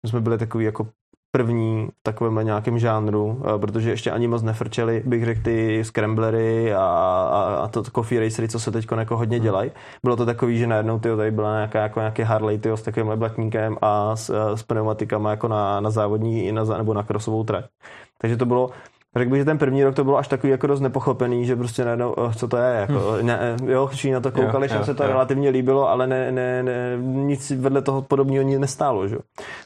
My 0.05 0.09
jsme 0.09 0.21
byli 0.21 0.37
takový 0.37 0.65
jako 0.65 0.87
první 1.35 1.87
v 1.99 2.03
takovém 2.03 2.45
nějakém 2.45 2.79
žánru, 2.79 3.41
eh, 3.55 3.59
protože 3.59 3.89
ještě 3.89 4.11
ani 4.11 4.27
moc 4.27 4.41
nefrčeli, 4.43 5.03
bych 5.05 5.25
řekl, 5.25 5.41
ty 5.41 5.83
scramblery 5.83 6.73
a, 6.73 6.79
a, 6.79 7.59
a 7.63 7.67
to 7.67 7.83
coffee 7.83 8.19
racery, 8.19 8.47
co 8.47 8.59
se 8.59 8.71
teď 8.71 8.85
jako 8.97 9.17
hodně 9.17 9.37
hmm. 9.37 9.43
dělají. 9.43 9.71
Bylo 10.03 10.15
to 10.15 10.25
takový, 10.25 10.57
že 10.57 10.67
najednou 10.67 10.99
tyjo, 10.99 11.17
tady 11.17 11.31
byla 11.31 11.55
nějaká, 11.55 11.81
jako 11.81 11.99
nějaký 11.99 12.21
Harley 12.21 12.57
tyjo, 12.57 12.77
s 12.77 12.81
takovým 12.81 13.09
leblatníkem 13.09 13.77
a 13.81 14.15
s, 14.15 14.55
s 14.55 14.63
pneumatikama 14.63 15.31
jako 15.31 15.47
na, 15.47 15.79
na 15.79 15.89
závodní 15.89 16.51
na, 16.51 16.63
nebo 16.63 16.93
na 16.93 17.03
krosovou 17.03 17.43
trať. 17.43 17.65
Takže 18.17 18.37
to 18.37 18.45
bylo 18.45 18.69
Řekl 19.17 19.31
bych, 19.31 19.41
že 19.41 19.45
ten 19.45 19.57
první 19.57 19.83
rok 19.83 19.95
to 19.95 20.03
bylo 20.03 20.17
až 20.17 20.27
takový 20.27 20.51
jako 20.51 20.67
dost 20.67 20.79
nepochopený, 20.79 21.45
že 21.45 21.55
prostě 21.55 21.85
najednou, 21.85 22.11
oh, 22.11 22.33
co 22.33 22.47
to 22.47 22.57
je, 22.57 22.75
jako, 22.75 23.17
hm. 23.21 23.25
ne, 23.25 23.55
jo, 23.65 23.87
všichni 23.87 24.13
na 24.13 24.19
to 24.19 24.31
koukali, 24.31 24.67
že 24.67 24.83
se 24.83 24.93
to 24.93 25.03
jo. 25.03 25.09
relativně 25.09 25.49
líbilo, 25.49 25.89
ale 25.89 26.07
ne, 26.07 26.31
ne, 26.31 26.63
ne, 26.63 26.97
nic 27.01 27.51
vedle 27.51 27.81
toho 27.81 28.01
podobného 28.01 28.43
nic 28.43 28.59
nestálo, 28.59 29.07
že? 29.07 29.17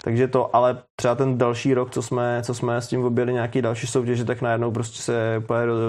Takže 0.04 0.28
to, 0.28 0.56
ale 0.56 0.78
třeba 0.96 1.16
ten 1.16 1.38
další 1.38 1.74
rok, 1.74 1.92
co 1.92 2.02
jsme, 2.02 2.42
co 2.44 2.54
jsme 2.54 2.82
s 2.82 2.88
tím 2.88 3.06
objeli 3.06 3.34
nějaký 3.34 3.62
další 3.62 3.88
soutěže, 3.88 4.26
tak 4.26 4.42
najednou 4.42 4.72
prostě 4.72 5.02
se 5.02 5.44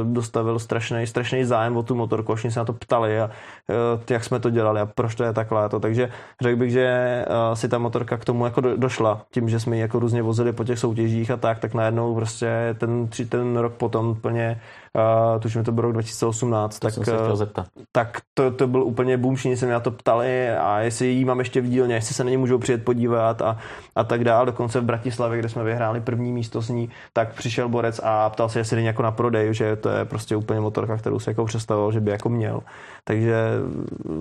dostavil 0.04 0.58
strašný, 0.58 1.06
strašný 1.06 1.44
zájem 1.44 1.76
o 1.76 1.82
tu 1.82 1.94
motorku, 1.94 2.34
všichni 2.34 2.50
se 2.50 2.60
na 2.60 2.64
to 2.64 2.72
ptali 2.72 3.20
a 3.20 3.30
eh, 3.70 4.12
jak 4.12 4.24
jsme 4.24 4.40
to 4.40 4.50
dělali 4.50 4.80
a 4.80 4.86
proč 4.86 5.14
to 5.14 5.24
je 5.24 5.32
takhle. 5.32 5.68
To. 5.68 5.80
Takže 5.80 6.10
řekl 6.40 6.56
bych, 6.56 6.70
že 6.70 6.84
eh, 6.86 7.56
si 7.56 7.68
ta 7.68 7.78
motorka 7.78 8.16
k 8.16 8.24
tomu 8.24 8.44
jako 8.44 8.60
došla, 8.60 9.22
tím, 9.30 9.48
že 9.48 9.60
jsme 9.60 9.76
ji 9.76 9.82
jako 9.82 9.98
různě 9.98 10.22
vozili 10.22 10.52
po 10.52 10.64
těch 10.64 10.78
soutěžích 10.78 11.30
a 11.30 11.36
tak, 11.36 11.58
tak 11.58 11.74
najednou 11.74 12.14
prostě 12.14 12.76
ten, 12.78 13.08
ten 13.28 13.49
rok 13.56 13.74
potom 13.74 14.14
plně 14.14 14.60
uh, 14.98 15.40
tuším, 15.40 15.64
to 15.64 15.72
byl 15.72 15.82
rok 15.82 15.92
2018, 15.92 16.78
to 16.78 16.86
tak, 16.86 16.94
jsem 16.94 17.04
se 17.04 17.14
zeptat. 17.34 17.66
tak 17.92 18.18
to, 18.34 18.50
to 18.50 18.66
byl 18.66 18.82
úplně 18.82 19.16
boom, 19.16 19.34
všichni 19.34 19.56
se 19.56 19.66
mě 19.66 19.72
na 19.72 19.80
to 19.80 19.90
ptali 19.90 20.50
a 20.50 20.78
jestli 20.78 21.06
jí 21.06 21.24
mám 21.24 21.38
ještě 21.38 21.60
v 21.60 21.68
dílně, 21.68 21.94
jestli 21.94 22.14
se 22.14 22.24
na 22.24 22.30
ně 22.30 22.38
můžou 22.38 22.58
přijet 22.58 22.84
podívat 22.84 23.42
a, 23.42 23.58
a 23.96 24.04
tak 24.04 24.24
dál. 24.24 24.46
Dokonce 24.46 24.80
v 24.80 24.84
Bratislavě, 24.84 25.38
kde 25.38 25.48
jsme 25.48 25.64
vyhráli 25.64 26.00
první 26.00 26.32
místo 26.32 26.62
s 26.62 26.68
ní, 26.68 26.90
tak 27.12 27.34
přišel 27.34 27.68
borec 27.68 28.00
a 28.04 28.30
ptal 28.30 28.48
se, 28.48 28.58
jestli 28.58 28.76
jde 28.76 28.82
jako 28.82 29.02
na 29.02 29.10
prodej, 29.10 29.54
že 29.54 29.76
to 29.76 29.88
je 29.88 30.04
prostě 30.04 30.36
úplně 30.36 30.60
motorka, 30.60 30.96
kterou 30.96 31.18
si 31.18 31.30
jako 31.30 31.44
představoval, 31.44 31.92
že 31.92 32.00
by 32.00 32.10
jako 32.10 32.28
měl. 32.28 32.60
Takže, 33.04 33.36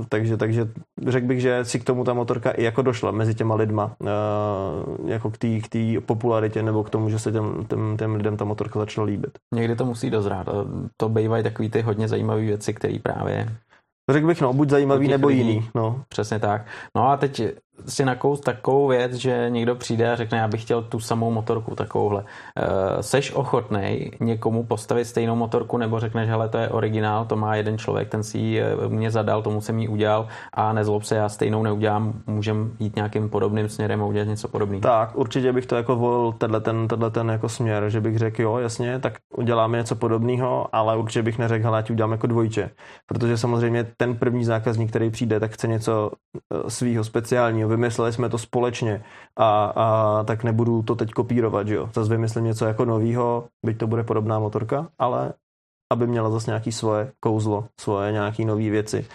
takže, 0.09 0.37
takže 0.37 0.67
řekl 1.07 1.27
bych, 1.27 1.41
že 1.41 1.65
si 1.65 1.79
k 1.79 1.83
tomu 1.83 2.03
ta 2.03 2.13
motorka 2.13 2.51
i 2.51 2.63
jako 2.63 2.81
došla 2.81 3.11
mezi 3.11 3.35
těma 3.35 3.55
lidma, 3.55 3.91
uh, 3.99 5.09
jako 5.09 5.31
k 5.31 5.37
té 5.37 5.47
k 5.59 6.01
popularitě 6.05 6.63
nebo 6.63 6.83
k 6.83 6.89
tomu, 6.89 7.09
že 7.09 7.19
se 7.19 7.31
těm, 7.31 7.65
těm, 7.69 7.97
těm 7.97 8.15
lidem 8.15 8.37
ta 8.37 8.45
motorka 8.45 8.79
začala 8.79 9.07
líbit. 9.07 9.37
Někdy 9.55 9.75
to 9.75 9.85
musí 9.85 10.09
dozrát 10.09 10.47
to 10.97 11.09
bývají 11.09 11.43
takový 11.43 11.69
ty 11.69 11.81
hodně 11.81 12.07
zajímavé 12.07 12.41
věci, 12.41 12.73
které 12.73 12.99
právě 13.03 13.47
Řekl 14.09 14.27
bych, 14.27 14.41
no, 14.41 14.53
buď 14.53 14.69
zajímavý 14.69 15.07
nebo 15.07 15.29
jiný. 15.29 15.69
No. 15.75 16.03
Přesně 16.09 16.39
tak. 16.39 16.65
No 16.95 17.09
a 17.09 17.17
teď 17.17 17.41
si 17.87 18.05
nakous 18.05 18.39
takovou 18.39 18.87
věc, 18.87 19.13
že 19.13 19.45
někdo 19.49 19.75
přijde 19.75 20.11
a 20.11 20.15
řekne, 20.15 20.37
já 20.37 20.47
bych 20.47 20.61
chtěl 20.61 20.81
tu 20.81 20.99
samou 20.99 21.31
motorku 21.31 21.75
takovouhle. 21.75 22.23
E, 22.55 23.03
seš 23.03 23.31
ochotnej 23.33 24.11
někomu 24.19 24.63
postavit 24.63 25.05
stejnou 25.05 25.35
motorku 25.35 25.77
nebo 25.77 25.99
řekneš, 25.99 26.29
hele, 26.29 26.49
to 26.49 26.57
je 26.57 26.69
originál, 26.69 27.25
to 27.25 27.35
má 27.35 27.55
jeden 27.55 27.77
člověk, 27.77 28.09
ten 28.09 28.23
si 28.23 28.37
ji 28.37 28.61
eh, 28.61 28.87
mě 28.87 29.11
zadal, 29.11 29.41
tomu 29.41 29.61
jsem 29.61 29.79
ji 29.79 29.87
udělal 29.87 30.27
a 30.53 30.73
nezlob 30.73 31.03
se, 31.03 31.15
já 31.15 31.29
stejnou 31.29 31.63
neudělám, 31.63 32.13
můžem 32.27 32.71
jít 32.79 32.95
nějakým 32.95 33.29
podobným 33.29 33.69
směrem 33.69 34.01
a 34.01 34.05
udělat 34.05 34.27
něco 34.27 34.47
podobného. 34.47 34.81
Tak, 34.81 35.15
určitě 35.15 35.53
bych 35.53 35.65
to 35.65 35.75
jako 35.75 35.95
volil 35.95 36.31
tenhle 36.31 36.61
ten, 36.61 36.87
tenhle 36.87 37.11
ten 37.11 37.29
jako 37.29 37.49
směr, 37.49 37.89
že 37.89 38.01
bych 38.01 38.17
řekl, 38.17 38.41
jo, 38.41 38.57
jasně, 38.57 38.99
tak 38.99 39.13
uděláme 39.37 39.77
něco 39.77 39.95
podobného, 39.95 40.67
ale 40.75 40.97
určitě 40.97 41.23
bych 41.23 41.37
neřekl, 41.37 41.63
hele, 41.63 41.83
ti 41.83 41.93
udělám 41.93 42.11
jako 42.11 42.27
dvojče. 42.27 42.69
Protože 43.05 43.37
samozřejmě 43.37 43.87
ten 43.97 44.15
první 44.15 44.43
zákazník, 44.43 44.89
který 44.89 45.09
přijde, 45.09 45.39
tak 45.39 45.51
chce 45.51 45.67
něco 45.67 46.11
eh, 46.53 46.69
svého 46.69 47.03
speciálního, 47.03 47.68
vymysleli 47.69 48.13
jsme 48.13 48.29
to 48.29 48.37
společně 48.37 49.03
a, 49.37 49.65
a 49.65 50.23
tak 50.23 50.43
nebudu 50.43 50.81
to 50.81 50.95
teď 50.95 51.11
kopírovat, 51.11 51.67
že 51.67 51.75
jo. 51.75 51.89
Zase 51.93 52.09
vymyslím 52.09 52.45
něco 52.45 52.65
jako 52.65 52.85
novýho, 52.85 53.47
byť 53.65 53.77
to 53.77 53.87
bude 53.87 54.03
podobná 54.03 54.39
motorka, 54.39 54.87
ale 54.99 55.33
aby 55.93 56.07
měla 56.07 56.29
zase 56.29 56.51
nějaký 56.51 56.71
svoje 56.71 57.11
kouzlo, 57.19 57.67
svoje 57.79 58.11
nějaký 58.11 58.45
nové 58.45 58.69
věci. 58.69 59.05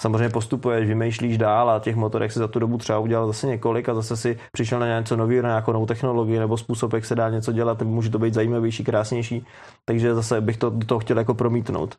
Samozřejmě 0.00 0.28
postupuješ, 0.28 0.88
vymýšlíš 0.88 1.38
dál 1.38 1.70
a 1.70 1.78
těch 1.80 1.96
motorek 1.96 2.32
si 2.32 2.38
za 2.38 2.48
tu 2.48 2.58
dobu 2.58 2.78
třeba 2.78 2.98
udělal 2.98 3.26
zase 3.26 3.46
několik 3.46 3.88
a 3.88 3.94
zase 3.94 4.16
si 4.16 4.38
přišel 4.52 4.78
na 4.78 4.98
něco 4.98 5.16
nového, 5.16 5.42
na 5.42 5.48
nějakou 5.48 5.72
novou 5.72 5.86
technologii 5.86 6.38
nebo 6.38 6.56
způsob, 6.56 6.92
jak 6.92 7.04
se 7.04 7.14
dá 7.14 7.30
něco 7.30 7.52
dělat, 7.52 7.82
může 7.82 8.10
to 8.10 8.18
být 8.18 8.34
zajímavější, 8.34 8.84
krásnější. 8.84 9.46
Takže 9.84 10.14
zase 10.14 10.40
bych 10.40 10.56
to 10.56 10.70
do 10.70 10.86
toho 10.86 10.98
chtěl 10.98 11.18
jako 11.18 11.34
promítnout. 11.34 11.96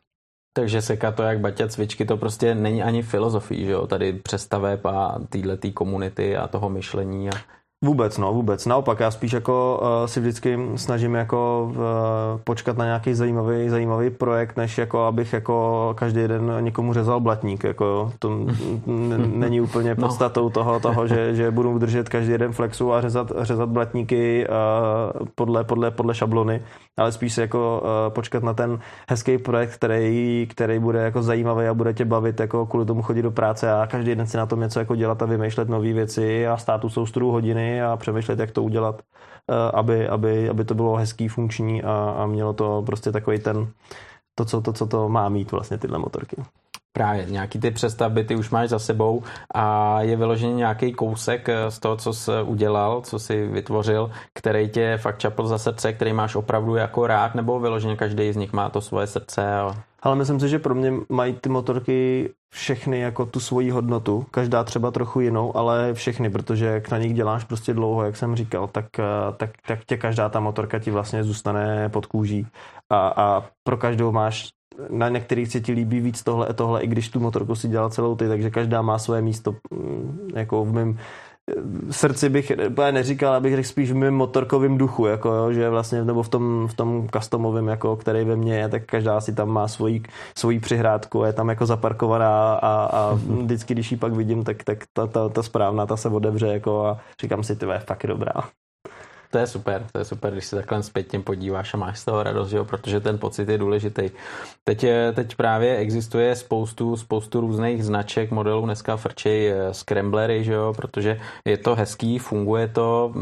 Takže 0.56 0.82
seka 0.82 1.12
to 1.12 1.22
jak 1.22 1.40
baťa 1.40 1.68
cvičky, 1.68 2.04
to 2.04 2.16
prostě 2.16 2.54
není 2.54 2.82
ani 2.82 3.02
filozofii, 3.02 3.64
že 3.64 3.70
jo? 3.70 3.86
Tady 3.86 4.12
přestaveb 4.12 4.86
a 4.86 5.18
týhle 5.28 5.56
tý 5.56 5.72
komunity 5.72 6.36
a 6.36 6.48
toho 6.48 6.70
myšlení. 6.70 7.28
A... 7.28 7.32
Vůbec, 7.84 8.18
no, 8.18 8.32
vůbec. 8.32 8.66
Naopak, 8.66 9.00
já 9.00 9.10
spíš 9.10 9.32
jako 9.32 9.80
uh, 9.82 10.06
si 10.06 10.20
vždycky 10.20 10.58
snažím 10.76 11.14
jako 11.14 11.70
uh, 11.70 11.76
počkat 12.44 12.76
na 12.76 12.84
nějaký 12.84 13.14
zajímavý, 13.14 13.68
zajímavý 13.68 14.10
projekt, 14.10 14.56
než 14.56 14.78
jako 14.78 15.00
abych 15.04 15.32
jako 15.32 15.94
každý 15.98 16.28
den 16.28 16.52
někomu 16.60 16.92
řezal 16.92 17.20
blatník. 17.20 17.64
Jako 17.64 18.12
to 18.18 18.30
n- 18.86 19.32
není 19.40 19.60
úplně 19.60 19.94
no. 19.94 19.96
podstatou 19.96 20.44
no. 20.44 20.50
toho, 20.50 20.80
toho 20.80 21.06
že, 21.06 21.34
že 21.34 21.50
budu 21.50 21.78
držet 21.78 22.08
každý 22.08 22.38
den 22.38 22.52
flexu 22.52 22.92
a 22.92 23.00
řezat, 23.00 23.32
řezat 23.38 23.68
blatníky 23.68 24.46
uh, 24.48 25.26
podle, 25.34 25.64
podle, 25.64 25.90
podle 25.90 26.14
šablony, 26.14 26.62
ale 26.96 27.12
spíš 27.12 27.32
si 27.32 27.40
jako 27.40 27.82
uh, 27.82 28.12
počkat 28.12 28.42
na 28.42 28.54
ten 28.54 28.78
hezký 29.08 29.38
projekt, 29.38 29.74
který, 29.74 30.46
který 30.50 30.78
bude 30.78 30.98
jako 30.98 31.22
zajímavý 31.22 31.66
a 31.66 31.74
bude 31.74 31.94
tě 31.94 32.04
bavit 32.04 32.40
jako 32.40 32.66
kvůli 32.66 32.86
tomu 32.86 33.02
chodit 33.02 33.22
do 33.22 33.30
práce 33.30 33.72
a 33.72 33.86
každý 33.86 34.14
den 34.14 34.26
si 34.26 34.36
na 34.36 34.46
tom 34.46 34.60
něco 34.60 34.78
jako 34.78 34.96
dělat 34.96 35.22
a 35.22 35.26
vymýšlet 35.26 35.68
nové 35.68 35.92
věci 35.92 36.46
a 36.46 36.56
stát 36.56 36.80
tu 36.80 36.88
soustru 36.88 37.30
hodiny 37.30 37.65
a 37.82 37.96
přemýšlet, 37.96 38.38
jak 38.38 38.50
to 38.50 38.62
udělat, 38.62 39.02
eh, 39.50 39.70
aby, 39.74 40.08
aby, 40.08 40.48
aby 40.48 40.64
to 40.64 40.74
bylo 40.74 40.96
hezký, 40.96 41.28
funkční 41.28 41.82
a, 41.82 42.14
a 42.18 42.26
mělo 42.26 42.52
to 42.52 42.82
prostě 42.86 43.12
takový 43.12 43.38
ten, 43.38 43.72
to 44.34 44.44
co, 44.44 44.60
to, 44.60 44.72
co 44.72 44.86
to 44.86 45.08
má 45.08 45.28
mít 45.28 45.52
vlastně 45.52 45.78
tyhle 45.78 45.98
motorky. 45.98 46.36
Právě, 46.96 47.26
nějaký 47.28 47.58
ty 47.58 47.70
přestavby 47.70 48.24
ty 48.24 48.36
už 48.36 48.50
máš 48.50 48.68
za 48.68 48.78
sebou 48.78 49.22
a 49.54 50.02
je 50.02 50.16
vyložený 50.16 50.52
nějaký 50.52 50.92
kousek 50.92 51.48
eh, 51.48 51.70
z 51.70 51.78
toho, 51.78 51.96
co 51.96 52.12
jsi 52.12 52.30
udělal, 52.44 53.00
co 53.00 53.18
jsi 53.18 53.46
vytvořil, 53.46 54.10
který 54.34 54.68
tě 54.68 54.98
fakt 55.02 55.18
čapl 55.18 55.46
za 55.46 55.58
srdce, 55.58 55.92
který 55.92 56.12
máš 56.12 56.34
opravdu 56.34 56.74
jako 56.74 57.06
rád, 57.06 57.34
nebo 57.34 57.60
vyloženě 57.60 57.96
každý 57.96 58.32
z 58.32 58.36
nich 58.36 58.52
má 58.52 58.68
to 58.68 58.80
svoje 58.80 59.06
srdce? 59.06 59.54
A... 59.54 59.76
Ale 60.02 60.16
myslím 60.16 60.40
si, 60.40 60.48
že 60.48 60.58
pro 60.58 60.74
mě 60.74 60.92
mají 61.08 61.32
ty 61.32 61.48
motorky 61.48 62.30
všechny 62.54 63.00
jako 63.00 63.26
tu 63.26 63.40
svoji 63.40 63.70
hodnotu, 63.70 64.26
každá 64.30 64.64
třeba 64.64 64.90
trochu 64.90 65.20
jinou, 65.20 65.56
ale 65.56 65.94
všechny, 65.94 66.30
protože 66.30 66.66
jak 66.66 66.90
na 66.90 66.98
nich 66.98 67.14
děláš 67.14 67.44
prostě 67.44 67.74
dlouho, 67.74 68.04
jak 68.04 68.16
jsem 68.16 68.36
říkal, 68.36 68.68
tak, 68.68 68.86
eh, 68.98 69.04
tak, 69.36 69.50
tak 69.66 69.84
tě 69.84 69.96
každá 69.96 70.28
ta 70.28 70.40
motorka 70.40 70.78
ti 70.78 70.90
vlastně 70.90 71.24
zůstane 71.24 71.88
pod 71.88 72.06
kůží 72.06 72.46
a, 72.90 73.08
a 73.08 73.44
pro 73.64 73.76
každou 73.76 74.12
máš 74.12 74.55
na 74.90 75.08
některých 75.08 75.48
se 75.48 75.60
ti 75.60 75.72
líbí 75.72 76.00
víc 76.00 76.22
tohle 76.22 76.46
a 76.46 76.52
tohle, 76.52 76.82
i 76.82 76.86
když 76.86 77.08
tu 77.08 77.20
motorku 77.20 77.54
si 77.54 77.68
dělal 77.68 77.90
celou 77.90 78.16
ty, 78.16 78.28
takže 78.28 78.50
každá 78.50 78.82
má 78.82 78.98
své 78.98 79.22
místo 79.22 79.56
mm, 79.70 80.30
jako 80.34 80.64
v 80.64 80.72
mém 80.72 80.98
srdci 81.90 82.28
bych 82.28 82.52
neříkal, 82.90 83.34
abych 83.34 83.56
řekl 83.56 83.68
spíš 83.68 83.92
v 83.92 83.94
mém 83.94 84.14
motorkovém 84.14 84.78
duchu, 84.78 85.06
jako 85.06 85.28
jo, 85.28 85.52
že 85.52 85.70
vlastně, 85.70 86.04
nebo 86.04 86.22
v 86.22 86.28
tom, 86.28 86.68
v 86.68 86.74
tom 86.74 87.08
customovém, 87.08 87.68
jako, 87.68 87.96
který 87.96 88.24
ve 88.24 88.36
mně 88.36 88.56
je, 88.56 88.68
tak 88.68 88.84
každá 88.84 89.20
si 89.20 89.34
tam 89.34 89.48
má 89.48 89.68
svoji, 89.68 90.02
svoji 90.38 90.60
přihrádku, 90.60 91.22
je 91.22 91.32
tam 91.32 91.48
jako 91.48 91.66
zaparkovaná 91.66 92.54
a, 92.54 92.84
a 92.84 93.14
vždycky, 93.14 93.74
když 93.74 93.92
ji 93.92 93.96
pak 93.96 94.12
vidím, 94.12 94.44
tak, 94.44 94.64
tak 94.64 94.84
ta, 94.92 95.06
ta, 95.06 95.28
ta 95.28 95.42
správná, 95.42 95.86
ta 95.86 95.96
se 95.96 96.08
otevře 96.08 96.46
jako 96.46 96.86
a 96.86 97.00
říkám 97.20 97.42
si, 97.42 97.56
ty 97.56 97.66
je 97.66 97.78
fakt 97.78 98.06
dobrá. 98.06 98.32
To 99.36 99.40
je 99.40 99.46
super, 99.46 99.86
to 99.92 99.98
je 99.98 100.04
super, 100.04 100.32
když 100.32 100.44
se 100.44 100.56
takhle 100.56 100.82
zpětně 100.82 101.20
podíváš 101.20 101.74
a 101.74 101.76
máš 101.76 101.98
z 101.98 102.04
toho 102.04 102.22
radost, 102.22 102.52
jo? 102.52 102.64
protože 102.64 103.00
ten 103.00 103.18
pocit 103.18 103.48
je 103.48 103.58
důležitý. 103.58 104.10
Teď, 104.64 104.84
teď 105.14 105.36
právě 105.36 105.76
existuje 105.76 106.36
spoustu, 106.36 106.96
spoustu 106.96 107.40
různých 107.40 107.84
značek, 107.84 108.30
modelů, 108.30 108.64
dneska 108.64 108.96
frčej 108.96 109.48
eh, 109.48 109.74
scramblery, 109.74 110.44
že 110.44 110.52
jo? 110.52 110.72
protože 110.76 111.20
je 111.44 111.56
to 111.56 111.74
hezký, 111.74 112.18
funguje 112.18 112.68
to, 112.68 113.12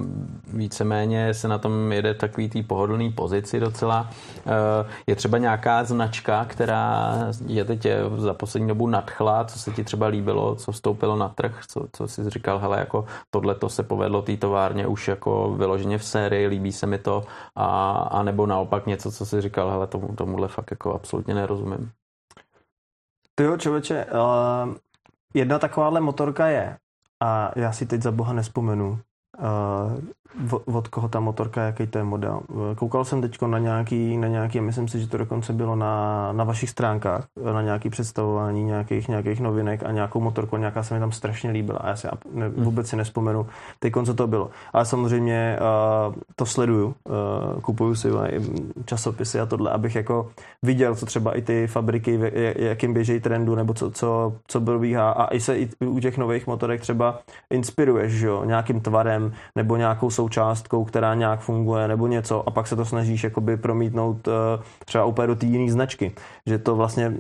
víceméně 0.53 1.35
se 1.35 1.49
na 1.49 1.59
tom 1.59 1.93
jede 1.93 2.15
takový 2.15 2.49
tý 2.49 2.63
pohodlný 2.63 3.13
pozici 3.13 3.61
docela. 3.61 4.11
Eh, 4.47 4.91
je 5.07 5.17
třeba 5.17 5.39
nějaká 5.39 5.85
značka, 5.85 6.45
která 6.45 7.15
je 7.47 7.65
teď 7.65 7.87
eh, 7.87 7.99
za 8.17 8.35
poslední 8.35 8.69
dobu 8.69 8.87
nadchla, 8.87 9.45
co 9.45 9.59
se 9.59 9.71
ti 9.71 9.85
třeba 9.85 10.07
líbilo, 10.07 10.55
co 10.55 10.73
vstoupilo 10.73 11.17
na 11.17 11.29
trh, 11.29 11.61
co, 11.69 11.87
co 11.93 12.09
jsi 12.09 12.31
říkal, 12.31 12.59
hele, 12.59 12.79
jako 12.79 13.05
tohle 13.31 13.55
to 13.55 13.69
se 13.69 13.83
povedlo 13.83 14.23
té 14.23 14.37
továrně 14.37 14.87
už 14.87 15.09
jako 15.09 15.55
vyloženě 15.57 15.99
v 15.99 16.04
sérii, 16.05 16.47
líbí 16.47 16.73
se 16.73 16.87
mi 16.87 16.99
to, 16.99 17.25
a, 17.55 17.93
a 17.93 18.23
nebo 18.23 18.47
naopak 18.47 18.87
něco, 18.87 19.13
co 19.13 19.27
si 19.27 19.41
říkal, 19.41 19.71
hele, 19.71 19.87
tomu, 19.87 20.17
tomuhle 20.17 20.49
fakt 20.49 20.71
jako 20.71 20.95
absolutně 20.95 21.35
nerozumím. 21.35 21.91
Ty 23.35 23.45
jo, 23.45 23.57
člověče, 23.57 24.05
uh, 24.05 24.75
jedna 25.35 25.59
takováhle 25.59 26.01
motorka 26.01 26.47
je, 26.47 26.77
a 27.23 27.51
já 27.57 27.73
si 27.73 27.87
teď 27.87 28.03
za 28.03 28.13
boha 28.13 28.33
nespomenu, 28.33 29.01
uh, 29.39 30.01
od 30.75 30.89
koho 30.89 31.09
ta 31.09 31.21
motorka, 31.21 31.63
jaký 31.63 31.87
to 31.87 31.99
je 31.99 32.05
model. 32.05 32.41
Koukal 32.77 33.05
jsem 33.05 33.21
teď 33.21 33.43
na 33.43 33.59
nějaký, 33.59 34.17
na 34.17 34.29
nějaký, 34.29 34.61
myslím 34.61 34.89
si, 34.89 35.01
že 35.01 35.07
to 35.07 35.19
dokonce 35.19 35.53
bylo 35.53 35.77
na, 35.77 36.33
na 36.33 36.45
vašich 36.45 36.71
stránkách, 36.71 37.27
na 37.53 37.63
nějaký 37.63 37.91
představování 37.91 38.65
nějakých, 38.65 39.09
nějakých 39.09 39.41
novinek 39.41 39.83
a 39.87 39.93
nějakou 39.93 40.21
motorku, 40.21 40.57
nějaká 40.57 40.83
se 40.83 40.95
mi 40.95 41.01
tam 41.01 41.13
strašně 41.13 41.51
líbila 41.51 41.79
a 41.79 41.89
já 41.89 41.97
si 41.97 42.09
ne, 42.33 42.49
hmm. 42.49 42.65
vůbec 42.65 42.89
si 42.89 42.97
nespomenu 42.97 43.47
teď, 43.79 43.93
co 44.05 44.15
to 44.15 44.27
bylo. 44.27 44.51
Ale 44.73 44.85
samozřejmě 44.85 45.59
uh, 46.09 46.15
to 46.37 46.47
sleduju, 46.47 46.87
uh, 46.87 47.61
kupuju 47.61 47.95
si 47.95 48.09
časopisy 48.85 49.41
a 49.41 49.47
tohle, 49.47 49.71
abych 49.71 49.95
jako 49.95 50.31
viděl, 50.63 50.95
co 50.95 51.07
třeba 51.07 51.37
i 51.37 51.43
ty 51.43 51.67
fabriky, 51.67 52.21
jakým 52.57 52.95
běžejí 52.95 53.21
trendu, 53.21 53.55
nebo 53.55 53.75
co, 53.75 53.91
co, 53.91 54.33
co 54.47 54.61
probíhá 54.61 55.11
a 55.11 55.35
i 55.35 55.41
se 55.41 55.59
i 55.59 55.69
u 55.87 56.01
těch 56.01 56.19
nových 56.19 56.47
motorek 56.47 56.81
třeba 56.81 57.19
inspiruješ, 57.51 58.13
že 58.13 58.27
jo, 58.27 58.45
nějakým 58.45 58.81
tvarem, 58.81 59.24
čipem 59.25 59.41
nebo 59.57 59.77
nějakou 59.77 60.11
součástkou, 60.11 60.85
která 60.85 61.15
nějak 61.15 61.41
funguje 61.41 61.89
nebo 61.89 62.07
něco 62.07 62.49
a 62.49 62.51
pak 62.51 62.67
se 62.67 62.77
to 62.77 62.85
snažíš 62.85 63.25
jakoby 63.25 63.57
promítnout 63.57 64.29
uh, 64.29 64.35
třeba 64.85 65.05
úplně 65.05 65.27
do 65.27 65.37
té 65.37 65.47
jiné 65.47 65.73
značky. 65.73 66.13
Že 66.47 66.59
to 66.59 66.77
vlastně 66.77 67.13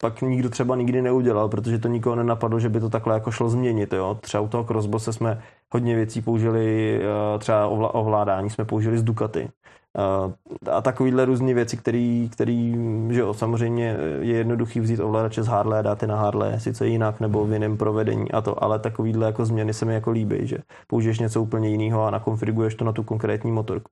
pak 0.00 0.22
nikdo 0.22 0.48
třeba 0.48 0.76
nikdy 0.76 1.02
neudělal, 1.02 1.48
protože 1.48 1.78
to 1.78 1.88
nikoho 1.88 2.16
nenapadlo, 2.16 2.60
že 2.60 2.68
by 2.68 2.80
to 2.80 2.90
takhle 2.90 3.14
jako 3.14 3.30
šlo 3.30 3.48
změnit. 3.48 3.92
Jo? 3.92 4.18
Třeba 4.20 4.40
u 4.40 4.48
toho 4.48 4.64
Crossbose 4.64 5.12
jsme 5.12 5.42
hodně 5.72 5.94
věcí 5.94 6.22
použili, 6.22 6.98
uh, 7.00 7.38
třeba 7.38 7.66
ovládání 7.66 8.50
jsme 8.50 8.64
použili 8.64 8.98
z 8.98 9.02
Ducati 9.02 9.48
a 10.70 10.80
takovýhle 10.82 11.24
různé 11.24 11.54
věci, 11.54 11.76
který, 11.76 12.28
který 12.32 12.76
že 13.10 13.20
jo, 13.20 13.34
samozřejmě 13.34 13.96
je 14.20 14.36
jednoduchý 14.36 14.80
vzít 14.80 15.00
ovladače 15.00 15.42
z 15.42 15.46
Harley 15.46 15.78
a 15.78 15.82
dát 15.82 16.02
je 16.02 16.08
na 16.08 16.16
Harley, 16.16 16.60
sice 16.60 16.86
jinak 16.86 17.20
nebo 17.20 17.44
v 17.44 17.52
jiném 17.52 17.76
provedení 17.76 18.32
a 18.32 18.40
to, 18.40 18.64
ale 18.64 18.78
takovýhle 18.78 19.26
jako 19.26 19.44
změny 19.44 19.74
se 19.74 19.84
mi 19.84 19.94
jako 19.94 20.10
líbí, 20.10 20.46
že 20.46 20.58
použiješ 20.86 21.18
něco 21.18 21.42
úplně 21.42 21.68
jiného 21.68 22.04
a 22.04 22.10
nakonfiguruješ 22.10 22.74
to 22.74 22.84
na 22.84 22.92
tu 22.92 23.02
konkrétní 23.02 23.52
motorku. 23.52 23.90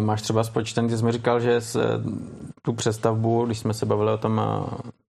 Máš 0.00 0.22
třeba 0.22 0.44
spočten, 0.44 0.88
ty 0.88 0.98
jsi 0.98 1.04
mi 1.04 1.12
říkal, 1.12 1.40
že 1.40 1.60
z, 1.60 1.76
tu 2.62 2.72
přestavbu, 2.72 3.46
když 3.46 3.58
jsme 3.58 3.74
se 3.74 3.86
bavili 3.86 4.12
o 4.12 4.18
tom 4.18 4.40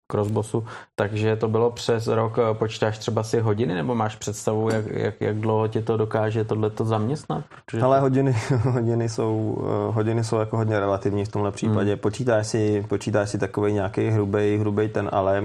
crossbossu, 0.07 0.65
takže 0.95 1.35
to 1.35 1.47
bylo 1.47 1.71
přes 1.71 2.07
rok, 2.07 2.37
počítáš 2.53 2.97
třeba 2.97 3.23
si 3.23 3.39
hodiny, 3.39 3.73
nebo 3.73 3.95
máš 3.95 4.15
představu, 4.15 4.69
jak, 4.69 4.85
jak, 4.87 5.21
jak 5.21 5.37
dlouho 5.37 5.67
tě 5.67 5.81
to 5.81 5.97
dokáže 5.97 6.43
tohleto 6.43 6.85
zaměstnat? 6.85 7.43
Protože 7.65 7.81
Ale 7.81 7.99
hodiny, 7.99 8.35
hodiny, 8.63 9.09
jsou, 9.09 9.57
eh, 9.61 9.93
hodiny 9.93 10.23
jsou 10.23 10.39
jako 10.39 10.57
hodně 10.57 10.79
relativní 10.79 11.25
v 11.25 11.31
tomhle 11.31 11.51
případě. 11.51 11.91
Hmm. 11.91 11.99
Počítáš 11.99 12.47
si, 12.47 12.85
počítáš 12.89 13.29
si 13.29 13.37
takový 13.37 13.73
nějaký 13.73 14.09
hrubý, 14.09 14.57
hrubý 14.57 14.89
ten 14.89 15.09
ale, 15.11 15.43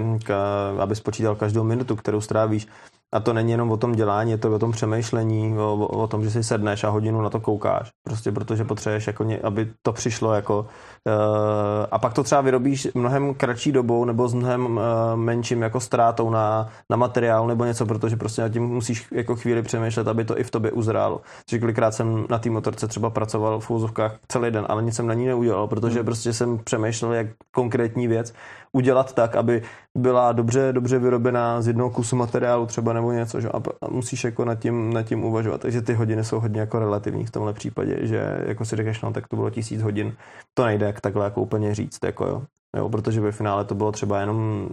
aby 0.79 0.95
spočítal 0.95 1.35
každou 1.35 1.63
minutu, 1.63 1.95
kterou 1.95 2.21
strávíš 2.21 2.67
a 3.13 3.19
to 3.19 3.33
není 3.33 3.51
jenom 3.51 3.71
o 3.71 3.77
tom 3.77 3.91
dělání, 3.91 4.31
je 4.31 4.37
to 4.37 4.55
o 4.55 4.59
tom 4.59 4.71
přemýšlení, 4.71 5.57
o, 5.57 5.73
o, 5.73 5.87
o 5.87 6.07
tom, 6.07 6.23
že 6.23 6.31
si 6.31 6.43
sedneš 6.43 6.83
a 6.83 6.89
hodinu 6.89 7.21
na 7.21 7.29
to 7.29 7.39
koukáš. 7.39 7.89
Prostě 8.03 8.31
protože 8.31 8.63
potřebuješ, 8.63 9.07
jako 9.07 9.23
ně, 9.23 9.39
aby 9.39 9.71
to 9.81 9.93
přišlo 9.93 10.33
jako... 10.33 10.59
Uh, 10.59 11.85
a 11.91 11.99
pak 11.99 12.13
to 12.13 12.23
třeba 12.23 12.41
vyrobíš 12.41 12.87
mnohem 12.93 13.33
kratší 13.33 13.71
dobou 13.71 14.05
nebo 14.05 14.27
s 14.27 14.33
mnohem 14.33 14.65
uh, 14.65 14.81
menším 15.15 15.61
jako 15.61 15.79
ztrátou 15.79 16.29
na, 16.29 16.67
na 16.89 16.97
materiál 16.97 17.47
nebo 17.47 17.65
něco, 17.65 17.85
protože 17.85 18.15
prostě 18.17 18.41
na 18.41 18.49
tím 18.49 18.63
musíš 18.63 19.07
jako 19.11 19.35
chvíli 19.35 19.61
přemýšlet, 19.61 20.07
aby 20.07 20.25
to 20.25 20.39
i 20.39 20.43
v 20.43 20.51
tobě 20.51 20.71
uzrálo. 20.71 21.21
Takže 21.45 21.59
kolikrát 21.59 21.91
jsem 21.91 22.25
na 22.29 22.39
té 22.39 22.49
motorce 22.49 22.87
třeba 22.87 23.09
pracoval 23.09 23.59
v 23.59 23.71
úzovkách 23.71 24.15
celý 24.27 24.51
den, 24.51 24.65
ale 24.69 24.83
nic 24.83 24.95
jsem 24.95 25.07
na 25.07 25.13
ní 25.13 25.25
neudělal, 25.25 25.67
protože 25.67 25.95
hmm. 25.95 26.05
prostě 26.05 26.33
jsem 26.33 26.57
přemýšlel, 26.57 27.13
jak 27.13 27.27
konkrétní 27.55 28.07
věc 28.07 28.33
udělat 28.73 29.13
tak, 29.13 29.35
aby 29.35 29.63
byla 29.97 30.31
dobře, 30.31 30.73
dobře 30.73 30.99
vyrobená 30.99 31.61
z 31.61 31.67
jednoho 31.67 31.89
kusu 31.89 32.15
materiálu 32.15 32.65
třeba 32.65 32.93
nebo 32.93 33.11
něco, 33.11 33.41
že? 33.41 33.49
a 33.49 33.61
musíš 33.89 34.23
jako 34.23 34.45
nad 34.45 34.55
tím, 34.55 34.93
nad 34.93 35.03
tím 35.03 35.23
uvažovat. 35.23 35.61
Takže 35.61 35.81
ty 35.81 35.93
hodiny 35.93 36.23
jsou 36.23 36.39
hodně 36.39 36.59
jako 36.59 36.79
relativní 36.79 37.25
v 37.25 37.31
tomhle 37.31 37.53
případě, 37.53 37.97
že 38.01 38.43
jako 38.45 38.65
si 38.65 38.75
řekneš, 38.75 39.01
no 39.01 39.13
tak 39.13 39.27
to 39.27 39.35
bylo 39.35 39.49
tisíc 39.49 39.81
hodin, 39.81 40.13
to 40.53 40.65
nejde 40.65 40.85
jak 40.85 41.01
takhle 41.01 41.25
jako 41.25 41.41
úplně 41.41 41.75
říct, 41.75 41.99
jako 42.03 42.25
jo. 42.25 42.43
jo 42.77 42.89
protože 42.89 43.21
ve 43.21 43.31
finále 43.31 43.65
to 43.65 43.75
bylo 43.75 43.91
třeba 43.91 44.19
jenom 44.19 44.67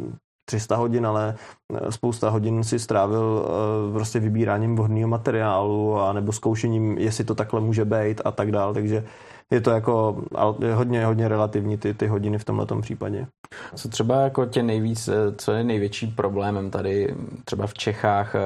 300 0.48 0.76
hodin, 0.76 1.06
ale 1.06 1.34
eh, 1.74 1.92
spousta 1.92 2.30
hodin 2.30 2.64
si 2.64 2.78
strávil 2.78 3.20
uh, 3.20 3.94
prostě 3.94 4.20
vybíráním 4.20 4.76
vhodného 4.76 5.08
materiálu 5.08 6.00
a 6.00 6.12
nebo 6.12 6.32
zkoušením, 6.32 6.98
jestli 6.98 7.24
to 7.24 7.34
takhle 7.34 7.60
může 7.60 7.84
být 7.84 8.20
a 8.24 8.30
tak 8.30 8.52
dál, 8.52 8.74
takže 8.74 9.04
je 9.52 9.60
to 9.60 9.70
jako 9.70 10.22
hodně, 10.74 11.06
hodně 11.06 11.28
relativní 11.28 11.78
ty, 11.78 11.94
ty 11.94 12.06
hodiny 12.06 12.38
v 12.38 12.44
tomhle 12.44 12.66
případě. 12.80 13.26
Co 13.74 13.88
třeba 13.88 14.20
jako 14.20 14.46
tě 14.46 14.62
nejvíc, 14.62 15.08
eh, 15.08 15.12
co 15.36 15.52
je 15.52 15.64
největší 15.64 16.06
problémem 16.06 16.70
tady 16.70 17.14
třeba 17.44 17.66
v 17.66 17.74
Čechách, 17.74 18.34
eh, 18.34 18.40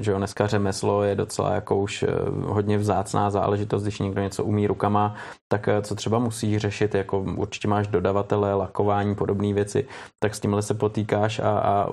že 0.00 0.10
jo, 0.10 0.18
dneska 0.18 0.46
řemeslo 0.46 1.02
je 1.02 1.14
docela 1.14 1.54
jako 1.54 1.76
už 1.76 2.02
eh, 2.02 2.08
hodně 2.46 2.78
vzácná 2.78 3.30
záležitost, 3.30 3.82
když 3.82 3.98
někdo 3.98 4.22
něco 4.22 4.44
umí 4.44 4.66
rukama, 4.66 5.14
tak 5.52 5.68
co 5.82 5.94
třeba 5.94 6.18
musíš 6.18 6.56
řešit, 6.56 6.94
jako 6.94 7.20
určitě 7.20 7.68
máš 7.68 7.86
dodavatele, 7.86 8.54
lakování, 8.54 9.14
podobné 9.14 9.54
věci, 9.54 9.86
tak 10.22 10.34
s 10.34 10.40
tímhle 10.40 10.62
se 10.62 10.74
potýkáš 10.74 11.38
a, 11.38 11.50
a 11.58 11.88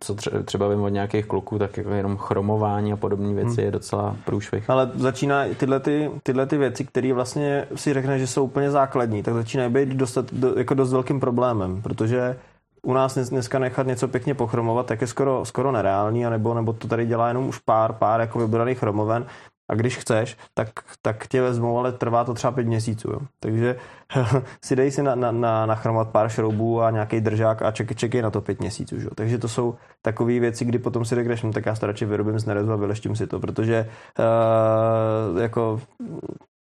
co 0.00 0.16
třeba 0.44 0.68
vím 0.68 0.82
od 0.82 0.88
nějakých 0.88 1.26
kluků, 1.26 1.58
tak 1.58 1.76
jako 1.76 1.90
jenom 1.90 2.16
chromování 2.16 2.92
a 2.92 2.96
podobné 2.96 3.34
věci 3.34 3.56
hmm. 3.56 3.64
je 3.64 3.70
docela 3.70 4.16
průšvih. 4.24 4.70
Ale 4.70 4.90
začíná 4.94 5.44
tyhle, 5.56 5.80
ty, 5.80 6.10
tyhle 6.22 6.46
ty 6.46 6.58
věci, 6.58 6.84
které 6.84 7.12
vlastně 7.12 7.66
si 7.74 7.95
řekne, 7.96 8.18
že 8.18 8.26
jsou 8.26 8.44
úplně 8.44 8.70
základní, 8.70 9.22
tak 9.22 9.34
začínají 9.34 9.72
být 9.72 9.88
dostat, 9.88 10.32
do, 10.32 10.54
jako 10.58 10.74
dost 10.74 10.92
velkým 10.92 11.20
problémem, 11.20 11.82
protože 11.82 12.36
u 12.82 12.92
nás 12.92 13.18
dneska 13.18 13.58
nechat 13.58 13.86
něco 13.86 14.08
pěkně 14.08 14.34
pochromovat, 14.34 14.86
tak 14.86 15.00
je 15.00 15.06
skoro, 15.06 15.44
skoro 15.44 15.72
nereálný, 15.72 16.24
nebo, 16.24 16.54
nebo 16.54 16.72
to 16.72 16.88
tady 16.88 17.06
dělá 17.06 17.28
jenom 17.28 17.48
už 17.48 17.58
pár, 17.58 17.92
pár 17.92 18.20
jako 18.20 18.38
vybraných 18.38 18.78
chromoven 18.78 19.26
a 19.70 19.74
když 19.74 19.96
chceš, 19.96 20.36
tak, 20.54 20.68
tak 21.02 21.26
tě 21.26 21.42
vezmou, 21.42 21.78
ale 21.78 21.92
trvá 21.92 22.24
to 22.24 22.34
třeba 22.34 22.50
pět 22.50 22.66
měsíců. 22.66 23.10
Jo. 23.10 23.18
Takže 23.40 23.76
si 24.64 24.76
dej 24.76 24.90
si 24.90 25.02
na, 25.02 25.14
na, 25.14 25.32
na, 25.32 25.66
nachromat 25.66 26.08
pár 26.08 26.28
šroubů 26.28 26.82
a 26.82 26.90
nějaký 26.90 27.20
držák 27.20 27.62
a 27.62 27.70
čekej, 27.70 27.96
čekej 27.96 28.22
na 28.22 28.30
to 28.30 28.40
pět 28.40 28.60
měsíců. 28.60 28.96
Jo. 28.96 29.10
Takže 29.14 29.38
to 29.38 29.48
jsou 29.48 29.74
takové 30.02 30.40
věci, 30.40 30.64
kdy 30.64 30.78
potom 30.78 31.04
si 31.04 31.14
řekneš, 31.14 31.42
no 31.42 31.52
tak 31.52 31.66
já 31.66 31.74
to 31.74 31.86
radši 31.86 32.04
vyrobím 32.04 32.38
z 32.38 32.46
nerezu 32.46 32.72
a 32.72 32.76
vyleštím 32.76 33.16
si 33.16 33.26
to, 33.26 33.40
protože 33.40 33.88
uh, 34.18 35.42
jako 35.42 35.80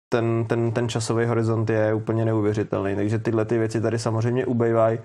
ten, 0.08 0.44
ten, 0.44 0.72
ten 0.72 0.88
časový 0.88 1.26
horizont 1.26 1.70
je 1.70 1.94
úplně 1.94 2.24
neuvěřitelný. 2.24 2.96
Takže 2.96 3.18
tyhle 3.18 3.44
ty 3.44 3.58
věci 3.58 3.80
tady 3.80 3.98
samozřejmě 3.98 4.46
ubejvají. 4.46 4.98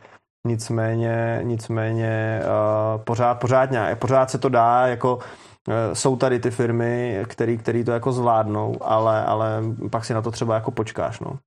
Nicméně, 0.48 1.40
nicméně 1.44 2.42
uh, 2.44 3.02
pořád, 3.04 3.36
pořád, 3.36 3.72
nějak, 3.72 4.00
pořád 4.00 4.30
se 4.32 4.38
to 4.38 4.50
dá, 4.50 4.88
jako 4.88 5.16
uh, 5.16 5.74
jsou 5.94 6.16
tady 6.16 6.40
ty 6.40 6.52
firmy, 6.52 7.24
který, 7.28 7.58
který 7.58 7.84
to 7.84 7.92
jako 7.92 8.12
zvládnou, 8.12 8.76
ale, 8.82 9.26
ale 9.26 9.64
pak 9.92 10.06
si 10.06 10.14
na 10.14 10.22
to 10.22 10.32
třeba 10.32 10.56
jako 10.56 10.72
počkáš, 10.72 11.20
no. 11.20 11.40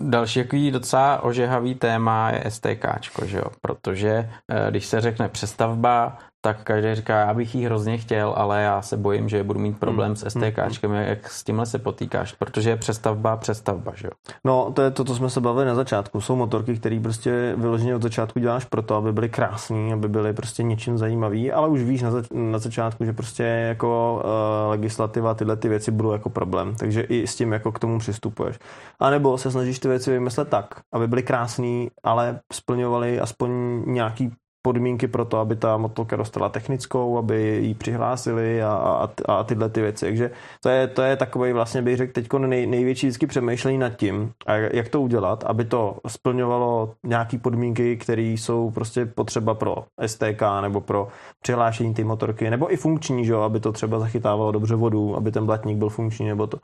Další 0.00 0.38
jaký 0.38 0.70
docela 0.70 1.22
ožehavý 1.22 1.74
téma 1.74 2.30
je 2.30 2.50
STK, 2.50 2.84
že 3.24 3.38
jo? 3.38 3.44
protože 3.60 4.30
když 4.70 4.86
se 4.86 5.00
řekne 5.00 5.28
přestavba, 5.28 6.18
tak 6.40 6.62
každý 6.62 6.94
říká, 6.94 7.20
já 7.20 7.34
bych 7.34 7.54
jí 7.54 7.64
hrozně 7.64 7.98
chtěl, 7.98 8.34
ale 8.36 8.62
já 8.62 8.82
se 8.82 8.96
bojím, 8.96 9.28
že 9.28 9.44
budu 9.44 9.60
mít 9.60 9.78
problém 9.78 10.08
hmm. 10.08 10.16
s 10.16 10.28
STKčkem. 10.28 10.90
Hmm. 10.90 11.00
Jak 11.00 11.30
s 11.30 11.44
tímhle 11.44 11.66
se 11.66 11.78
potýkáš? 11.78 12.32
Protože 12.32 12.70
je 12.70 12.76
přestavba, 12.76 13.36
přestavba, 13.36 13.92
že 13.94 14.06
jo? 14.06 14.10
No, 14.44 14.72
to 14.74 14.82
je 14.82 14.90
to, 14.90 15.04
co 15.04 15.14
jsme 15.14 15.30
se 15.30 15.40
bavili 15.40 15.66
na 15.66 15.74
začátku. 15.74 16.20
Jsou 16.20 16.36
motorky, 16.36 16.76
které 16.76 17.00
prostě 17.02 17.54
vyloženě 17.56 17.96
od 17.96 18.02
začátku 18.02 18.38
děláš 18.38 18.64
proto, 18.64 18.94
aby 18.94 19.12
byly 19.12 19.28
krásné, 19.28 19.92
aby 19.92 20.08
byly 20.08 20.32
prostě 20.32 20.62
něčím 20.62 20.98
zajímavý, 20.98 21.52
ale 21.52 21.68
už 21.68 21.82
víš 21.82 22.02
na, 22.02 22.10
zač- 22.10 22.30
na 22.32 22.58
začátku, 22.58 23.04
že 23.04 23.12
prostě 23.12 23.42
jako 23.42 24.22
uh, 24.24 24.70
legislativa 24.70 25.34
tyhle 25.34 25.56
ty 25.56 25.68
věci 25.68 25.90
budou 25.90 26.12
jako 26.12 26.30
problém. 26.30 26.74
Takže 26.78 27.00
i 27.02 27.26
s 27.26 27.36
tím 27.36 27.52
jako 27.52 27.72
k 27.72 27.78
tomu 27.78 27.98
přistupuješ. 27.98 28.58
A 29.00 29.10
nebo 29.10 29.38
se 29.38 29.50
snažíš 29.50 29.78
ty 29.78 29.88
věci 29.88 30.10
vymyslet 30.10 30.48
tak, 30.48 30.66
aby 30.92 31.08
byly 31.08 31.22
krásné, 31.22 31.86
ale 32.04 32.40
splňovaly 32.52 33.20
aspoň 33.20 33.50
nějaký 33.86 34.32
podmínky 34.62 35.08
pro 35.08 35.24
to, 35.24 35.38
aby 35.38 35.56
ta 35.56 35.76
motorka 35.76 36.16
dostala 36.16 36.48
technickou, 36.48 37.18
aby 37.18 37.58
ji 37.62 37.74
přihlásili 37.74 38.62
a, 38.62 38.72
a, 38.72 39.08
a 39.32 39.44
tyhle 39.44 39.68
ty 39.68 39.80
věci. 39.80 40.04
Takže 40.04 40.30
to 40.62 40.68
je, 40.68 40.86
to 40.86 41.02
je 41.02 41.16
takový 41.16 41.52
vlastně 41.52 41.82
bych 41.82 41.96
řekl 41.96 42.12
teď 42.12 42.32
nej, 42.32 42.66
největší 42.66 43.06
vždycky 43.06 43.26
přemýšlení 43.26 43.78
nad 43.78 43.96
tím, 43.96 44.32
jak 44.72 44.88
to 44.88 45.00
udělat, 45.00 45.44
aby 45.44 45.64
to 45.64 45.96
splňovalo 46.06 46.94
nějaké 47.06 47.38
podmínky, 47.38 47.96
které 47.96 48.22
jsou 48.22 48.70
prostě 48.70 49.06
potřeba 49.06 49.54
pro 49.54 49.84
STK 50.06 50.42
nebo 50.60 50.80
pro 50.80 51.08
přihlášení 51.42 51.94
té 51.94 52.04
motorky, 52.04 52.50
nebo 52.50 52.72
i 52.72 52.76
funkční, 52.76 53.24
že? 53.24 53.34
aby 53.34 53.60
to 53.60 53.72
třeba 53.72 53.98
zachytávalo 53.98 54.52
dobře 54.52 54.74
vodu, 54.74 55.16
aby 55.16 55.32
ten 55.32 55.46
blatník 55.46 55.78
byl 55.78 55.88
funkční 55.88 56.28
nebo 56.28 56.46
to. 56.46 56.58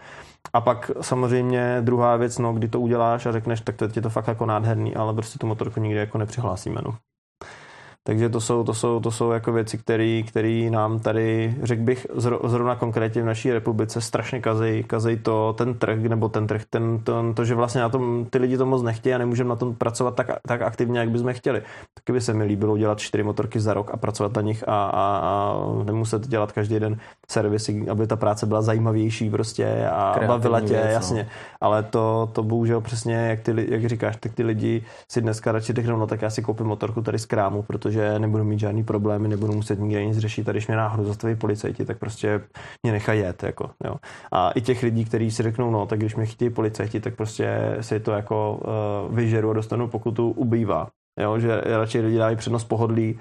A 0.53 0.61
pak 0.61 0.91
samozřejmě 1.01 1.79
druhá 1.81 2.17
věc, 2.17 2.39
no, 2.39 2.53
kdy 2.53 2.69
to 2.69 2.81
uděláš 2.81 3.27
a 3.27 3.33
řekneš, 3.33 3.61
tak 3.61 3.77
to 3.77 3.85
je 3.97 4.03
to 4.03 4.11
fakt 4.11 4.29
jako 4.29 4.47
nádherný, 4.47 4.95
ale 4.95 5.15
prostě 5.15 5.39
tu 5.39 5.47
motorku 5.47 5.81
nikdy 5.81 5.99
jako 5.99 6.19
nepřihlásíme. 6.19 6.81
No. 6.85 6.95
Takže 8.07 8.29
to 8.29 8.41
jsou, 8.41 8.65
to 8.65 8.75
jsou, 8.75 9.01
to 9.01 9.11
jsou 9.11 9.31
jako 9.31 9.53
věci, 9.53 9.79
které 10.29 10.71
nám 10.71 11.01
tady, 11.01 11.55
řekl 11.63 11.83
bych, 11.83 12.07
zrovna 12.45 12.77
konkrétně 12.77 13.23
v 13.23 13.27
naší 13.27 13.53
republice 13.53 14.01
strašně 14.01 14.41
kazej, 14.41 14.83
kazej 14.83 15.17
to, 15.17 15.55
ten 15.59 15.75
trh, 15.75 15.99
nebo 15.99 16.29
ten 16.29 16.47
trh, 16.47 16.63
ten, 16.71 16.99
ten, 16.99 17.35
to, 17.35 17.45
že 17.45 17.55
vlastně 17.55 17.81
na 17.81 17.89
tom 17.89 18.27
ty 18.31 18.39
lidi 18.39 18.57
to 18.57 18.67
moc 18.67 18.83
nechtějí 18.83 19.15
a 19.15 19.19
nemůžeme 19.19 19.49
na 19.49 19.57
tom 19.57 19.75
pracovat 19.75 20.15
tak, 20.15 20.31
tak 20.47 20.63
aktivně, 20.63 20.99
jak 20.99 21.11
bychom 21.11 21.33
chtěli. 21.33 21.63
Taky 21.95 22.13
by 22.13 22.21
se 22.21 22.35
mi 22.35 22.45
líbilo 22.45 22.79
dělat 22.79 22.99
čtyři 22.99 23.23
motorky 23.23 23.61
za 23.61 23.75
rok 23.75 23.91
a 23.95 23.97
pracovat 23.97 24.37
na 24.37 24.43
nich 24.43 24.65
a, 24.69 24.85
a, 24.85 25.19
a 25.25 25.57
nemuset 25.85 26.29
dělat 26.29 26.53
každý 26.53 26.81
den 26.81 26.97
servisy, 27.29 27.87
aby 27.91 28.07
ta 28.07 28.17
práce 28.17 28.47
byla 28.47 28.63
zajímavější 28.63 29.31
prostě 29.31 29.89
a 29.93 30.13
Kreativní 30.15 30.29
bavila 30.29 30.61
tě, 30.61 30.83
věc, 30.87 31.11
no. 31.11 31.25
Ale 31.65 31.83
to, 31.83 32.31
to 32.33 32.43
bohužel 32.43 32.81
přesně, 32.81 33.15
jak, 33.15 33.41
ty, 33.41 33.67
jak 33.69 33.87
říkáš, 33.87 34.17
tak 34.17 34.35
ty 34.35 34.43
lidi 34.43 34.85
si 35.13 35.21
dneska 35.21 35.53
radši 35.53 35.73
řeknou, 35.73 35.97
no 35.97 36.07
tak 36.07 36.23
já 36.23 36.31
si 36.31 36.43
koupím 36.43 36.67
motorku 36.67 37.03
tady 37.03 37.19
z 37.19 37.27
krámu, 37.27 37.63
protože 37.63 37.95
protože 37.95 38.19
nebudu 38.19 38.45
mít 38.45 38.61
žádný 38.61 38.85
problémy, 38.85 39.29
nebudu 39.29 39.53
muset 39.53 39.79
nikde 39.79 40.05
nic 40.05 40.19
řešit. 40.19 40.49
A 40.49 40.53
když 40.53 40.67
mě 40.67 40.77
náhodou 40.77 41.05
zastaví 41.05 41.37
policajti, 41.37 41.85
tak 41.85 41.99
prostě 41.99 42.41
mě 42.83 42.93
nechají 42.93 43.21
jet. 43.21 43.43
Jako, 43.43 43.71
jo. 43.85 43.95
A 44.33 44.51
i 44.51 44.61
těch 44.61 44.83
lidí, 44.83 45.05
kteří 45.05 45.31
si 45.31 45.43
řeknou, 45.43 45.71
no, 45.71 45.87
tak 45.87 45.99
když 45.99 46.17
mě 46.17 46.27
chtějí 46.27 46.51
policajti, 46.51 47.01
tak 47.01 47.15
prostě 47.15 47.77
si 47.81 48.01
to 48.01 48.13
jako 48.13 48.61
uh, 49.09 49.17
vyžeru 49.17 49.51
a 49.51 49.55
dostanu 49.55 49.89
pokutu, 49.89 50.31
ubývá. 50.31 50.89
Jo, 51.21 51.39
že 51.39 51.61
radši 51.65 52.01
lidi 52.01 52.19
dají 52.19 52.37
přednost 52.37 52.65
pohodlí 52.65 53.19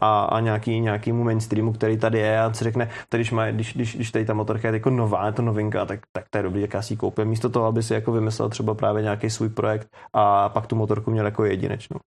a, 0.00 0.24
a 0.24 0.40
nějaký, 0.40 0.80
nějakýmu 0.80 1.24
mainstreamu, 1.24 1.72
který 1.72 1.96
tady 1.96 2.18
je 2.18 2.40
a 2.40 2.52
si 2.52 2.64
řekne, 2.64 2.88
tady, 3.08 3.22
když, 3.22 3.32
má, 3.32 3.50
když, 3.50 3.74
když, 3.74 3.96
když 3.96 4.10
tady 4.10 4.24
ta 4.24 4.34
motorka 4.34 4.68
je 4.68 4.74
jako 4.74 4.90
nová, 4.90 5.26
je 5.26 5.32
to 5.32 5.42
novinka, 5.42 5.86
tak, 5.86 6.00
tak 6.12 6.24
to 6.30 6.38
je 6.38 6.42
dobrý, 6.42 6.60
jak 6.60 6.74
já 6.74 6.82
si 6.82 6.92
ji 6.92 6.96
koupím. 6.96 7.28
Místo 7.28 7.48
toho, 7.48 7.66
aby 7.66 7.82
si 7.82 7.94
jako 7.94 8.12
vymyslel 8.12 8.48
třeba 8.48 8.74
právě 8.74 9.02
nějaký 9.02 9.30
svůj 9.30 9.48
projekt 9.48 9.88
a 10.12 10.48
pak 10.48 10.66
tu 10.66 10.76
motorku 10.76 11.10
měl 11.10 11.24
jako 11.24 11.44
jedinečnou. 11.44 11.98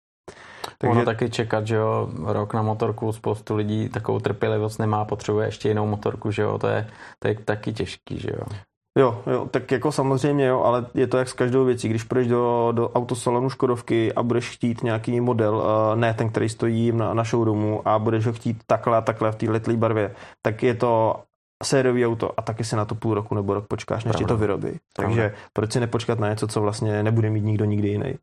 Takže... 0.78 0.92
Ono 0.92 1.06
taky 1.06 1.30
čekat, 1.30 1.68
že 1.68 1.76
jo, 1.76 2.10
rok 2.26 2.54
na 2.54 2.62
motorku, 2.62 3.12
spoustu 3.12 3.56
lidí 3.56 3.90
takovou 3.90 4.20
trpělivost 4.20 4.78
nemá, 4.78 5.06
potřebuje 5.06 5.48
ještě 5.48 5.68
jinou 5.68 5.88
motorku, 5.88 6.32
že 6.32 6.42
jo, 6.42 6.58
to 6.58 6.68
je, 6.68 6.88
to 7.20 7.28
je 7.28 7.36
taky 7.36 7.74
těžký, 7.74 8.20
že 8.20 8.30
jo. 8.30 8.46
Jo, 8.98 9.22
jo, 9.32 9.48
tak 9.52 9.72
jako 9.72 9.92
samozřejmě 9.92 10.46
jo, 10.46 10.62
ale 10.62 10.86
je 10.94 11.08
to 11.08 11.18
jak 11.18 11.30
s 11.30 11.34
každou 11.34 11.66
věcí. 11.66 11.90
Když 11.90 12.04
půjdeš 12.04 12.28
do, 12.28 12.72
do 12.72 12.90
autosalonu 12.90 13.50
Škodovky 13.50 14.14
a 14.14 14.24
budeš 14.24 14.50
chtít 14.50 14.84
nějaký 14.84 15.22
model, 15.22 15.64
ne 15.96 16.14
ten, 16.14 16.30
který 16.30 16.50
stojí 16.50 16.92
na, 16.92 17.14
na 17.14 17.24
showroomu 17.24 17.88
a 17.88 18.00
budeš 18.00 18.26
ho 18.26 18.34
chtít 18.34 18.64
takhle 18.68 18.98
a 18.98 19.02
takhle 19.02 19.32
v 19.32 19.36
té 19.36 19.50
letlé 19.52 19.78
barvě, 19.78 20.16
tak 20.42 20.64
je 20.64 20.74
to 20.74 21.16
sériový 21.64 22.06
auto 22.06 22.40
a 22.40 22.42
taky 22.42 22.64
si 22.64 22.76
na 22.76 22.86
to 22.86 22.96
půl 22.96 23.14
roku 23.14 23.36
nebo 23.36 23.54
rok 23.54 23.68
počkáš, 23.68 24.04
než 24.04 24.16
ti 24.16 24.26
to 24.26 24.38
vyrobí. 24.38 24.80
Takže 24.96 25.22
Pravda. 25.22 25.38
proč 25.54 25.72
si 25.72 25.80
nepočkat 25.80 26.20
na 26.20 26.30
něco, 26.30 26.48
co 26.48 26.62
vlastně 26.62 27.04
nebude 27.04 27.30
mít 27.30 27.44
nikdo 27.44 27.66
nikdy 27.66 27.88
jiný? 27.88 28.16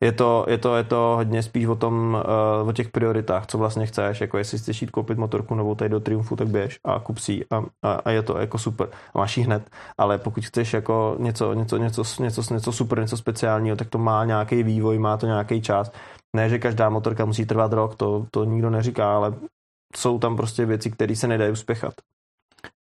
Je 0.00 0.12
to, 0.12 0.46
je 0.48 0.58
to, 0.58 0.76
je 0.76 0.84
to 0.84 1.12
hodně 1.16 1.42
spíš 1.42 1.66
o 1.66 1.76
tom, 1.76 2.22
uh, 2.62 2.68
o 2.68 2.72
těch 2.72 2.88
prioritách, 2.88 3.46
co 3.46 3.58
vlastně 3.58 3.86
chceš, 3.86 4.20
jako 4.20 4.38
jestli 4.38 4.58
chceš 4.58 4.82
jít 4.82 4.90
koupit 4.90 5.18
motorku 5.18 5.54
novou 5.54 5.74
tady 5.74 5.90
do 5.90 6.00
Triumfu, 6.00 6.36
tak 6.36 6.48
běž 6.48 6.78
a 6.84 7.00
kup 7.00 7.18
si 7.18 7.44
a, 7.50 7.64
a, 7.82 7.92
a, 7.92 8.10
je 8.10 8.22
to 8.22 8.38
jako 8.38 8.58
super. 8.58 8.88
A 9.14 9.18
máš 9.18 9.36
ji 9.36 9.44
hned, 9.44 9.70
ale 9.98 10.18
pokud 10.18 10.44
chceš 10.44 10.72
jako 10.72 11.16
něco, 11.18 11.54
něco, 11.54 11.76
něco, 11.76 12.02
něco, 12.20 12.54
něco 12.54 12.72
super, 12.72 13.00
něco 13.00 13.16
speciálního, 13.16 13.76
tak 13.76 13.88
to 13.88 13.98
má 13.98 14.24
nějaký 14.24 14.62
vývoj, 14.62 14.98
má 14.98 15.16
to 15.16 15.26
nějaký 15.26 15.62
čas. 15.62 15.92
Ne, 16.36 16.48
že 16.48 16.58
každá 16.58 16.88
motorka 16.88 17.24
musí 17.24 17.46
trvat 17.46 17.72
rok, 17.72 17.94
to, 17.94 18.26
to 18.30 18.44
nikdo 18.44 18.70
neříká, 18.70 19.16
ale 19.16 19.34
jsou 19.96 20.18
tam 20.18 20.36
prostě 20.36 20.66
věci, 20.66 20.90
které 20.90 21.16
se 21.16 21.28
nedají 21.28 21.52
uspěchat. 21.52 21.94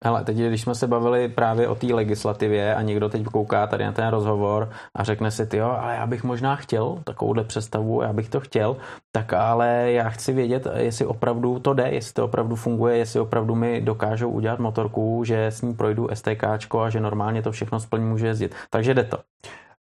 Ale 0.04 0.24
teď, 0.24 0.36
když 0.36 0.60
jsme 0.60 0.74
se 0.74 0.86
bavili 0.86 1.28
právě 1.28 1.68
o 1.68 1.74
té 1.74 1.86
legislativě 1.86 2.74
a 2.74 2.82
někdo 2.82 3.08
teď 3.08 3.24
kouká 3.24 3.66
tady 3.66 3.84
na 3.84 3.92
ten 3.92 4.08
rozhovor 4.08 4.70
a 4.94 5.04
řekne 5.04 5.30
si, 5.30 5.46
ty 5.46 5.56
jo, 5.56 5.76
ale 5.80 5.94
já 5.94 6.06
bych 6.06 6.24
možná 6.24 6.56
chtěl 6.56 6.98
takovouhle 7.04 7.44
představu, 7.44 8.02
já 8.02 8.12
bych 8.12 8.28
to 8.28 8.40
chtěl, 8.40 8.76
tak 9.12 9.32
ale 9.32 9.92
já 9.92 10.08
chci 10.08 10.32
vědět, 10.32 10.66
jestli 10.76 11.06
opravdu 11.06 11.58
to 11.58 11.74
jde, 11.74 11.88
jestli 11.90 12.12
to 12.12 12.24
opravdu 12.24 12.56
funguje, 12.56 12.96
jestli 12.96 13.20
opravdu 13.20 13.54
mi 13.54 13.80
dokážou 13.80 14.30
udělat 14.30 14.58
motorku, 14.58 15.24
že 15.24 15.46
s 15.46 15.62
ní 15.62 15.74
projdu 15.74 16.08
STK 16.14 16.44
a 16.84 16.90
že 16.90 17.00
normálně 17.00 17.42
to 17.42 17.52
všechno 17.52 17.80
splní, 17.80 18.04
může 18.04 18.26
jezdit. 18.26 18.54
Takže 18.70 18.94
jde 18.94 19.04
to. 19.04 19.18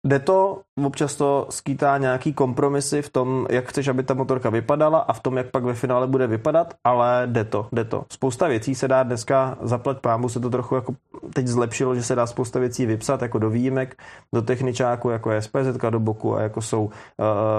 Jde 0.07 0.19
to, 0.19 0.61
občas 0.85 1.15
to 1.15 1.47
skýtá 1.49 1.97
nějaký 1.97 2.33
kompromisy 2.33 3.01
v 3.01 3.09
tom, 3.09 3.47
jak 3.49 3.69
chceš, 3.69 3.87
aby 3.87 4.03
ta 4.03 4.13
motorka 4.13 4.49
vypadala 4.49 4.99
a 4.99 5.13
v 5.13 5.19
tom, 5.19 5.37
jak 5.37 5.51
pak 5.51 5.63
ve 5.63 5.73
finále 5.73 6.07
bude 6.07 6.27
vypadat, 6.27 6.73
ale 6.83 7.23
jde 7.25 7.43
to, 7.43 7.67
jde 7.71 7.83
to. 7.83 8.05
Spousta 8.11 8.47
věcí 8.47 8.75
se 8.75 8.87
dá 8.87 9.03
dneska 9.03 9.57
zaplat 9.61 9.99
pámu, 9.99 10.29
se 10.29 10.39
to 10.39 10.49
trochu 10.49 10.75
jako 10.75 10.95
teď 11.33 11.47
zlepšilo, 11.47 11.95
že 11.95 12.03
se 12.03 12.15
dá 12.15 12.27
spousta 12.27 12.59
věcí 12.59 12.85
vypsat 12.85 13.21
jako 13.21 13.39
do 13.39 13.49
výjimek, 13.49 13.95
do 14.33 14.41
techničáku, 14.41 15.09
jako 15.09 15.31
je 15.31 15.41
SPZ 15.41 15.67
do 15.89 15.99
boku 15.99 16.35
a 16.35 16.41
jako 16.41 16.61
jsou 16.61 16.83
uh, 16.83 16.91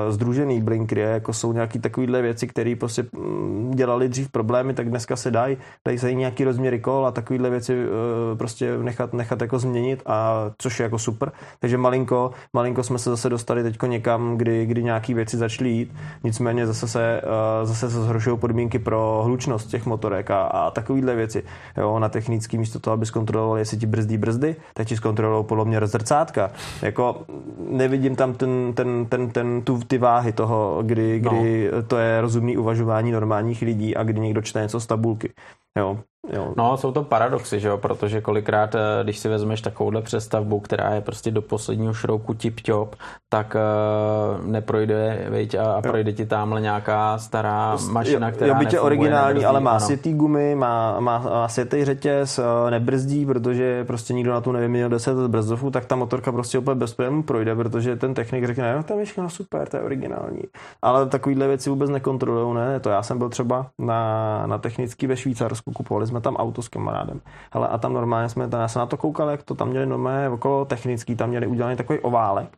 združený 0.09 0.61
blinkry, 0.61 1.01
jako 1.01 1.33
jsou 1.33 1.53
nějaký 1.53 1.79
takovýhle 1.79 2.23
věci, 2.23 2.47
které 2.47 2.75
prostě 2.81 3.05
mm, 3.13 3.71
dělali 3.75 4.09
dřív 4.09 4.31
problémy, 4.31 4.75
tak 4.75 4.91
dneska 4.91 5.17
se 5.17 5.31
dají, 5.31 5.57
dají 5.87 5.99
se 5.99 6.13
nějaký 6.13 6.45
rozměry 6.45 6.81
kol 6.81 7.07
a 7.07 7.11
takovýhle 7.11 7.51
věci 7.51 7.87
uh, 7.87 8.39
prostě 8.39 8.79
nechat, 8.79 9.13
nechat 9.13 9.41
jako 9.41 9.59
změnit 9.59 10.03
a 10.07 10.45
což 10.59 10.81
je 10.81 10.85
jako 10.85 10.99
super. 10.99 11.33
Takže 11.61 11.79
malinko 11.79 12.31
malinko 12.53 12.83
jsme 12.83 12.99
se 12.99 13.11
zase 13.11 13.29
dostali 13.29 13.63
teď 13.63 13.79
někam, 13.87 14.37
kdy, 14.37 14.67
kdy 14.67 14.83
nějaký 14.83 15.15
věci 15.15 15.37
začaly 15.37 15.71
jít, 15.71 15.95
nicméně 16.25 16.67
zase 16.67 16.89
se, 16.89 17.23
uh, 17.25 17.67
zase 17.67 17.91
se 17.91 18.03
zhoršují 18.03 18.39
podmínky 18.39 18.79
pro 18.79 19.23
hlučnost 19.25 19.71
těch 19.71 19.87
motorek 19.87 20.31
a, 20.31 20.43
a 20.43 20.71
takovýhle 20.71 21.15
věci. 21.15 21.43
Jo, 21.77 21.99
na 21.99 22.09
technický 22.09 22.59
místo 22.59 22.79
toho, 22.81 22.95
aby 22.95 23.07
zkontroloval, 23.07 23.59
jestli 23.59 23.77
ti 23.77 23.87
brzdí 23.87 24.19
brzdy, 24.19 24.57
tak 24.75 24.87
ti 24.87 24.97
zkontrolují 24.97 25.45
podle 25.45 25.65
mě 25.65 25.81
zrcátka. 25.85 26.51
Jako 26.83 27.23
nevidím 27.71 28.17
tam 28.17 28.35
ten, 28.35 28.73
ten, 28.75 29.07
ten, 29.07 29.31
ten, 29.31 29.63
tu, 29.63 29.81
ty 29.87 29.99
váhy 29.99 30.33
toho, 30.33 30.83
kdy, 30.83 31.21
kdy 31.21 31.71
no. 31.73 31.83
to 31.83 31.99
je 31.99 32.21
rozumný 32.21 32.57
uvažování 32.57 33.13
normálních 33.13 33.63
lidí 33.63 33.97
a 33.97 34.03
kdy 34.03 34.21
někdo 34.21 34.43
čte 34.43 34.61
něco 34.61 34.81
z 34.81 34.87
tabulky. 34.87 35.33
Jo, 35.79 35.99
Jo. 36.33 36.53
No, 36.57 36.77
jsou 36.77 36.93
to 36.93 37.03
paradoxy, 37.03 37.61
že 37.61 37.69
jo, 37.69 37.79
protože 37.79 38.21
kolikrát, 38.21 38.75
eh, 38.75 38.79
když 39.03 39.19
si 39.19 39.29
vezmeš 39.29 39.61
takovouhle 39.61 40.03
přestavbu, 40.03 40.61
která 40.61 40.95
je 40.95 41.01
prostě 41.01 41.31
do 41.31 41.43
posledního 41.43 41.95
šrouku 41.95 42.33
tip-top, 42.33 42.89
tak 43.29 43.57
uh, 43.57 44.47
neprojde, 44.47 45.27
veď, 45.29 45.55
a, 45.55 45.73
a 45.73 45.83
projde 45.83 46.13
ti 46.13 46.27
tamhle 46.27 46.61
nějaká 46.61 47.19
stará 47.19 47.77
mašina, 47.91 48.31
která 48.31 48.49
jo, 48.49 48.55
byť 48.55 48.73
je 48.73 48.81
originální, 48.81 49.27
nebrzdí, 49.27 49.47
ale 49.47 49.61
má 49.61 49.71
ano. 49.71 49.81
světý 49.81 50.15
gumy, 50.15 50.55
má, 50.55 51.01
má, 51.01 51.19
má 51.19 51.49
světý 51.49 51.85
řetěz, 51.85 52.39
eh, 52.39 52.71
nebrzdí, 52.71 53.27
protože 53.27 53.85
prostě 53.85 54.15
nikdo 54.15 54.33
na 54.33 54.41
tu 54.41 54.53
nevyměnil 54.53 54.89
10 54.89 55.29
brzdovů, 55.29 55.71
tak 55.71 55.85
ta 55.85 55.97
motorka 55.97 56.33
prostě 56.33 56.59
úplně 56.59 56.75
bez 56.75 56.95
problémů 56.95 57.23
projde, 57.23 57.55
protože 57.55 57.97
ten 57.97 58.15
technik 58.15 58.47
řekne, 58.47 58.77
no 58.77 58.83
tam 58.83 58.99
je 58.99 59.05
všechno 59.05 59.31
super, 59.31 59.69
to 59.69 59.77
je 59.77 59.83
originální. 59.83 60.43
Ale 60.83 61.07
takovýhle 61.07 61.49
věci 61.49 61.71
vůbec 61.71 61.91
nekontrolují, 61.91 62.55
ne? 62.55 62.81
To 62.81 62.91
já 62.91 63.03
jsem 63.03 63.19
byl 63.19 63.29
třeba 63.29 63.67
na, 63.79 64.43
na 64.47 64.59
technický 64.59 65.07
ve 65.07 65.17
Švýcarsku, 65.17 65.73
kupovali 65.73 66.07
jsme 66.07 66.18
tam 66.21 66.37
auto 66.37 66.63
s 66.63 66.69
kamarádem. 66.69 67.21
Hele, 67.53 67.69
a 67.69 67.79
tam 67.79 67.93
normálně 67.93 68.29
jsme, 68.29 68.49
já 68.53 68.69
jsem 68.69 68.81
na 68.81 68.87
to 68.87 68.97
koukal, 68.97 69.31
jak 69.31 69.43
to 69.43 69.55
tam 69.55 69.69
měli 69.69 69.87
normálně 69.87 70.29
okolo 70.29 70.65
technický, 70.65 71.17
tam 71.17 71.29
měli 71.29 71.47
udělaný 71.47 71.77
takový 71.77 71.99
oválek. 71.99 72.49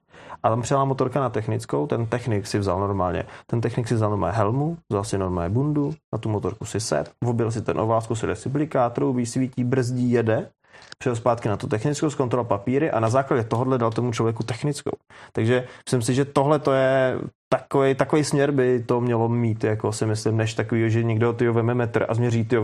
A 0.43 0.49
tam 0.49 0.63
přijela 0.63 0.85
motorka 0.85 1.21
na 1.21 1.29
technickou, 1.29 1.87
ten 1.87 2.07
technik 2.07 2.47
si 2.47 2.59
vzal 2.59 2.81
normálně, 2.81 3.25
ten 3.47 3.61
technik 3.61 3.89
si 3.89 3.95
vzal 3.95 4.11
normálně 4.11 4.37
helmu, 4.37 4.77
vzal 4.91 5.05
si 5.05 5.19
normálně 5.19 5.55
bundu, 5.55 5.95
na 6.13 6.19
tu 6.19 6.29
motorku 6.29 6.65
si 6.65 6.81
set, 6.81 7.11
vobil 7.25 7.51
si 7.51 7.63
ten 7.63 7.81
ovál, 7.81 8.01
zkusil 8.01 8.29
recyklikátoru, 8.29 9.13
vysvítí, 9.13 9.65
brzdí, 9.65 10.11
jede, 10.11 10.51
přijel 10.99 11.17
zpátky 11.17 11.49
na 11.49 11.57
tu 11.57 11.67
technickou, 11.67 12.11
zkontroloval 12.11 12.59
papíry 12.59 12.91
a 12.91 13.01
na 13.01 13.09
základě 13.09 13.45
tohohle 13.45 13.79
dal 13.79 13.91
tomu 13.91 14.13
člověku 14.13 14.43
technickou. 14.43 14.97
Takže 15.33 15.67
myslím 15.87 16.03
si, 16.03 16.15
že 16.15 16.25
tohle 16.25 16.59
to 16.59 16.73
je 16.73 17.19
takový, 17.49 17.95
takový 17.95 18.25
směr 18.25 18.51
by 18.51 18.83
to 18.83 19.01
mělo 19.01 19.29
mít, 19.29 19.65
jako 19.65 19.93
si 19.93 20.07
myslím, 20.07 20.37
než 20.37 20.55
takový, 20.55 20.91
že 20.91 21.03
někdo 21.03 21.33
ty 21.33 21.49
veme 21.49 21.75
metr 21.75 22.07
a 22.09 22.15
změří 22.15 22.45
ty 22.45 22.57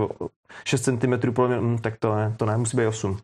6 0.64 0.80
cm, 0.82 1.32
podle 1.32 1.48
mě, 1.48 1.58
hm, 1.60 1.78
tak 1.78 1.94
to 1.98 2.14
ne, 2.14 2.34
to 2.36 2.46
ne, 2.46 2.56
musí 2.56 2.76
být 2.76 2.86
8. 2.86 3.18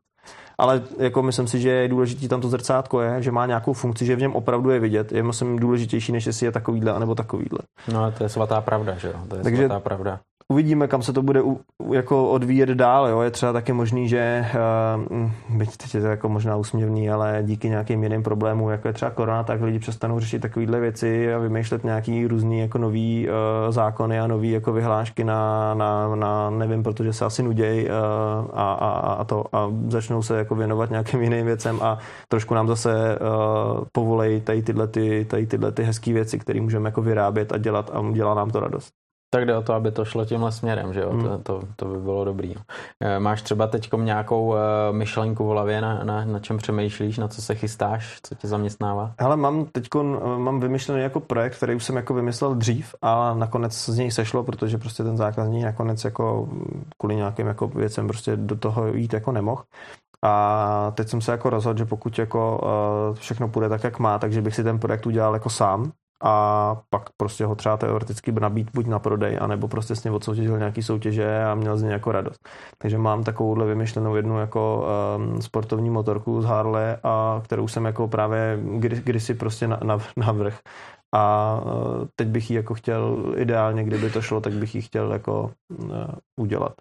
Ale 0.59 0.83
jako 0.99 1.23
myslím 1.23 1.47
si, 1.47 1.61
že 1.61 1.71
je 1.71 1.89
důležitý 1.89 2.29
tam 2.29 2.41
to 2.41 2.49
zrcátko 2.49 3.01
je, 3.01 3.23
že 3.23 3.33
má 3.33 3.47
nějakou 3.47 3.73
funkci, 3.73 4.07
že 4.07 4.17
v 4.17 4.21
něm 4.21 4.35
opravdu 4.35 4.71
je 4.71 4.81
vidět. 4.81 5.13
Je 5.13 5.23
myslím 5.23 5.59
důležitější, 5.59 6.13
než 6.13 6.27
jestli 6.27 6.47
je 6.47 6.53
takovýhle 6.53 6.93
anebo 6.93 7.15
takovýhle. 7.15 7.59
No 7.93 8.13
to 8.13 8.25
je 8.25 8.29
svatá 8.29 8.61
pravda, 8.61 8.95
že 8.95 9.09
jo? 9.09 9.15
To 9.29 9.37
je 9.37 9.43
Takže 9.43 9.67
svatá 9.67 9.81
pravda 9.81 10.21
uvidíme, 10.53 10.89
kam 10.89 11.03
se 11.03 11.13
to 11.13 11.23
bude 11.23 11.43
jako 11.93 12.31
odvíjet 12.31 12.69
dál. 12.69 13.09
Jo. 13.09 13.21
Je 13.21 13.31
třeba 13.31 13.53
taky 13.53 13.73
možný, 13.73 14.09
že 14.09 14.47
uh, 15.11 15.31
byť 15.57 15.77
teď 15.77 15.95
je 15.95 16.01
to 16.01 16.07
jako 16.07 16.29
možná 16.29 16.57
úsměvný, 16.57 17.11
ale 17.11 17.43
díky 17.43 17.69
nějakým 17.69 18.03
jiným 18.03 18.23
problémům, 18.23 18.71
jako 18.71 18.89
je 18.89 18.95
třeba 18.95 19.11
korona, 19.11 19.43
tak 19.43 19.61
lidi 19.63 19.79
přestanou 19.79 20.21
řešit 20.21 20.43
takovéhle 20.43 20.81
věci 20.81 21.35
a 21.35 21.39
vymýšlet 21.39 21.85
nějaký 21.85 22.27
různý 22.27 22.61
jako 22.61 22.79
nový 22.79 23.29
uh, 23.29 23.73
zákony 23.73 24.21
a 24.21 24.27
nový 24.27 24.51
jako 24.51 24.73
vyhlášky 24.73 25.25
na, 25.25 25.75
na, 25.75 26.17
na 26.17 26.51
nevím, 26.51 26.83
protože 26.83 27.13
se 27.13 27.25
asi 27.25 27.43
nuděj 27.43 27.89
uh, 27.91 28.51
a, 28.53 28.73
a, 28.73 28.91
a, 29.13 29.25
to 29.25 29.45
a 29.53 29.71
začnou 29.89 30.23
se 30.23 30.39
jako 30.39 30.55
věnovat 30.55 30.91
nějakým 30.91 31.23
jiným 31.23 31.47
věcem 31.47 31.79
a 31.83 31.99
trošku 32.29 32.55
nám 32.55 32.69
zase 32.69 33.19
uh, 33.19 33.85
povolej 33.93 34.41
tady 34.41 34.63
tyhle, 34.63 34.89
ty, 34.89 35.25
tady 35.25 35.47
tyhle 35.47 35.73
ty 35.73 35.83
hezké 35.83 36.13
věci, 36.13 36.39
které 36.39 36.61
můžeme 36.61 36.89
jako 36.89 37.03
vyrábět 37.03 37.53
a 37.53 37.59
dělat 37.59 37.91
a 37.95 38.13
dělá 38.13 38.35
nám 38.35 38.51
to 38.51 38.61
radost 38.61 39.02
tak 39.35 39.47
jde 39.47 39.57
o 39.57 39.63
to, 39.63 39.75
aby 39.75 39.91
to 39.91 40.05
šlo 40.05 40.25
tímhle 40.25 40.53
směrem, 40.53 40.95
že 40.95 41.01
jo? 41.01 41.11
Hmm. 41.11 41.23
To, 41.23 41.39
to, 41.39 41.61
to 41.77 41.85
by 41.85 41.99
bylo 41.99 42.25
dobrý. 42.25 42.55
Eh, 43.01 43.19
máš 43.19 43.43
třeba 43.43 43.67
teď 43.67 43.91
nějakou 43.97 44.55
eh, 44.55 44.59
myšlenku 44.93 45.47
v 45.47 45.51
hlavě, 45.51 45.81
na, 45.81 46.05
na, 46.05 46.25
na 46.25 46.39
čem 46.39 46.57
přemýšlíš, 46.57 47.19
na 47.19 47.29
co 47.29 47.43
se 47.43 47.55
chystáš, 47.55 48.19
co 48.23 48.35
tě 48.35 48.49
zaměstnává? 48.49 49.15
Hele, 49.21 49.37
mám 49.37 49.67
teď 49.73 49.89
eh, 50.01 50.03
mám 50.39 50.61
vymyšlený 50.61 51.03
jako 51.03 51.21
projekt, 51.21 51.57
který 51.57 51.75
už 51.75 51.85
jsem 51.85 51.97
jako 51.97 52.15
vymyslel 52.15 52.55
dřív 52.55 52.95
a 53.03 53.35
nakonec 53.35 53.73
z 53.75 53.99
něj 53.99 54.11
sešlo, 54.11 54.45
protože 54.45 54.79
prostě 54.79 55.05
ten 55.05 55.17
zákazník 55.17 55.65
nakonec 55.65 56.05
jako 56.05 56.49
kvůli 56.99 57.17
nějakým 57.17 57.47
jako 57.47 57.69
věcem 57.69 58.09
prostě 58.09 58.37
do 58.37 58.57
toho 58.57 58.87
jít 58.87 59.13
jako 59.13 59.33
nemohl. 59.33 59.63
A 60.25 60.93
teď 60.95 61.09
jsem 61.09 61.21
se 61.21 61.33
jako 61.33 61.51
rozhodl, 61.51 61.79
že 61.79 61.85
pokud 61.85 62.19
jako 62.19 62.61
všechno 63.15 63.49
půjde 63.49 63.69
tak, 63.69 63.85
jak 63.85 63.99
má, 63.99 64.19
takže 64.19 64.43
bych 64.43 64.55
si 64.55 64.65
ten 64.65 64.79
projekt 64.79 65.07
udělal 65.07 65.35
jako 65.35 65.51
sám, 65.51 65.93
a 66.23 66.77
pak 66.91 67.11
prostě 67.17 67.45
ho 67.45 67.55
třeba 67.55 67.77
teoreticky 67.77 68.33
nabít 68.33 68.71
buď 68.75 68.87
na 68.87 68.99
prodej, 68.99 69.39
anebo 69.41 69.69
prostě 69.69 69.97
s 69.97 70.05
ním 70.05 70.15
odsoutěžil 70.15 70.59
nějaký 70.59 70.83
soutěže 70.83 71.45
a 71.45 71.55
měl 71.55 71.77
z 71.77 71.83
něj 71.83 71.93
jako 71.93 72.13
radost. 72.13 72.49
Takže 72.79 72.99
mám 72.99 73.25
takovouhle 73.25 73.67
vymyšlenou 73.67 74.17
jednu 74.17 74.39
jako 74.39 74.87
um, 75.17 75.43
sportovní 75.43 75.91
motorku 75.91 76.43
z 76.43 76.45
Harley, 76.45 76.97
a 77.03 77.41
kterou 77.45 77.69
jsem 77.69 77.85
jako 77.85 78.09
právě 78.09 78.59
kdy, 78.63 79.01
kdysi 79.05 79.35
prostě 79.35 79.69
na, 79.69 79.79
na, 79.85 79.99
na 80.17 80.33
vrch. 80.33 80.61
A 81.15 81.61
uh, 81.65 82.07
teď 82.17 82.29
bych 82.29 82.51
ji 82.51 82.57
jako 82.57 82.75
chtěl, 82.75 83.35
ideálně, 83.37 83.85
kdyby 83.85 84.11
to 84.11 84.23
šlo, 84.23 84.41
tak 84.41 84.53
bych 84.53 84.75
ji 84.75 84.83
chtěl 84.83 85.13
jako 85.13 85.51
uh, 85.71 86.05
udělat. 86.41 86.73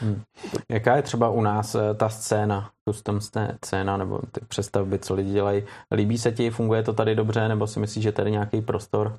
Hmm. 0.00 0.22
Jaká 0.70 0.96
je 0.96 1.02
třeba 1.02 1.30
u 1.30 1.40
nás 1.40 1.74
eh, 1.74 1.94
ta 1.94 2.08
scéna, 2.08 2.70
custom 2.88 3.20
scéna 3.64 3.96
nebo 3.96 4.20
ty 4.32 4.40
přestavby, 4.48 4.98
co 4.98 5.14
lidi 5.14 5.32
dělají? 5.32 5.62
Líbí 5.94 6.18
se 6.18 6.32
ti, 6.32 6.50
funguje 6.50 6.82
to 6.82 6.92
tady 6.92 7.14
dobře, 7.14 7.48
nebo 7.48 7.66
si 7.66 7.80
myslíš, 7.80 8.02
že 8.02 8.12
tady 8.12 8.30
nějaký 8.30 8.60
prostor? 8.60 9.18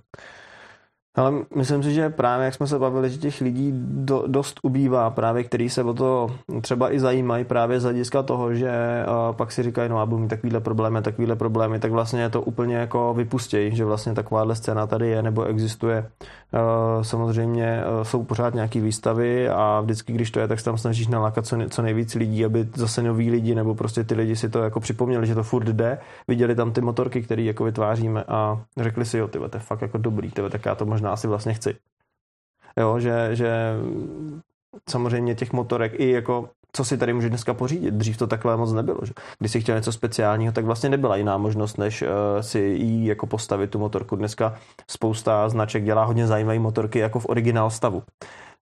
Ale 1.17 1.33
myslím 1.55 1.83
si, 1.83 1.93
že 1.93 2.09
právě 2.09 2.45
jak 2.45 2.53
jsme 2.53 2.67
se 2.67 2.79
bavili, 2.79 3.09
že 3.09 3.17
těch 3.17 3.41
lidí 3.41 3.71
do, 3.81 4.23
dost 4.27 4.59
ubývá, 4.63 5.09
právě 5.09 5.43
který 5.43 5.69
se 5.69 5.83
o 5.83 5.93
to 5.93 6.31
třeba 6.61 6.93
i 6.93 6.99
zajímají 6.99 7.45
právě 7.45 7.79
z 7.79 7.83
hlediska 7.83 8.23
toho, 8.23 8.53
že 8.53 9.05
uh, 9.07 9.35
pak 9.35 9.51
si 9.51 9.63
říkají, 9.63 9.89
no 9.89 9.99
a 9.99 10.05
budu 10.05 10.21
mít 10.21 10.27
takovýhle 10.27 10.59
problémy, 10.59 11.01
takovýhle 11.01 11.35
problémy, 11.35 11.79
tak 11.79 11.91
vlastně 11.91 12.29
to 12.29 12.41
úplně 12.41 12.75
jako 12.75 13.13
vypustějí, 13.13 13.75
že 13.75 13.85
vlastně 13.85 14.13
takováhle 14.13 14.55
scéna 14.55 14.87
tady 14.87 15.07
je 15.07 15.21
nebo 15.21 15.43
existuje. 15.43 16.09
Uh, 16.53 17.03
samozřejmě 17.03 17.83
uh, 17.97 18.03
jsou 18.03 18.23
pořád 18.23 18.53
nějaké 18.53 18.81
výstavy 18.81 19.49
a 19.49 19.81
vždycky, 19.81 20.13
když 20.13 20.31
to 20.31 20.39
je, 20.39 20.47
tak 20.47 20.59
se 20.59 20.65
tam 20.65 20.77
snažíš 20.77 21.07
nalákat 21.07 21.45
co, 21.45 21.57
co 21.69 21.81
nejvíc 21.81 22.15
lidí, 22.15 22.45
aby 22.45 22.67
zase 22.75 23.03
noví 23.03 23.31
lidi 23.31 23.55
nebo 23.55 23.75
prostě 23.75 24.03
ty 24.03 24.15
lidi 24.15 24.35
si 24.35 24.49
to 24.49 24.59
jako 24.59 24.79
připomněli, 24.79 25.27
že 25.27 25.35
to 25.35 25.43
furt 25.43 25.65
jde, 25.65 25.97
viděli 26.27 26.55
tam 26.55 26.71
ty 26.71 26.81
motorky, 26.81 27.21
které 27.21 27.41
jako 27.41 27.63
vytváříme 27.63 28.23
a 28.27 28.61
řekli 28.77 29.05
si, 29.05 29.17
jo, 29.17 29.27
ty 29.27 29.39
to 29.39 29.49
je 29.53 29.59
fakt 29.59 29.81
jako 29.81 29.97
dobrý, 29.97 30.31
tyhle, 30.31 30.49
tak 30.49 30.65
já 30.65 30.75
to 30.75 30.85
možná 30.85 31.06
asi 31.11 31.27
vlastně 31.27 31.53
chci. 31.53 31.75
Jo, 32.77 32.99
že, 32.99 33.29
že 33.31 33.75
samozřejmě 34.89 35.35
těch 35.35 35.53
motorek 35.53 35.99
i 35.99 36.11
jako 36.11 36.49
co 36.71 36.85
si 36.85 36.97
tady 36.97 37.13
může 37.13 37.29
dneska 37.29 37.53
pořídit. 37.53 37.93
Dřív 37.93 38.17
to 38.17 38.27
takhle 38.27 38.57
moc 38.57 38.73
nebylo. 38.73 38.99
Že? 39.03 39.13
Když 39.39 39.51
si 39.51 39.61
chtěl 39.61 39.75
něco 39.75 39.91
speciálního, 39.91 40.53
tak 40.53 40.65
vlastně 40.65 40.89
nebyla 40.89 41.15
jiná 41.15 41.37
možnost, 41.37 41.77
než 41.77 42.01
uh, 42.01 42.07
si 42.41 42.59
jí 42.59 43.05
jako 43.05 43.27
postavit 43.27 43.69
tu 43.69 43.79
motorku. 43.79 44.15
Dneska 44.15 44.55
spousta 44.87 45.49
značek 45.49 45.83
dělá 45.83 46.03
hodně 46.03 46.27
zajímavé 46.27 46.59
motorky 46.59 46.99
jako 46.99 47.19
v 47.19 47.25
originál 47.29 47.69
stavu. 47.69 48.03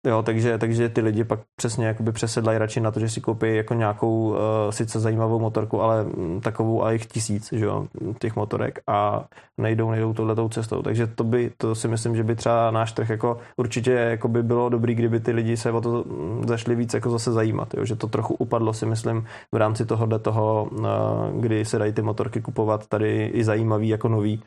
Jo, 0.07 0.23
takže, 0.23 0.57
takže 0.57 0.89
ty 0.89 1.01
lidi 1.01 1.23
pak 1.23 1.39
přesně 1.55 1.87
jakoby 1.87 2.11
přesedlají 2.11 2.57
radši 2.57 2.79
na 2.81 2.91
to, 2.91 2.99
že 2.99 3.09
si 3.09 3.21
koupí 3.21 3.55
jako 3.55 3.73
nějakou 3.73 4.29
uh, 4.29 4.37
sice 4.69 4.99
zajímavou 4.99 5.39
motorku, 5.39 5.81
ale 5.81 6.01
m, 6.01 6.41
takovou 6.41 6.83
a 6.83 6.91
jich 6.91 7.05
tisíc, 7.05 7.53
že 7.53 7.65
jo, 7.65 7.87
těch 8.19 8.35
motorek 8.35 8.79
a 8.87 9.25
nejdou, 9.57 9.91
nejdou 9.91 10.13
tohletou 10.13 10.49
cestou. 10.49 10.81
Takže 10.81 11.07
to 11.07 11.23
by, 11.23 11.51
to 11.57 11.75
si 11.75 11.87
myslím, 11.87 12.15
že 12.15 12.23
by 12.23 12.35
třeba 12.35 12.71
náš 12.71 12.91
trh 12.91 13.09
jako 13.09 13.37
určitě 13.57 13.91
jako 13.91 14.27
by 14.27 14.43
bylo 14.43 14.69
dobrý, 14.69 14.95
kdyby 14.95 15.19
ty 15.19 15.31
lidi 15.31 15.57
se 15.57 15.71
o 15.71 15.81
to 15.81 16.05
zašli 16.47 16.75
víc 16.75 16.93
jako 16.93 17.09
zase 17.09 17.31
zajímat, 17.31 17.73
jo, 17.73 17.85
že 17.85 17.95
to 17.95 18.07
trochu 18.07 18.33
upadlo 18.33 18.73
si 18.73 18.85
myslím 18.85 19.25
v 19.51 19.55
rámci 19.55 19.85
tohohle 19.85 20.19
toho, 20.19 20.67
uh, 20.71 20.87
kdy 21.41 21.65
se 21.65 21.79
dají 21.79 21.93
ty 21.93 22.01
motorky 22.01 22.41
kupovat 22.41 22.87
tady 22.87 23.25
i 23.33 23.43
zajímavý 23.43 23.89
jako 23.89 24.07
nový, 24.09 24.43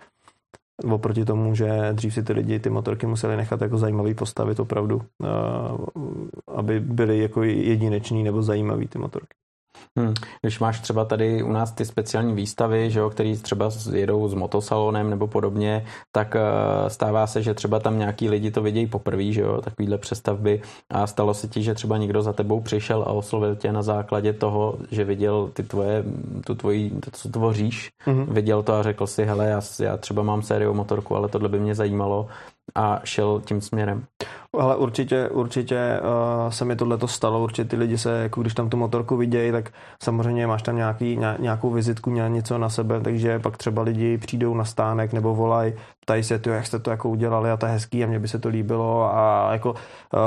Oproti 0.85 1.25
tomu, 1.25 1.55
že 1.55 1.93
dřív 1.93 2.15
si 2.15 2.23
ty 2.23 2.33
lidi 2.33 2.59
ty 2.59 2.71
motorky 2.71 3.07
museli 3.07 3.37
nechat 3.37 3.61
jako 3.61 3.79
zajímavý 3.79 4.15
postavit 4.15 4.61
opravdu, 4.61 5.03
eh, 5.25 5.29
aby 6.47 6.81
byly 6.81 7.19
jako 7.19 7.43
jedineční 7.43 8.23
nebo 8.23 8.43
zajímavý 8.43 8.89
ty 8.89 8.99
motorky. 8.99 9.37
Hmm. 9.99 10.15
Když 10.43 10.59
máš 10.59 10.81
třeba 10.81 11.05
tady 11.05 11.43
u 11.43 11.53
nás 11.53 11.73
ty 11.73 11.85
speciální 11.85 12.35
výstavy, 12.35 12.91
že 12.91 13.01
jo, 13.01 13.11
který 13.11 13.37
třeba 13.37 13.71
jedou 13.93 14.29
s 14.29 14.35
motosalonem 14.35 15.11
nebo 15.11 15.27
podobně, 15.27 15.85
tak 16.13 16.35
uh, 16.35 16.89
stává 16.89 17.27
se, 17.27 17.43
že 17.43 17.55
třeba 17.55 17.81
tam 17.81 17.99
nějaký 17.99 18.29
lidi 18.29 18.51
to 18.51 18.63
vidějí 18.63 18.87
poprvé, 18.87 19.33
že 19.33 19.41
jo, 19.41 19.61
takovýhle 19.61 19.99
přestavby 19.99 20.63
a 20.91 21.07
stalo 21.07 21.35
se 21.35 21.49
ti, 21.49 21.63
že 21.63 21.75
třeba 21.75 21.97
někdo 21.97 22.23
za 22.23 22.33
tebou 22.33 22.61
přišel 22.61 23.03
a 23.03 23.13
oslovil 23.13 23.57
tě 23.57 23.73
na 23.73 23.83
základě 23.83 24.33
toho, 24.33 24.79
že 24.91 25.05
viděl 25.05 25.51
ty 25.53 25.63
tvoje, 25.63 26.05
tu 26.47 26.55
tvoji, 26.55 26.91
to, 26.91 27.11
co 27.11 27.29
tvoříš, 27.29 27.91
mm-hmm. 28.07 28.27
viděl 28.33 28.63
to 28.63 28.75
a 28.75 28.83
řekl 28.83 29.07
si, 29.07 29.25
hele, 29.25 29.47
já, 29.47 29.61
já 29.81 29.97
třeba 29.97 30.23
mám 30.23 30.43
sériu 30.43 30.75
motorku, 30.75 31.17
ale 31.17 31.29
tohle 31.29 31.49
by 31.49 31.61
mě 31.61 31.75
zajímalo 31.75 32.29
a 32.75 33.01
šel 33.05 33.43
tím 33.45 33.61
směrem. 33.61 34.05
Ale 34.59 34.77
určitě, 34.77 35.29
určitě 35.29 36.01
uh, 36.01 36.51
se 36.51 36.65
mi 36.65 36.77
tohle 36.77 36.99
to 36.99 37.09
stalo, 37.09 37.43
určitě 37.43 37.65
ty 37.69 37.77
lidi 37.77 37.99
se, 37.99 38.23
jako 38.23 38.41
když 38.41 38.55
tam 38.55 38.71
tu 38.71 38.77
motorku 38.77 39.17
vidějí, 39.17 39.53
tak 39.53 39.73
samozřejmě 40.03 40.47
máš 40.47 40.63
tam 40.63 40.77
nějaký, 40.77 41.19
nějakou 41.39 41.71
vizitku, 41.71 42.11
něco 42.11 42.59
na 42.59 42.69
sebe, 42.69 43.01
takže 43.01 43.39
pak 43.39 43.57
třeba 43.57 43.83
lidi 43.83 44.19
přijdou 44.19 44.55
na 44.55 44.65
stánek 44.65 45.13
nebo 45.13 45.35
volají, 45.35 45.73
ptají 46.11 46.23
se, 46.23 46.39
tyjo, 46.39 46.55
jak 46.55 46.67
jste 46.67 46.79
to 46.79 46.91
jako 46.91 47.09
udělali 47.09 47.51
a 47.51 47.57
to 47.57 47.67
je 47.67 47.73
hezký 47.73 48.05
a 48.05 48.07
mně 48.07 48.19
by 48.19 48.29
se 48.29 48.39
to 48.39 48.49
líbilo 48.49 49.15
a 49.15 49.49
jako 49.53 49.71
uh, 49.71 49.77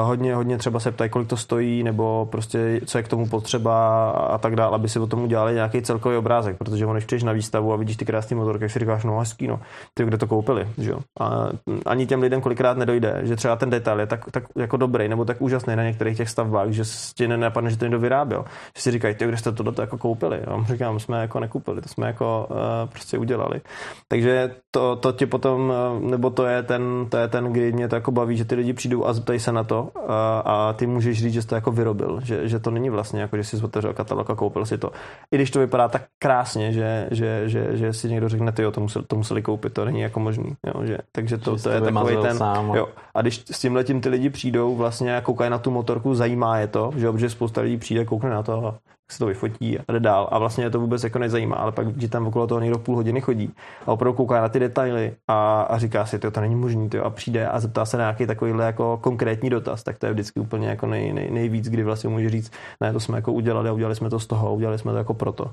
hodně, 0.03 0.35
hodně 0.35 0.57
třeba 0.57 0.79
se 0.79 0.91
ptají, 0.91 1.09
kolik 1.09 1.27
to 1.27 1.37
stojí 1.37 1.83
nebo 1.83 2.27
prostě 2.31 2.81
co 2.85 2.97
je 2.97 3.03
k 3.03 3.07
tomu 3.07 3.27
potřeba 3.27 4.09
a 4.09 4.37
tak 4.37 4.55
dále, 4.55 4.75
aby 4.75 4.89
si 4.89 4.99
o 4.99 5.07
tom 5.07 5.23
udělali 5.23 5.53
nějaký 5.53 5.81
celkový 5.81 6.17
obrázek, 6.17 6.57
protože 6.57 6.85
když 6.91 7.05
přijdeš 7.05 7.23
na 7.23 7.31
výstavu 7.31 7.73
a 7.73 7.75
vidíš 7.75 7.97
ty 7.97 8.05
krásné 8.05 8.37
motorky, 8.37 8.63
jak 8.63 8.71
si 8.71 8.79
říkáš, 8.79 9.03
no 9.03 9.19
hezký, 9.19 9.47
no, 9.47 9.59
ty 9.93 10.05
kde 10.05 10.17
to 10.17 10.27
koupili, 10.27 10.67
že 10.77 10.91
jo. 10.91 10.99
A 11.19 11.47
ani 11.85 12.05
těm 12.05 12.21
lidem 12.21 12.41
kolikrát 12.41 12.77
nedojde, 12.77 13.19
že 13.23 13.35
třeba 13.35 13.55
ten 13.55 13.69
detail 13.69 13.99
je 13.99 14.07
tak, 14.07 14.31
tak 14.31 14.43
jako 14.55 14.77
dobrý 14.77 15.07
nebo 15.07 15.25
tak 15.25 15.41
úžasný 15.41 15.75
na 15.75 15.83
některých 15.83 16.17
těch 16.17 16.29
stavbách, 16.29 16.69
že 16.69 16.83
ti 17.15 17.27
nenapadne, 17.27 17.69
že 17.69 17.77
to 17.77 17.85
někdo 17.85 17.99
vyráběl. 17.99 18.45
Že 18.75 18.81
si 18.81 18.91
říkají, 18.91 19.15
ty, 19.15 19.27
kde 19.27 19.37
jste 19.37 19.51
to 19.51 19.81
jako 19.81 19.97
koupili? 19.97 20.41
A 20.41 20.63
říkám, 20.65 20.99
jsme 20.99 21.21
jako 21.21 21.39
nekoupili, 21.39 21.81
to 21.81 21.89
jsme 21.89 22.07
jako 22.07 22.47
uh, 22.49 22.57
prostě 22.89 23.17
udělali. 23.17 23.61
Takže 24.07 24.55
to, 24.71 24.95
to 24.95 25.11
ti 25.11 25.25
potom 25.25 25.72
Eh, 25.73 25.99
nebo 25.99 26.29
to 26.29 26.45
je 26.45 26.63
ten, 26.63 27.05
to 27.09 27.17
je 27.17 27.27
ten, 27.27 27.45
kdy 27.45 27.71
mě 27.71 27.87
to 27.87 27.95
jako 27.95 28.11
baví, 28.11 28.37
že 28.37 28.45
ty 28.45 28.55
lidi 28.55 28.73
přijdou 28.73 29.05
a 29.05 29.13
zeptají 29.13 29.39
se 29.39 29.51
na 29.51 29.63
to 29.63 29.89
a, 30.07 30.39
a 30.39 30.73
ty 30.73 30.87
můžeš 30.87 31.21
říct, 31.21 31.33
že 31.33 31.41
jsi 31.41 31.47
to 31.47 31.55
jako 31.55 31.71
vyrobil, 31.71 32.19
že, 32.23 32.47
že 32.47 32.59
to 32.59 32.71
není 32.71 32.89
vlastně 32.89 33.21
jako, 33.21 33.37
že 33.37 33.43
jsi 33.43 33.63
otevřel 33.63 33.93
katalog 33.93 34.29
a 34.29 34.35
koupil 34.35 34.65
si 34.65 34.77
to. 34.77 34.91
I 35.31 35.35
když 35.35 35.51
to 35.51 35.59
vypadá 35.59 35.87
tak 35.87 36.01
krásně, 36.19 36.73
že, 36.73 37.07
že, 37.11 37.49
že, 37.49 37.77
že 37.77 37.93
si 37.93 38.09
někdo 38.09 38.29
řekne, 38.29 38.51
ty 38.51 38.61
jo, 38.61 38.71
to 38.71 38.81
museli, 38.81 39.05
to 39.05 39.15
museli 39.15 39.41
koupit, 39.41 39.73
to 39.73 39.85
není 39.85 40.01
jako 40.01 40.19
možný. 40.19 40.55
Jo, 40.67 40.85
že, 40.85 40.97
takže 41.11 41.37
to, 41.37 41.57
to 41.57 41.69
je 41.69 41.81
takový 41.81 42.17
ten... 42.21 42.37
Sám, 42.37 42.71
jo. 42.75 42.87
A 43.15 43.21
když 43.21 43.43
s 43.51 43.59
tím 43.59 43.75
letím 43.75 44.01
ty 44.01 44.09
lidi 44.09 44.29
přijdou 44.29 44.75
vlastně 44.75 45.21
koukají 45.23 45.51
na 45.51 45.57
tu 45.57 45.71
motorku, 45.71 46.15
zajímá 46.15 46.57
je 46.57 46.67
to, 46.67 46.91
že, 46.95 47.07
že 47.15 47.29
spousta 47.29 47.61
lidí 47.61 47.77
přijde, 47.77 48.05
koukne 48.05 48.29
na 48.29 48.43
to 48.43 48.67
a 48.67 48.79
se 49.11 49.19
to 49.19 49.25
vyfotí 49.25 49.79
a 49.79 49.91
jde 49.91 49.99
dál. 49.99 50.29
A 50.31 50.39
vlastně 50.39 50.63
je 50.63 50.69
to 50.69 50.79
vůbec 50.79 51.03
jako 51.03 51.19
nezajímá, 51.19 51.55
ale 51.55 51.71
pak 51.71 51.87
ti 51.99 52.07
tam 52.07 52.27
okolo 52.27 52.47
toho 52.47 52.59
někdo 52.59 52.79
půl 52.79 52.95
hodiny 52.95 53.21
chodí 53.21 53.53
a 53.85 53.91
opravdu 53.91 54.17
kouká 54.17 54.41
na 54.41 54.49
ty 54.49 54.59
detaily 54.59 55.13
a, 55.27 55.61
a 55.61 55.77
říká 55.77 56.05
si, 56.05 56.19
to 56.19 56.41
není 56.41 56.55
možný, 56.55 56.89
tyjo, 56.89 57.03
a 57.03 57.09
přijde 57.09 57.47
a 57.47 57.59
zeptá 57.59 57.85
se 57.85 57.97
na 57.97 58.03
nějaký 58.03 58.27
takovýhle 58.27 58.65
jako 58.65 58.97
konkrétní 58.97 59.49
dotaz, 59.49 59.83
tak 59.83 59.97
to 59.97 60.05
je 60.05 60.13
vždycky 60.13 60.39
úplně 60.39 60.67
jako 60.67 60.87
nej, 60.87 61.13
nej, 61.13 61.31
nejvíc, 61.31 61.69
kdy 61.69 61.83
vlastně 61.83 62.09
může 62.09 62.29
říct, 62.29 62.51
ne, 62.81 62.93
to 62.93 62.99
jsme 62.99 63.17
jako 63.17 63.33
udělali 63.33 63.69
a 63.69 63.73
udělali 63.73 63.95
jsme 63.95 64.09
to 64.09 64.19
z 64.19 64.27
toho, 64.27 64.55
udělali 64.55 64.79
jsme 64.79 64.91
to 64.91 64.97
jako 64.97 65.13
proto. 65.13 65.51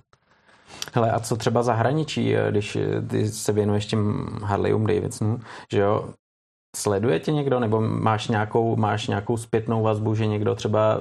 Hele, 0.94 1.10
a 1.10 1.20
co 1.20 1.36
třeba 1.36 1.62
zahraničí, 1.62 2.34
když 2.50 2.78
ty 3.08 3.28
se 3.28 3.52
věnuješ 3.52 3.86
těm 3.86 4.26
Harleyům 4.42 4.86
Davidsonu, 4.86 5.40
že 5.72 5.80
jo, 5.80 6.08
Sleduje 6.76 7.20
tě 7.20 7.32
někdo, 7.32 7.60
nebo 7.60 7.80
máš 7.80 8.28
nějakou, 8.28 8.76
máš 8.76 9.06
nějakou 9.06 9.36
zpětnou 9.36 9.82
vazbu, 9.82 10.14
že 10.14 10.26
někdo 10.26 10.54
třeba 10.54 11.00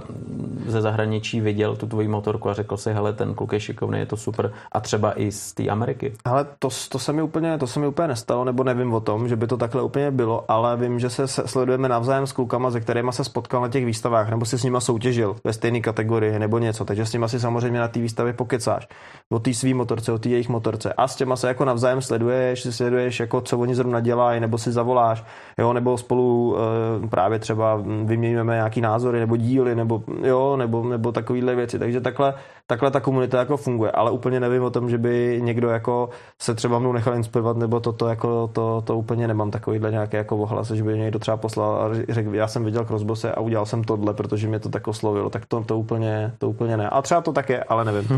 ze 0.66 0.82
zahraničí 0.82 1.42
viděl 1.42 1.76
tu 1.76 1.88
tvoji 1.88 2.08
motorku 2.08 2.50
a 2.50 2.54
řekl 2.54 2.78
si, 2.78 2.94
hele, 2.94 3.14
ten 3.14 3.34
kluk 3.34 3.54
je 3.54 3.60
šikovný, 3.60 4.00
je 4.00 4.06
to 4.06 4.18
super, 4.18 4.54
a 4.72 4.80
třeba 4.80 5.20
i 5.20 5.32
z 5.32 5.54
té 5.54 5.68
Ameriky? 5.68 6.14
Ale 6.26 6.46
to, 6.60 6.70
to, 6.90 7.00
se 7.00 7.14
mi 7.14 7.22
úplně, 7.22 7.58
to 7.58 7.68
se 7.68 7.80
mi 7.80 7.88
úplně 7.88 8.08
nestalo, 8.08 8.44
nebo 8.44 8.64
nevím 8.64 8.94
o 8.94 9.00
tom, 9.00 9.28
že 9.28 9.36
by 9.36 9.48
to 9.48 9.58
takhle 9.58 9.82
úplně 9.82 10.12
bylo, 10.12 10.52
ale 10.52 10.78
vím, 10.78 11.00
že 11.00 11.10
se 11.10 11.28
sledujeme 11.28 11.90
navzájem 11.90 12.28
s 12.28 12.32
klukama, 12.32 12.72
se 12.72 12.82
kterými 12.82 13.14
se 13.14 13.24
spotkal 13.24 13.62
na 13.62 13.68
těch 13.68 13.86
výstavách, 13.86 14.30
nebo 14.30 14.46
si 14.46 14.58
s 14.58 14.64
nima 14.64 14.80
soutěžil 14.80 15.36
ve 15.44 15.54
stejné 15.54 15.80
kategorii 15.80 16.40
nebo 16.40 16.60
něco, 16.60 16.86
takže 16.86 17.06
s 17.06 17.14
nima 17.14 17.28
si 17.28 17.40
samozřejmě 17.40 17.80
na 17.80 17.88
té 17.88 18.00
výstavě 18.00 18.34
pokecáš. 18.34 18.88
O 19.32 19.40
té 19.40 19.54
svý 19.54 19.74
motorce, 19.74 20.12
o 20.12 20.20
té 20.20 20.30
jejich 20.30 20.50
motorce. 20.50 20.94
A 20.94 21.08
s 21.08 21.16
těma 21.16 21.36
se 21.36 21.48
jako 21.48 21.66
navzájem 21.66 22.02
sleduješ, 22.02 22.62
si 22.62 22.74
sleduješ, 22.74 23.20
jako 23.20 23.42
co 23.42 23.58
oni 23.60 23.76
zrovna 23.76 24.00
dělají, 24.00 24.40
nebo 24.40 24.58
si 24.58 24.72
zavoláš 24.72 25.24
jo, 25.60 25.74
nebo 25.74 25.98
spolu 25.98 26.58
e, 27.04 27.08
právě 27.08 27.40
třeba 27.40 27.84
vyměňujeme 28.04 28.54
nějaký 28.54 28.82
názory 28.82 29.20
nebo 29.20 29.38
díly, 29.38 29.76
nebo 29.76 30.04
jo, 30.24 30.58
nebo, 30.58 30.84
nebo 30.84 31.12
takovéhle 31.12 31.56
věci. 31.56 31.80
Takže 31.80 32.02
takhle, 32.02 32.34
takhle 32.70 32.92
ta 32.92 33.00
komunita 33.00 33.40
jako 33.40 33.58
funguje, 33.58 33.92
ale 33.92 34.12
úplně 34.12 34.40
nevím 34.40 34.64
o 34.64 34.70
tom, 34.70 34.90
že 34.90 34.98
by 34.98 35.40
někdo 35.44 35.70
jako 35.70 36.10
se 36.42 36.56
třeba 36.56 36.80
mnou 36.80 36.92
nechal 36.92 37.16
inspirovat, 37.16 37.58
nebo 37.58 37.80
to, 37.80 37.94
to, 37.94 38.08
jako, 38.08 38.50
to, 38.54 38.82
to 38.86 38.98
úplně 38.98 39.28
nemám 39.28 39.52
takovýhle 39.52 39.92
nějaké 39.92 40.18
jako 40.18 40.38
ohlas, 40.38 40.72
že 40.72 40.84
by 40.84 40.98
někdo 40.98 41.20
třeba 41.20 41.38
poslal 41.38 41.82
a 41.82 42.14
řekl, 42.14 42.36
já 42.36 42.48
jsem 42.48 42.66
viděl 42.66 42.86
Crossbose 42.86 43.32
a 43.32 43.40
udělal 43.40 43.66
jsem 43.66 43.84
tohle, 43.84 44.14
protože 44.14 44.48
mě 44.48 44.60
to 44.60 44.70
tak 44.70 44.88
oslovilo, 44.88 45.30
tak 45.30 45.46
to, 45.46 45.64
to, 45.64 45.80
úplně, 45.80 46.34
to 46.38 46.50
úplně 46.50 46.78
ne. 46.78 46.90
A 46.90 47.02
třeba 47.02 47.22
to 47.22 47.34
tak 47.34 47.50
je, 47.50 47.64
ale 47.64 47.86
nevím. 47.86 48.08
To. 48.08 48.16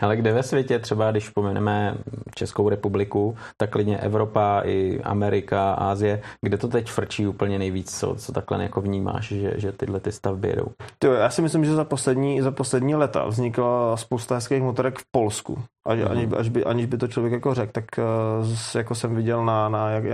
ale 0.00 0.16
kde 0.16 0.32
ve 0.32 0.42
světě, 0.42 0.78
třeba 0.78 1.10
když 1.10 1.28
pomeneme 1.28 1.94
Českou 2.34 2.68
republiku, 2.68 3.36
tak 3.56 3.70
klidně 3.70 3.98
Evropa 3.98 4.62
i 4.64 5.00
Amerika, 5.04 5.72
Ázie, 5.72 6.22
kde 6.42 6.56
to 6.56 6.68
teď 6.68 6.90
frčí 6.90 7.26
úplně 7.26 7.58
nejvíc, 7.58 7.98
co, 7.98 8.14
co 8.14 8.32
takhle 8.32 8.62
jako 8.62 8.80
vnímáš, 8.80 9.28
že, 9.28 9.52
že 9.56 9.72
tyhle 9.72 10.00
ty 10.00 10.12
stavby 10.12 10.48
jedou? 10.48 10.66
Jo, 11.04 11.12
já 11.12 11.30
si 11.30 11.42
myslím, 11.42 11.64
že 11.64 11.74
za 11.74 11.84
poslední, 11.84 12.40
za 12.40 12.50
poslední 12.50 12.94
leta 12.94 13.27
vznikla 13.28 13.96
spousta 13.96 14.34
hezkých 14.34 14.62
motorek 14.62 14.98
v 14.98 15.04
Polsku. 15.10 15.58
Až, 15.86 15.98
mm. 15.98 16.06
aniž, 16.10 16.26
by, 16.26 16.36
až 16.36 16.48
by, 16.48 16.64
aniž 16.64 16.86
by 16.86 16.96
to 16.96 17.08
člověk 17.08 17.32
jako 17.32 17.54
řekl, 17.54 17.72
tak 17.72 17.84
uh, 17.98 18.48
jako 18.74 18.94
jsem 18.94 19.14
viděl 19.14 19.44
na, 19.44 19.68
na 19.68 19.90
jak, 19.90 20.04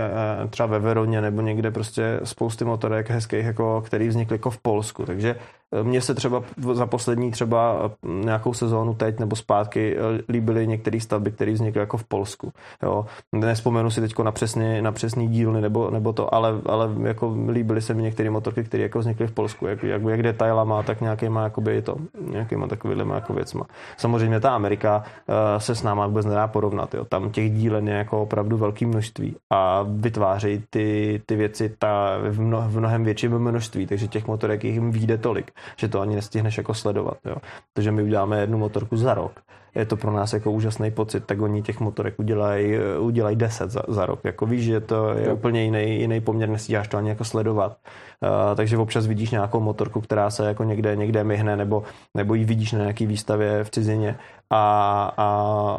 třeba 0.49 0.67
ve 0.67 0.79
Veroně 0.79 1.21
nebo 1.21 1.41
někde 1.41 1.71
prostě 1.71 2.19
spousty 2.23 2.65
motorek 2.65 3.09
hezkých, 3.09 3.45
jako, 3.45 3.83
který 3.85 4.07
vznikly 4.07 4.35
jako 4.35 4.49
v 4.49 4.61
Polsku. 4.61 5.05
Takže 5.05 5.35
Mně 5.83 6.01
se 6.01 6.15
třeba 6.15 6.43
za 6.73 6.85
poslední 6.85 7.31
třeba 7.31 7.91
nějakou 8.03 8.53
sezónu 8.53 8.93
teď 8.93 9.19
nebo 9.19 9.35
zpátky 9.35 9.97
líbily 10.29 10.67
některé 10.67 10.99
stavby, 10.99 11.31
které 11.31 11.51
vznikly 11.53 11.79
jako 11.79 11.97
v 11.97 12.03
Polsku. 12.03 12.51
Jo. 12.83 13.05
Nespomenu 13.33 13.89
si 13.89 14.01
teď 14.01 14.19
na 14.23 14.31
přesně, 14.31 14.81
na 14.81 14.91
přesný 14.91 15.27
dílny 15.27 15.61
nebo, 15.61 15.89
nebo 15.91 16.13
to, 16.13 16.33
ale, 16.33 16.53
ale 16.65 16.89
jako 17.03 17.37
líbily 17.49 17.81
se 17.81 17.93
mi 17.93 18.01
některé 18.01 18.29
motorky, 18.29 18.63
které 18.63 18.83
jako 18.83 18.99
vznikly 18.99 19.27
v 19.27 19.31
Polsku. 19.31 19.67
Jak, 19.67 19.83
jak, 19.83 20.01
jak 20.03 20.23
detailama, 20.23 20.83
tak 20.83 21.01
nějakýma 21.01 21.43
jakoby 21.43 21.81
to, 21.81 21.95
nějakýma 22.31 22.67
takovýma 22.67 23.15
jako 23.15 23.33
věcma. 23.33 23.65
Samozřejmě 23.97 24.39
ta 24.39 24.55
Amerika 24.55 25.03
uh, 25.27 25.35
se 25.59 25.75
s 25.75 25.83
náma 25.83 26.07
vůbec 26.07 26.25
nedá 26.25 26.47
porovnat. 26.47 26.93
Jo. 26.93 27.05
Tam 27.05 27.29
těch 27.29 27.51
dílen 27.51 27.87
je 27.87 27.93
jako 27.93 28.21
opravdu 28.21 28.57
velké 28.57 28.85
množství 28.85 29.35
a 29.53 29.85
vytvářejí 29.87 30.63
ty, 30.69 31.21
ty 31.25 31.35
věci 31.35 31.75
ta, 31.79 32.17
v, 32.29 32.41
mno, 32.41 32.65
v 32.67 32.77
mnohem 32.79 33.03
větším 33.03 33.39
množství, 33.39 33.87
takže 33.87 34.07
těch 34.07 34.27
motorek 34.27 34.63
jim 34.63 34.91
vyjde 34.91 35.17
tolik, 35.17 35.51
že 35.77 35.87
to 35.87 36.01
ani 36.01 36.15
nestihneš 36.15 36.57
jako 36.57 36.73
sledovat. 36.73 37.17
Jo. 37.25 37.35
Takže 37.73 37.91
my 37.91 38.03
uděláme 38.03 38.41
jednu 38.41 38.57
motorku 38.57 38.97
za 38.97 39.13
rok 39.13 39.31
je 39.75 39.85
to 39.85 39.97
pro 39.97 40.11
nás 40.11 40.33
jako 40.33 40.51
úžasný 40.51 40.91
pocit, 40.91 41.25
tak 41.25 41.41
oni 41.41 41.61
těch 41.61 41.79
motorek 41.79 42.19
udělají 42.19 42.77
udělaj 42.99 43.35
10 43.35 43.71
za, 43.71 43.81
za 43.87 44.05
rok. 44.05 44.19
Jako 44.23 44.45
víš, 44.45 44.65
že 44.65 44.79
to 44.79 45.09
je 45.09 45.27
jo. 45.27 45.33
úplně 45.33 45.63
jiný, 45.63 45.99
jiný 45.99 46.21
poměr, 46.21 46.49
nestíháš 46.49 46.87
to 46.87 46.97
ani 46.97 47.09
jako 47.09 47.23
sledovat. 47.23 47.77
Uh, 48.21 48.55
takže 48.55 48.77
občas 48.77 49.07
vidíš 49.07 49.31
nějakou 49.31 49.59
motorku, 49.59 50.01
která 50.01 50.29
se 50.29 50.47
jako 50.47 50.63
někde, 50.63 50.95
někde 50.95 51.23
myhne, 51.23 51.55
nebo, 51.55 51.83
nebo 52.13 52.33
ji 52.33 52.45
vidíš 52.45 52.71
na 52.71 52.79
nějaký 52.79 53.05
výstavě 53.05 53.63
v 53.63 53.69
cizině, 53.69 54.15
a, 54.49 55.13
a, 55.17 55.25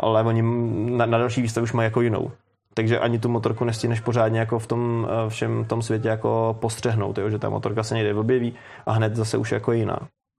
ale 0.02 0.22
oni 0.22 0.42
na, 0.96 1.06
na 1.06 1.18
další 1.18 1.42
výstavě 1.42 1.64
už 1.64 1.72
mají 1.72 1.86
jako 1.86 2.00
jinou 2.00 2.30
takže 2.78 2.98
ani 2.98 3.18
tu 3.18 3.28
motorku 3.28 3.64
nestíneš 3.64 4.00
pořádně 4.00 4.38
jako 4.38 4.58
v 4.58 4.66
tom 4.66 5.08
eh, 5.10 5.30
všem 5.30 5.64
tom 5.64 5.82
světě 5.82 6.08
jako 6.08 6.56
postřehnout, 6.60 7.18
jo? 7.18 7.30
že 7.30 7.38
ta 7.38 7.48
motorka 7.48 7.82
se 7.82 7.94
někde 7.94 8.14
objeví 8.14 8.54
a 8.86 8.92
hned 8.92 9.16
zase 9.16 9.36
už 9.36 9.52
jako 9.52 9.72
jiná. 9.72 9.98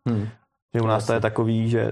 Hmm. 0.10 0.28
Že 0.76 0.82
u 0.82 0.88
nás 0.88 1.04
Jasně. 1.04 1.08
to 1.08 1.14
je 1.14 1.20
takový, 1.20 1.70
že 1.70 1.92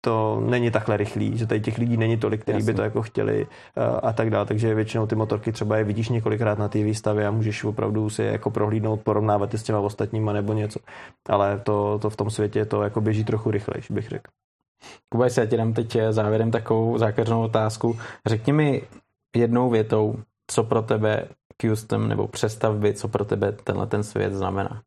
to 0.00 0.40
není 0.40 0.70
takhle 0.70 0.96
rychlý, 0.96 1.38
že 1.38 1.46
tady 1.46 1.60
těch 1.60 1.78
lidí 1.78 1.96
není 1.96 2.16
tolik, 2.16 2.42
kteří 2.42 2.66
by 2.66 2.74
to 2.74 2.82
jako 2.82 3.02
chtěli 3.02 3.46
uh, 3.46 3.98
a 4.02 4.12
tak 4.12 4.30
dále. 4.30 4.46
Takže 4.46 4.74
většinou 4.74 5.06
ty 5.06 5.14
motorky 5.14 5.52
třeba 5.52 5.76
je 5.76 5.84
vidíš 5.84 6.08
několikrát 6.08 6.58
na 6.58 6.68
té 6.68 6.82
výstavě 6.82 7.26
a 7.26 7.30
můžeš 7.30 7.64
opravdu 7.64 8.10
si 8.10 8.22
je 8.22 8.32
jako 8.32 8.50
prohlídnout, 8.50 9.00
porovnávat 9.00 9.52
je 9.52 9.58
s 9.58 9.62
těma 9.62 9.80
ostatníma 9.80 10.32
nebo 10.32 10.52
něco. 10.52 10.80
Ale 11.28 11.58
to, 11.58 11.98
to 11.98 12.10
v 12.10 12.16
tom 12.16 12.30
světě 12.30 12.64
to 12.64 12.82
jako 12.82 13.00
běží 13.00 13.24
trochu 13.24 13.50
rychlejš, 13.50 13.90
bych 13.90 14.08
řekl. 14.08 14.30
Kubaj, 15.08 15.30
já 15.38 15.46
ti 15.46 15.56
dám 15.56 15.72
teď 15.72 15.96
závěrem 16.10 16.50
takovou 16.50 16.98
zákeřnou 16.98 17.42
otázku. 17.42 17.98
Řekni 18.26 18.52
mi 18.52 18.82
jednou 19.36 19.70
větou, 19.70 20.16
co 20.46 20.64
pro 20.64 20.82
tebe 20.82 21.28
custom 21.60 22.08
nebo 22.08 22.28
přestavby, 22.28 22.94
co 22.94 23.08
pro 23.08 23.24
tebe 23.24 23.52
tenhle 23.52 23.86
ten 23.86 24.02
svět 24.02 24.32
znamená. 24.32 24.82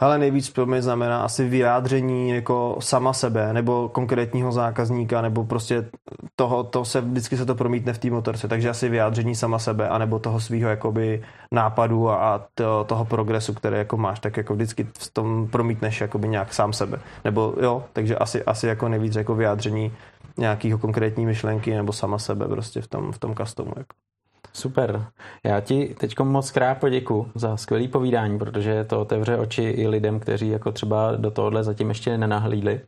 Ale 0.00 0.18
nejvíc 0.18 0.50
pro 0.50 0.66
mě 0.66 0.82
znamená 0.82 1.22
asi 1.22 1.48
vyjádření 1.48 2.30
jako 2.30 2.76
sama 2.80 3.12
sebe, 3.12 3.52
nebo 3.52 3.88
konkrétního 3.88 4.52
zákazníka, 4.52 5.22
nebo 5.22 5.44
prostě 5.44 5.88
toho, 6.36 6.64
to 6.64 6.84
se, 6.84 7.00
vždycky 7.00 7.36
se 7.36 7.46
to 7.46 7.54
promítne 7.54 7.92
v 7.92 7.98
té 7.98 8.10
motorce, 8.10 8.48
takže 8.48 8.70
asi 8.70 8.88
vyjádření 8.88 9.34
sama 9.34 9.58
sebe, 9.58 9.88
anebo 9.88 10.18
toho 10.18 10.40
svého 10.40 10.70
jakoby 10.70 11.22
nápadu 11.52 12.10
a 12.10 12.46
to, 12.54 12.84
toho 12.84 13.04
progresu, 13.04 13.54
který 13.54 13.76
jako 13.76 13.96
máš, 13.96 14.20
tak 14.20 14.36
jako 14.36 14.54
vždycky 14.54 14.86
v 14.98 15.10
tom 15.12 15.48
promítneš 15.48 16.00
jakoby 16.00 16.28
nějak 16.28 16.54
sám 16.54 16.72
sebe. 16.72 16.98
Nebo 17.24 17.54
jo, 17.62 17.84
takže 17.92 18.16
asi, 18.16 18.44
asi 18.44 18.66
jako 18.66 18.88
nejvíc 18.88 19.16
jako 19.16 19.34
vyjádření 19.34 19.92
nějakého 20.38 20.78
konkrétní 20.78 21.26
myšlenky 21.26 21.74
nebo 21.74 21.92
sama 21.92 22.18
sebe 22.18 22.48
prostě 22.48 22.80
v 22.80 22.88
tom, 22.88 23.12
v 23.12 23.18
tom 23.18 23.34
customu. 23.34 23.72
Jako. 23.76 24.09
Super. 24.52 25.06
Já 25.44 25.60
ti 25.60 25.94
teď 26.00 26.18
moc 26.20 26.50
krát 26.50 26.78
poděku 26.78 27.26
za 27.34 27.56
skvělý 27.56 27.88
povídání, 27.88 28.38
protože 28.38 28.84
to 28.84 29.00
otevře 29.00 29.36
oči 29.36 29.62
i 29.62 29.88
lidem, 29.88 30.20
kteří 30.20 30.48
jako 30.48 30.72
třeba 30.72 31.16
do 31.16 31.30
tohohle 31.30 31.64
zatím 31.64 31.88
ještě 31.88 32.18
nenahlídli. 32.18 32.80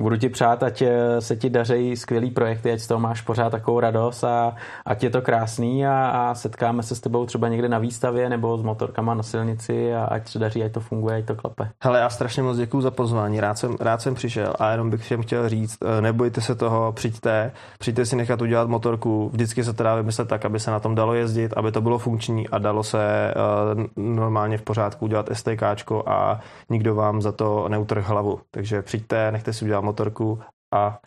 Budu 0.00 0.16
ti 0.16 0.28
přát, 0.28 0.62
ať 0.62 0.82
eh, 0.82 1.20
se 1.20 1.36
ti 1.36 1.50
daří 1.50 1.96
skvělý 1.96 2.30
projekty, 2.30 2.72
ať 2.72 2.80
z 2.80 2.86
toho 2.86 3.00
máš 3.00 3.20
pořád 3.20 3.50
takovou 3.50 3.80
radost 3.80 4.24
a 4.24 4.54
ať 4.86 5.02
je 5.02 5.10
to 5.10 5.22
krásný 5.22 5.86
a, 5.86 6.10
a 6.10 6.34
setkáme 6.34 6.82
se 6.82 6.94
s 6.94 7.00
tebou 7.00 7.26
třeba 7.26 7.48
někde 7.48 7.68
na 7.68 7.78
výstavě 7.78 8.28
nebo 8.28 8.58
s 8.58 8.62
motorkama 8.62 9.14
na 9.14 9.22
silnici 9.22 9.94
a 9.94 10.04
ať 10.04 10.28
se 10.28 10.38
daří, 10.38 10.64
ať 10.64 10.72
to 10.72 10.80
funguje, 10.80 11.16
ať 11.16 11.24
to 11.24 11.34
klape. 11.34 11.70
Hele, 11.82 11.98
já 11.98 12.10
strašně 12.10 12.42
moc 12.42 12.56
děkuji 12.56 12.80
za 12.80 12.90
pozvání, 12.90 13.40
rád 13.40 13.58
jsem, 13.58 13.76
rád 13.80 14.02
jsem 14.02 14.14
přišel 14.14 14.54
a 14.58 14.70
jenom 14.70 14.90
bych 14.90 15.02
všem 15.02 15.22
chtěl 15.22 15.48
říct, 15.48 15.78
eh, 15.84 16.00
nebojte 16.00 16.40
se 16.40 16.54
toho, 16.54 16.92
přijďte, 16.92 17.52
přijďte 17.78 18.06
si 18.06 18.16
nechat 18.16 18.42
udělat 18.42 18.68
motorku, 18.68 19.30
vždycky 19.32 19.64
se 19.64 19.72
to 19.72 19.82
dá 19.82 19.94
vymyslet 19.94 20.28
tak, 20.28 20.44
aby 20.44 20.60
se 20.60 20.70
na 20.70 20.80
tom 20.80 20.94
dalo 20.94 21.09
jezdit, 21.14 21.52
aby 21.56 21.72
to 21.72 21.80
bylo 21.80 21.98
funkční 21.98 22.48
a 22.48 22.58
dalo 22.58 22.82
se 22.82 23.34
uh, 23.76 23.84
normálně 23.96 24.58
v 24.58 24.62
pořádku 24.62 25.04
udělat 25.04 25.28
STK 25.32 25.62
a 26.06 26.40
nikdo 26.70 26.94
vám 26.94 27.22
za 27.22 27.32
to 27.32 27.68
neutrh 27.68 28.06
hlavu. 28.08 28.40
Takže 28.50 28.82
přijďte, 28.82 29.32
nechte 29.32 29.52
si 29.52 29.64
udělat 29.64 29.80
motorku 29.80 30.40
a 30.74 30.98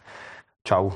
čau. 0.68 0.92